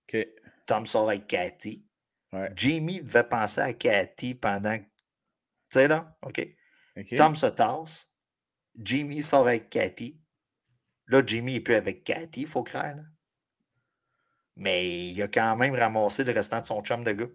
OK. 0.09 0.23
Tom 0.65 0.85
sort 0.85 1.09
avec 1.09 1.27
Cathy. 1.27 1.84
Ouais. 2.35 2.51
Jamie 2.55 3.01
devait 3.01 3.23
penser 3.23 3.61
à 3.61 3.73
Cathy 3.73 4.35
pendant. 4.35 4.77
Tu 4.77 4.85
sais, 5.69 5.87
là? 5.87 6.15
OK. 6.21 6.45
Tom 7.15 7.35
se 7.35 7.45
tasse. 7.47 8.09
Jimmy 8.77 9.23
sort 9.23 9.47
avec 9.47 9.69
Cathy. 9.69 10.19
Là, 11.07 11.21
Jimmy 11.25 11.53
n'est 11.53 11.59
plus 11.61 11.75
avec 11.75 12.03
Cathy, 12.03 12.41
il 12.41 12.47
faut 12.47 12.63
craindre. 12.63 13.03
Mais 14.55 15.09
il 15.09 15.21
a 15.21 15.27
quand 15.27 15.55
même 15.55 15.75
ramassé 15.75 16.23
le 16.23 16.31
restant 16.31 16.61
de 16.61 16.65
son 16.65 16.81
chum 16.81 17.03
de 17.03 17.11
gars. 17.11 17.29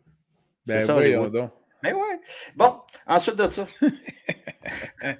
C'est 0.66 0.74
ben 0.74 0.80
ça, 0.80 1.00
les 1.00 1.12
donc. 1.12 1.52
Mais 1.82 1.92
ouais. 1.92 2.20
Bon, 2.56 2.82
ensuite 3.06 3.36
de 3.36 3.48
ça. 3.48 3.66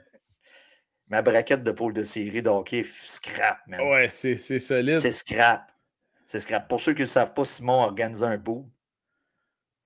Ma 1.08 1.22
braquette 1.22 1.62
de 1.62 1.72
pôle 1.72 1.94
de 1.94 2.04
série 2.04 2.42
de 2.42 2.48
hockey, 2.48 2.84
scrap, 2.84 3.66
man. 3.66 3.80
Ouais, 3.80 4.08
c'est 4.10 4.36
solide. 4.36 4.96
C'est 4.96 5.12
scrap. 5.12 5.72
C'est 6.26 6.40
scrap. 6.40 6.68
Pour 6.68 6.80
ceux 6.80 6.92
qui 6.94 7.00
ne 7.02 7.06
savent 7.06 7.32
pas, 7.34 7.44
Simon 7.44 7.82
a 7.82 7.86
organisé 7.86 8.24
un 8.24 8.38
pool. 8.38 8.64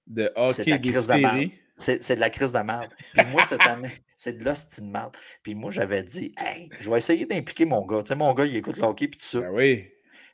De 0.07 0.31
hockey 0.37 0.65
de, 0.65 0.91
crise 0.91 1.07
de. 1.07 1.51
C'est 1.77 2.15
de 2.15 2.21
la 2.21 2.31
crise 2.31 2.53
de 2.53 2.59
merde. 2.59 2.93
Puis 3.15 3.27
moi, 3.27 3.43
cette 3.43 3.63
année, 3.63 3.91
c'est 4.17 4.39
de 4.39 4.45
l'hostie 4.45 4.81
de 4.81 4.87
merde. 4.87 5.17
Puis 5.43 5.55
moi, 5.55 5.71
j'avais 5.71 6.05
dit, 6.05 6.35
hey, 6.39 6.69
je 6.79 6.91
vais 6.91 6.99
essayer 6.99 7.27
d'impliquer 7.27 7.65
mon 7.65 7.85
gars. 7.85 8.03
Tu 8.03 8.09
sais, 8.11 8.15
mon 8.15 8.33
gars, 8.35 8.47
il 8.47 8.57
écoute 8.57 8.77
le 8.77 8.85
hockey, 8.85 9.09
puis 9.09 9.19
tout 9.19 9.27
ça. 9.27 9.41
Ben 9.41 9.51
oui. 9.51 9.89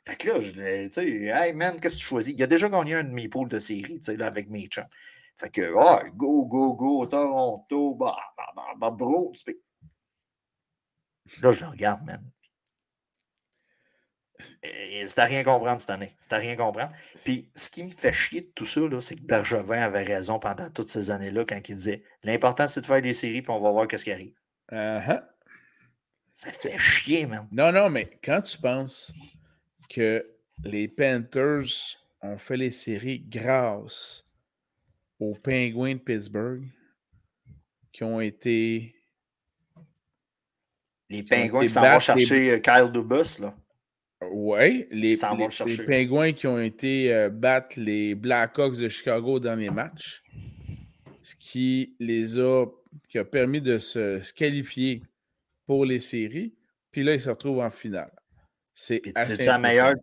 Fait 0.05 0.15
que 0.15 0.29
là, 0.29 0.39
je 0.39 0.85
tu 0.85 0.91
sais, 0.91 1.07
hey 1.07 1.53
man, 1.53 1.79
qu'est-ce 1.79 1.95
que 1.95 1.99
tu 1.99 2.05
choisis? 2.05 2.33
Il 2.35 2.43
a 2.43 2.47
déjà 2.47 2.69
gagné 2.69 2.95
un 2.95 3.03
de 3.03 3.11
mes 3.11 3.29
pools 3.29 3.47
de 3.47 3.59
série, 3.59 3.99
tu 3.99 4.03
sais, 4.03 4.17
là, 4.17 4.27
avec 4.27 4.49
mes 4.49 4.65
chums. 4.67 4.85
Fait 5.37 5.49
que, 5.49 5.73
oh, 5.75 5.99
go, 6.15 6.45
go, 6.45 6.73
go, 6.73 7.05
Toronto, 7.05 7.95
bah, 7.95 8.15
bah, 8.37 8.51
bah, 8.55 8.73
bah 8.77 8.91
bro. 8.91 9.31
Là, 11.41 11.51
je 11.51 11.59
le 11.61 11.67
regarde, 11.67 12.03
man. 12.03 12.23
C'est 14.63 15.19
à 15.19 15.25
rien 15.25 15.43
comprendre 15.43 15.79
cette 15.79 15.89
année. 15.89 16.15
C'est 16.19 16.33
à 16.33 16.37
rien 16.37 16.55
comprendre. 16.55 16.91
Puis, 17.23 17.49
ce 17.55 17.69
qui 17.69 17.83
me 17.83 17.89
fait 17.89 18.13
chier 18.13 18.41
de 18.41 18.51
tout 18.55 18.65
ça, 18.65 18.81
c'est 19.01 19.15
que 19.15 19.23
Bergevin 19.23 19.81
avait 19.81 20.03
raison 20.03 20.39
pendant 20.39 20.69
toutes 20.69 20.89
ces 20.89 21.11
années-là 21.11 21.45
quand 21.45 21.59
il 21.67 21.75
disait 21.75 22.03
l'important, 22.23 22.67
c'est 22.67 22.81
de 22.81 22.85
faire 22.85 23.01
des 23.01 23.13
séries, 23.13 23.41
puis 23.41 23.51
on 23.51 23.59
va 23.59 23.71
voir 23.71 23.87
qu'est-ce 23.87 24.03
qui 24.03 24.11
arrive. 24.11 24.33
Uh-huh. 24.71 25.23
Ça 26.33 26.51
fait 26.51 26.77
chier, 26.77 27.25
man. 27.25 27.47
Non, 27.51 27.71
non, 27.71 27.89
mais 27.89 28.09
quand 28.23 28.41
tu 28.41 28.57
penses 28.57 29.11
que 29.89 30.25
les 30.63 30.87
Panthers 30.87 31.97
ont 32.21 32.37
fait 32.37 32.57
les 32.57 32.71
séries 32.71 33.23
grâce 33.27 34.25
aux 35.19 35.35
Penguins 35.35 35.95
de 35.95 35.99
Pittsburgh 35.99 36.63
qui 37.91 38.03
ont 38.03 38.21
été. 38.21 38.95
Les 41.09 41.23
Penguins 41.23 41.61
qui 41.61 41.69
s'en 41.69 41.81
vont 41.81 41.99
chercher 41.99 42.51
euh, 42.51 42.59
Kyle 42.59 42.91
Dubus, 42.91 43.39
là. 43.39 43.53
Oui, 44.29 44.87
les, 44.91 45.13
les, 45.13 45.85
Penguins 45.85 46.31
qui 46.33 46.45
ont 46.45 46.59
été 46.59 47.13
euh, 47.13 47.29
battre 47.29 47.79
les 47.79 48.13
Blackhawks 48.13 48.77
de 48.77 48.87
Chicago 48.87 49.33
au 49.33 49.39
dernier 49.39 49.71
match. 49.71 50.23
Ce 51.23 51.35
qui 51.35 51.95
les 51.99 52.37
a, 52.39 52.65
qui 53.09 53.17
a 53.17 53.25
permis 53.25 53.61
de 53.61 53.79
se, 53.79 54.31
qualifier 54.33 55.01
pour 55.65 55.85
les 55.85 55.99
séries. 55.99 56.53
Puis 56.91 57.03
là, 57.03 57.15
ils 57.15 57.21
se 57.21 57.29
retrouvent 57.29 57.61
en 57.61 57.71
finale. 57.71 58.11
C'est 58.73 59.01
la 59.45 59.57
meilleure 59.57 59.95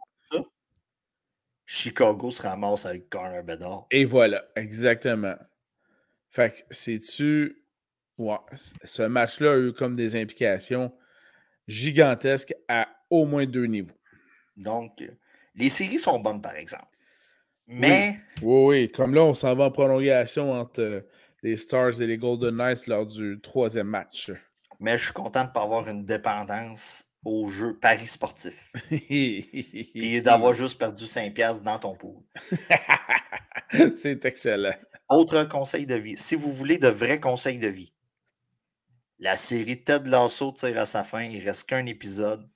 Chicago 1.71 2.31
se 2.31 2.43
ramasse 2.43 2.87
avec 2.87 3.11
Connor 3.11 3.43
Bedard. 3.43 3.87
Et 3.91 4.07
voilà, 4.07 4.43
exactement. 4.57 5.37
Fait 6.31 6.51
que, 6.51 6.75
c'est-tu. 6.75 7.63
Ouais, 8.17 8.39
ce 8.85 9.03
match-là 9.03 9.53
a 9.53 9.59
eu 9.59 9.75
comme 9.75 9.95
des 9.95 10.17
implications 10.17 10.91
gigantesques 11.67 12.55
à 12.69 12.89
au 13.11 13.27
moins 13.27 13.45
deux 13.45 13.67
niveaux. 13.67 13.98
Donc, 14.59 15.03
les 15.55 15.69
séries 15.69 15.99
sont 15.99 16.19
bonnes, 16.19 16.43
par 16.43 16.57
exemple. 16.57 16.87
Mais. 17.67 18.19
Oui, 18.43 18.65
oui, 18.67 18.93
comme 18.93 19.15
là, 19.15 19.25
on 19.25 19.35
s'en 19.35 19.55
va 19.55 19.65
en 19.65 19.71
prolongation 19.71 20.53
entre 20.53 20.81
euh, 20.81 21.01
les 21.43 21.57
Stars 21.57 22.01
et 22.01 22.07
les 22.07 22.17
Golden 22.17 22.57
Knights 22.57 22.87
lors 22.87 23.07
du 23.07 23.41
troisième 23.43 23.89
match. 23.89 24.31
Mais 24.81 24.97
je 24.97 25.05
suis 25.05 25.13
content 25.13 25.43
de 25.43 25.49
ne 25.49 25.53
pas 25.53 25.63
avoir 25.63 25.89
une 25.89 26.05
dépendance 26.05 27.09
au 27.25 27.49
jeu 27.49 27.77
Paris 27.79 28.07
sportif. 28.07 28.73
Et 28.91 30.21
d'avoir 30.21 30.53
juste 30.53 30.79
perdu 30.79 31.05
5$ 31.05 31.63
dans 31.63 31.79
ton 31.79 31.95
pool. 31.97 32.23
C'est 33.97 34.25
excellent. 34.25 34.75
Autre 35.09 35.45
conseil 35.45 35.85
de 35.85 35.95
vie. 35.95 36.17
Si 36.17 36.37
vous 36.37 36.53
voulez 36.53 36.79
de 36.79 36.89
vrais 36.89 37.21
conseils 37.21 37.59
de 37.59 37.69
vie, 37.69 37.93
la 39.19 39.37
série 39.37 39.83
Ted 39.83 40.09
Lasso 40.09 40.53
tire 40.53 40.79
à 40.79 40.87
sa 40.87 41.03
fin. 41.03 41.23
Il 41.23 41.41
ne 41.41 41.45
reste 41.45 41.69
qu'un 41.69 41.87
épisode. 41.87 42.49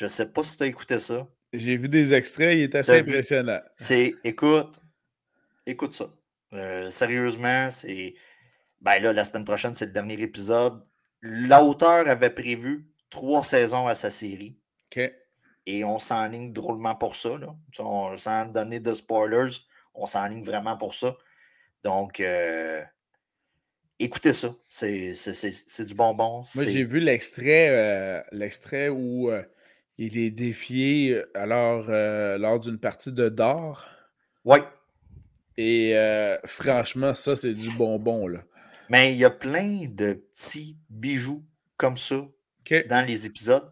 Je 0.00 0.06
ne 0.06 0.08
sais 0.08 0.32
pas 0.32 0.42
si 0.42 0.56
tu 0.56 0.62
as 0.62 0.66
écouté 0.66 0.98
ça. 0.98 1.28
J'ai 1.52 1.76
vu 1.76 1.86
des 1.86 2.14
extraits, 2.14 2.56
il 2.56 2.62
est 2.62 2.74
assez 2.74 3.00
impressionnant. 3.00 3.60
C'est, 3.70 4.14
écoute, 4.24 4.80
écoute 5.66 5.92
ça. 5.92 6.06
Euh, 6.54 6.90
sérieusement, 6.90 7.68
c'est. 7.70 8.14
Ben 8.80 8.98
là, 9.02 9.12
la 9.12 9.26
semaine 9.26 9.44
prochaine, 9.44 9.74
c'est 9.74 9.84
le 9.84 9.92
dernier 9.92 10.18
épisode. 10.18 10.82
L'auteur 11.20 12.08
avait 12.08 12.30
prévu 12.30 12.86
trois 13.10 13.44
saisons 13.44 13.88
à 13.88 13.94
sa 13.94 14.10
série. 14.10 14.56
OK. 14.86 15.12
Et 15.66 15.84
on 15.84 15.98
s'enligne 15.98 16.54
drôlement 16.54 16.94
pour 16.94 17.14
ça. 17.14 17.36
Là. 17.36 17.54
sans 18.16 18.46
donner 18.46 18.80
de 18.80 18.94
spoilers, 18.94 19.50
on 19.92 20.06
s'enligne 20.06 20.44
vraiment 20.44 20.78
pour 20.78 20.94
ça. 20.94 21.14
Donc, 21.84 22.20
euh, 22.20 22.82
écoutez 23.98 24.32
ça. 24.32 24.54
C'est 24.70 25.84
du 25.84 25.94
bonbon. 25.94 26.46
Moi, 26.54 26.64
j'ai 26.64 26.84
vu 26.84 27.00
l'extrait 27.00 27.68
euh, 27.68 28.22
l'extrait 28.32 28.88
où 28.88 29.30
il 30.02 30.16
est 30.16 30.30
défié 30.30 31.22
alors, 31.34 31.84
lors 32.38 32.58
d'une 32.58 32.78
partie 32.78 33.12
de 33.12 33.28
d'or. 33.28 33.86
Oui. 34.46 34.58
Et 35.58 35.94
franchement, 36.46 37.14
ça, 37.14 37.36
c'est 37.36 37.52
du 37.52 37.70
bonbon. 37.76 38.26
Là. 38.26 38.40
Mais 38.88 39.12
il 39.12 39.18
y 39.18 39.26
a 39.26 39.30
plein 39.30 39.84
de 39.86 40.14
petits 40.14 40.78
bijoux 40.88 41.44
comme 41.76 41.98
ça 41.98 42.26
dans 42.88 43.06
les 43.06 43.26
épisodes. 43.26 43.70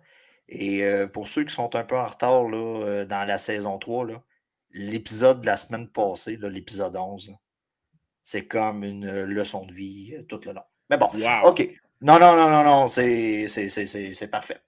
Et 0.51 0.83
pour 1.14 1.29
ceux 1.29 1.45
qui 1.45 1.55
sont 1.55 1.74
un 1.74 1.85
peu 1.85 1.97
en 1.97 2.07
retard 2.07 2.45
là, 2.45 3.07
dans 3.07 3.26
la 3.26 3.39
saison 3.39 3.79
3, 3.79 4.07
l'épisode 4.72 5.41
de 5.41 5.47
la 5.47 5.57
semaine 5.57 5.89
passée, 5.89 6.39
l'épisode 6.43 6.95
11, 6.95 7.33
c'est 8.22 8.47
comme 8.47 8.85
une 8.85 9.24
leçon 9.24 9.64
de 9.64 9.72
vie 9.72 10.14
tout 10.29 10.41
le 10.45 10.53
long. 10.53 10.64
Mais 10.91 10.99
bon, 10.99 11.09
OK. 11.45 11.66
Non, 12.03 12.18
non, 12.18 12.37
non, 12.37 12.51
non, 12.51 12.64
non, 12.64 12.87
c'est 12.87 14.29
parfait. 14.31 14.59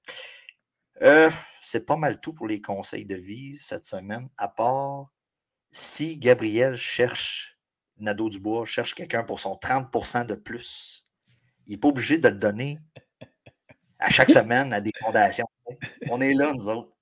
C'est 1.60 1.86
pas 1.86 1.96
mal 1.96 2.20
tout 2.20 2.32
pour 2.32 2.46
les 2.46 2.60
conseils 2.60 3.06
de 3.06 3.16
vie 3.16 3.56
cette 3.56 3.86
semaine, 3.86 4.28
à 4.36 4.48
part 4.48 5.10
si 5.70 6.16
Gabriel 6.16 6.76
cherche, 6.76 7.58
Nado 7.98 8.28
Dubois 8.28 8.64
cherche 8.66 8.94
quelqu'un 8.94 9.22
pour 9.22 9.40
son 9.40 9.52
30% 9.52 10.26
de 10.26 10.34
plus, 10.34 11.06
il 11.66 11.72
n'est 11.72 11.78
pas 11.78 11.88
obligé 11.88 12.18
de 12.18 12.28
le 12.28 12.34
donner 12.34 12.78
à 13.98 14.10
chaque 14.10 14.30
semaine 14.30 14.72
à 14.72 14.80
des 14.80 14.92
fondations. 15.00 15.46
On 16.10 16.20
est 16.20 16.34
là, 16.34 16.52
nous 16.52 16.68
autres. 16.68 16.92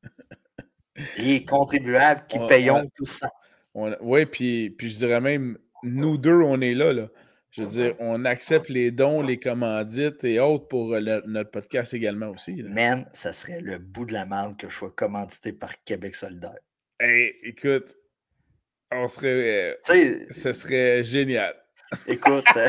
Les 1.17 1.45
contribuables 1.45 2.27
qui 2.27 2.39
payons 2.47 2.83
tout 2.95 3.05
ça. 3.05 3.29
Oui, 3.75 4.27
puis, 4.27 4.71
puis 4.71 4.91
je 4.91 4.99
dirais 4.99 5.21
même, 5.21 5.57
nous 5.85 6.19
deux, 6.19 6.43
on 6.43 6.61
est 6.61 6.75
là. 6.75 6.93
là. 6.93 7.09
Je 7.51 7.63
veux 7.63 7.69
dire, 7.69 7.95
on 7.99 8.25
accepte 8.25 8.69
les 8.69 8.91
dons, 8.91 9.23
les 9.23 9.39
commandites 9.39 10.23
et 10.23 10.39
autres 10.39 10.69
pour 10.69 10.89
notre 11.01 11.51
podcast 11.51 11.95
également 11.95 12.29
aussi. 12.29 12.63
Man, 12.63 13.07
ça 13.11 13.33
serait 13.33 13.61
le 13.61 13.79
bout 13.79 14.05
de 14.05 14.13
la 14.13 14.27
merde 14.27 14.57
que 14.57 14.69
je 14.69 14.77
sois 14.77 14.91
commandité 14.91 15.53
par 15.53 15.83
Québec 15.85 16.15
solidaire. 16.15 16.59
Hey, 17.01 17.35
écoute, 17.43 17.97
on 18.91 19.09
serait. 19.09 19.77
Euh, 19.89 20.25
ce 20.31 20.53
serait 20.53 21.03
génial. 21.03 21.55
Écoute, 22.07 22.45
euh, 22.57 22.69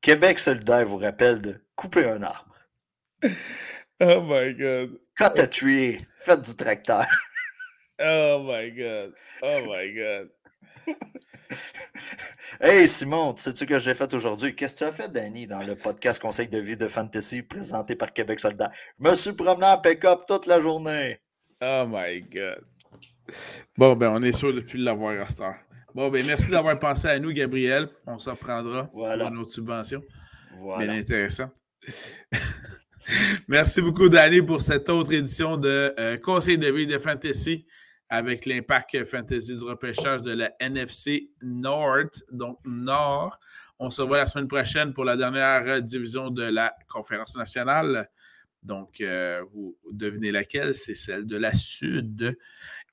Québec 0.00 0.38
solidaire 0.38 0.86
vous 0.86 0.98
rappelle 0.98 1.42
de 1.42 1.56
couper 1.74 2.04
un 2.04 2.22
arbre. 2.22 2.56
Oh 3.98 4.20
my 4.22 4.54
God. 4.54 5.00
Cut 5.16 5.40
a 5.40 5.46
tree. 5.48 5.98
Faites 6.18 6.42
du 6.42 6.54
tracteur. 6.54 7.06
Oh 7.98 8.44
my 8.46 8.70
God. 8.70 9.14
Oh 9.42 9.60
my 9.66 9.92
God. 9.92 10.30
hey 12.60 12.88
Simon, 12.88 13.34
sais-tu 13.36 13.60
ce 13.60 13.64
que 13.64 13.78
j'ai 13.78 13.94
fait 13.94 14.12
aujourd'hui? 14.14 14.54
Qu'est-ce 14.54 14.74
que 14.74 14.78
tu 14.78 14.84
as 14.84 14.92
fait, 14.92 15.12
Danny, 15.12 15.46
dans 15.46 15.62
le 15.62 15.74
podcast 15.74 16.20
Conseil 16.20 16.48
de 16.48 16.58
vie 16.58 16.76
de 16.76 16.88
Fantasy 16.88 17.42
présenté 17.42 17.96
par 17.96 18.12
Québec 18.12 18.40
Soldat? 18.40 18.70
Je 18.98 19.08
me 19.08 19.14
suis 19.14 19.32
promené 19.32 19.66
en 19.66 19.78
pick-up 19.78 20.22
toute 20.26 20.46
la 20.46 20.60
journée. 20.60 21.20
Oh 21.60 21.84
my 21.88 22.22
God. 22.22 22.64
Bon, 23.76 23.96
ben, 23.96 24.10
on 24.10 24.22
est 24.22 24.32
sûr 24.32 24.54
depuis 24.54 24.82
l'avoir 24.82 25.20
à 25.20 25.26
cette 25.26 25.40
heure. 25.40 25.56
Bon, 25.94 26.10
ben, 26.10 26.24
merci 26.26 26.50
d'avoir 26.50 26.78
pensé 26.78 27.08
à 27.08 27.18
nous, 27.18 27.32
Gabriel. 27.32 27.88
On 28.06 28.18
s'en 28.18 28.32
reprendra 28.32 28.90
voilà. 28.92 29.24
pour 29.24 29.34
notre 29.34 29.52
subvention. 29.52 30.02
Voilà. 30.58 30.86
Bien 30.86 31.00
intéressant. 31.00 31.50
merci 33.48 33.80
beaucoup, 33.80 34.08
Danny, 34.08 34.42
pour 34.42 34.62
cette 34.62 34.88
autre 34.88 35.12
édition 35.12 35.56
de 35.56 35.94
euh, 35.98 36.18
Conseil 36.18 36.58
de 36.58 36.70
vie 36.70 36.86
de 36.86 36.98
Fantasy 36.98 37.66
avec 38.08 38.46
l'impact 38.46 39.04
fantasy 39.04 39.56
du 39.56 39.64
repêchage 39.64 40.22
de 40.22 40.32
la 40.32 40.52
NFC 40.60 41.30
North, 41.42 42.22
donc 42.30 42.58
Nord. 42.64 43.38
On 43.78 43.90
se 43.90 44.02
voit 44.02 44.18
la 44.18 44.26
semaine 44.26 44.48
prochaine 44.48 44.92
pour 44.92 45.04
la 45.04 45.16
dernière 45.16 45.82
division 45.82 46.30
de 46.30 46.44
la 46.44 46.74
conférence 46.88 47.36
nationale. 47.36 48.08
Donc, 48.62 49.00
euh, 49.00 49.42
vous 49.52 49.76
devinez 49.92 50.32
laquelle, 50.32 50.74
c'est 50.74 50.94
celle 50.94 51.26
de 51.26 51.36
la 51.36 51.52
Sud. 51.52 52.36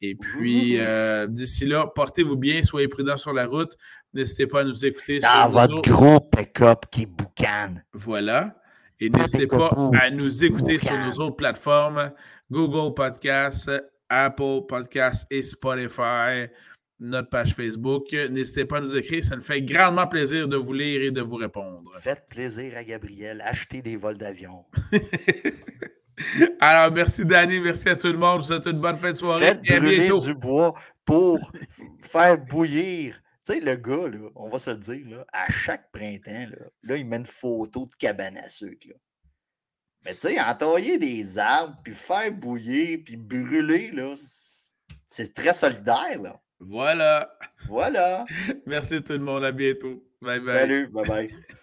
Et 0.01 0.15
puis, 0.15 0.77
euh, 0.77 1.25
d'ici 1.27 1.65
là, 1.65 1.87
portez-vous 1.87 2.35
bien, 2.35 2.61
soyez 2.63 2.87
prudents 2.87 3.17
sur 3.17 3.33
la 3.33 3.45
route. 3.45 3.75
N'hésitez 4.13 4.45
pas 4.45 4.61
à 4.61 4.63
nous 4.63 4.85
écouter. 4.85 5.19
Dans 5.19 5.47
votre 5.47 5.81
gros 5.81 6.19
pick-up 6.19 6.85
qui 6.91 7.05
boucane. 7.05 7.83
Voilà. 7.93 8.61
Et 8.99 9.09
n'hésitez 9.09 9.47
pas 9.47 9.69
à 9.99 10.11
nous 10.11 10.43
écouter 10.43 10.77
sur 10.77 10.97
nos 10.97 11.11
autres 11.25 11.35
plateformes 11.35 12.11
Google 12.51 12.93
Podcasts, 12.93 13.71
Apple 14.13 14.61
Podcasts 14.67 15.25
et 15.31 15.41
Spotify, 15.41 16.47
notre 16.99 17.29
page 17.29 17.53
Facebook. 17.55 18.11
N'hésitez 18.11 18.65
pas 18.65 18.77
à 18.77 18.81
nous 18.81 18.95
écrire, 18.95 19.23
ça 19.23 19.35
nous 19.35 19.41
fait 19.41 19.61
grandement 19.61 20.07
plaisir 20.07 20.47
de 20.47 20.55
vous 20.57 20.73
lire 20.73 21.01
et 21.01 21.11
de 21.11 21.21
vous 21.21 21.35
répondre. 21.35 21.91
Faites 21.99 22.27
plaisir 22.29 22.77
à 22.77 22.83
Gabriel, 22.83 23.41
achetez 23.41 23.81
des 23.81 23.97
vols 23.97 24.17
d'avion. 24.17 24.65
Alors, 26.59 26.91
merci 26.91 27.25
Danny, 27.25 27.59
merci 27.59 27.89
à 27.89 27.95
tout 27.95 28.07
le 28.07 28.17
monde. 28.17 28.41
Je 28.41 28.47
vous 28.47 28.53
souhaite 28.53 28.67
une 28.67 28.79
bonne 28.79 28.97
fin 28.97 29.11
de 29.11 29.17
soirée. 29.17 29.45
Faites 29.45 29.63
brûler 29.63 30.09
du 30.09 30.35
bois 30.35 30.73
pour 31.05 31.51
faire 32.01 32.37
bouillir. 32.37 33.19
Tu 33.45 33.53
sais, 33.53 33.59
le 33.59 33.75
gars, 33.75 34.07
là, 34.07 34.29
on 34.35 34.47
va 34.47 34.57
se 34.57 34.69
le 34.69 34.77
dire, 34.77 35.05
là, 35.09 35.25
à 35.33 35.51
chaque 35.51 35.91
printemps, 35.91 36.45
là, 36.49 36.65
là, 36.83 36.97
il 36.97 37.05
met 37.05 37.17
une 37.17 37.25
photo 37.25 37.85
de 37.85 37.93
cabane 37.93 38.37
à 38.37 38.47
sucre. 38.47 38.87
Là. 38.87 38.95
Mais 40.05 40.13
tu 40.13 40.21
sais, 40.21 40.41
entailler 40.41 40.97
des 40.97 41.39
arbres, 41.39 41.77
puis 41.83 41.93
faire 41.93 42.31
bouillir, 42.31 42.99
puis 43.05 43.15
brûler, 43.15 43.91
là, 43.91 44.13
c'est 45.07 45.33
très 45.33 45.53
solidaire. 45.53 46.21
Là. 46.21 46.41
Voilà. 46.59 47.37
Voilà. 47.67 48.25
Merci 48.65 49.01
tout 49.01 49.13
le 49.13 49.19
monde. 49.19 49.43
À 49.43 49.51
bientôt. 49.51 50.03
Bye 50.21 50.39
bye. 50.39 50.51
Salut. 50.51 50.87
Bye 50.87 51.07
bye. 51.07 51.29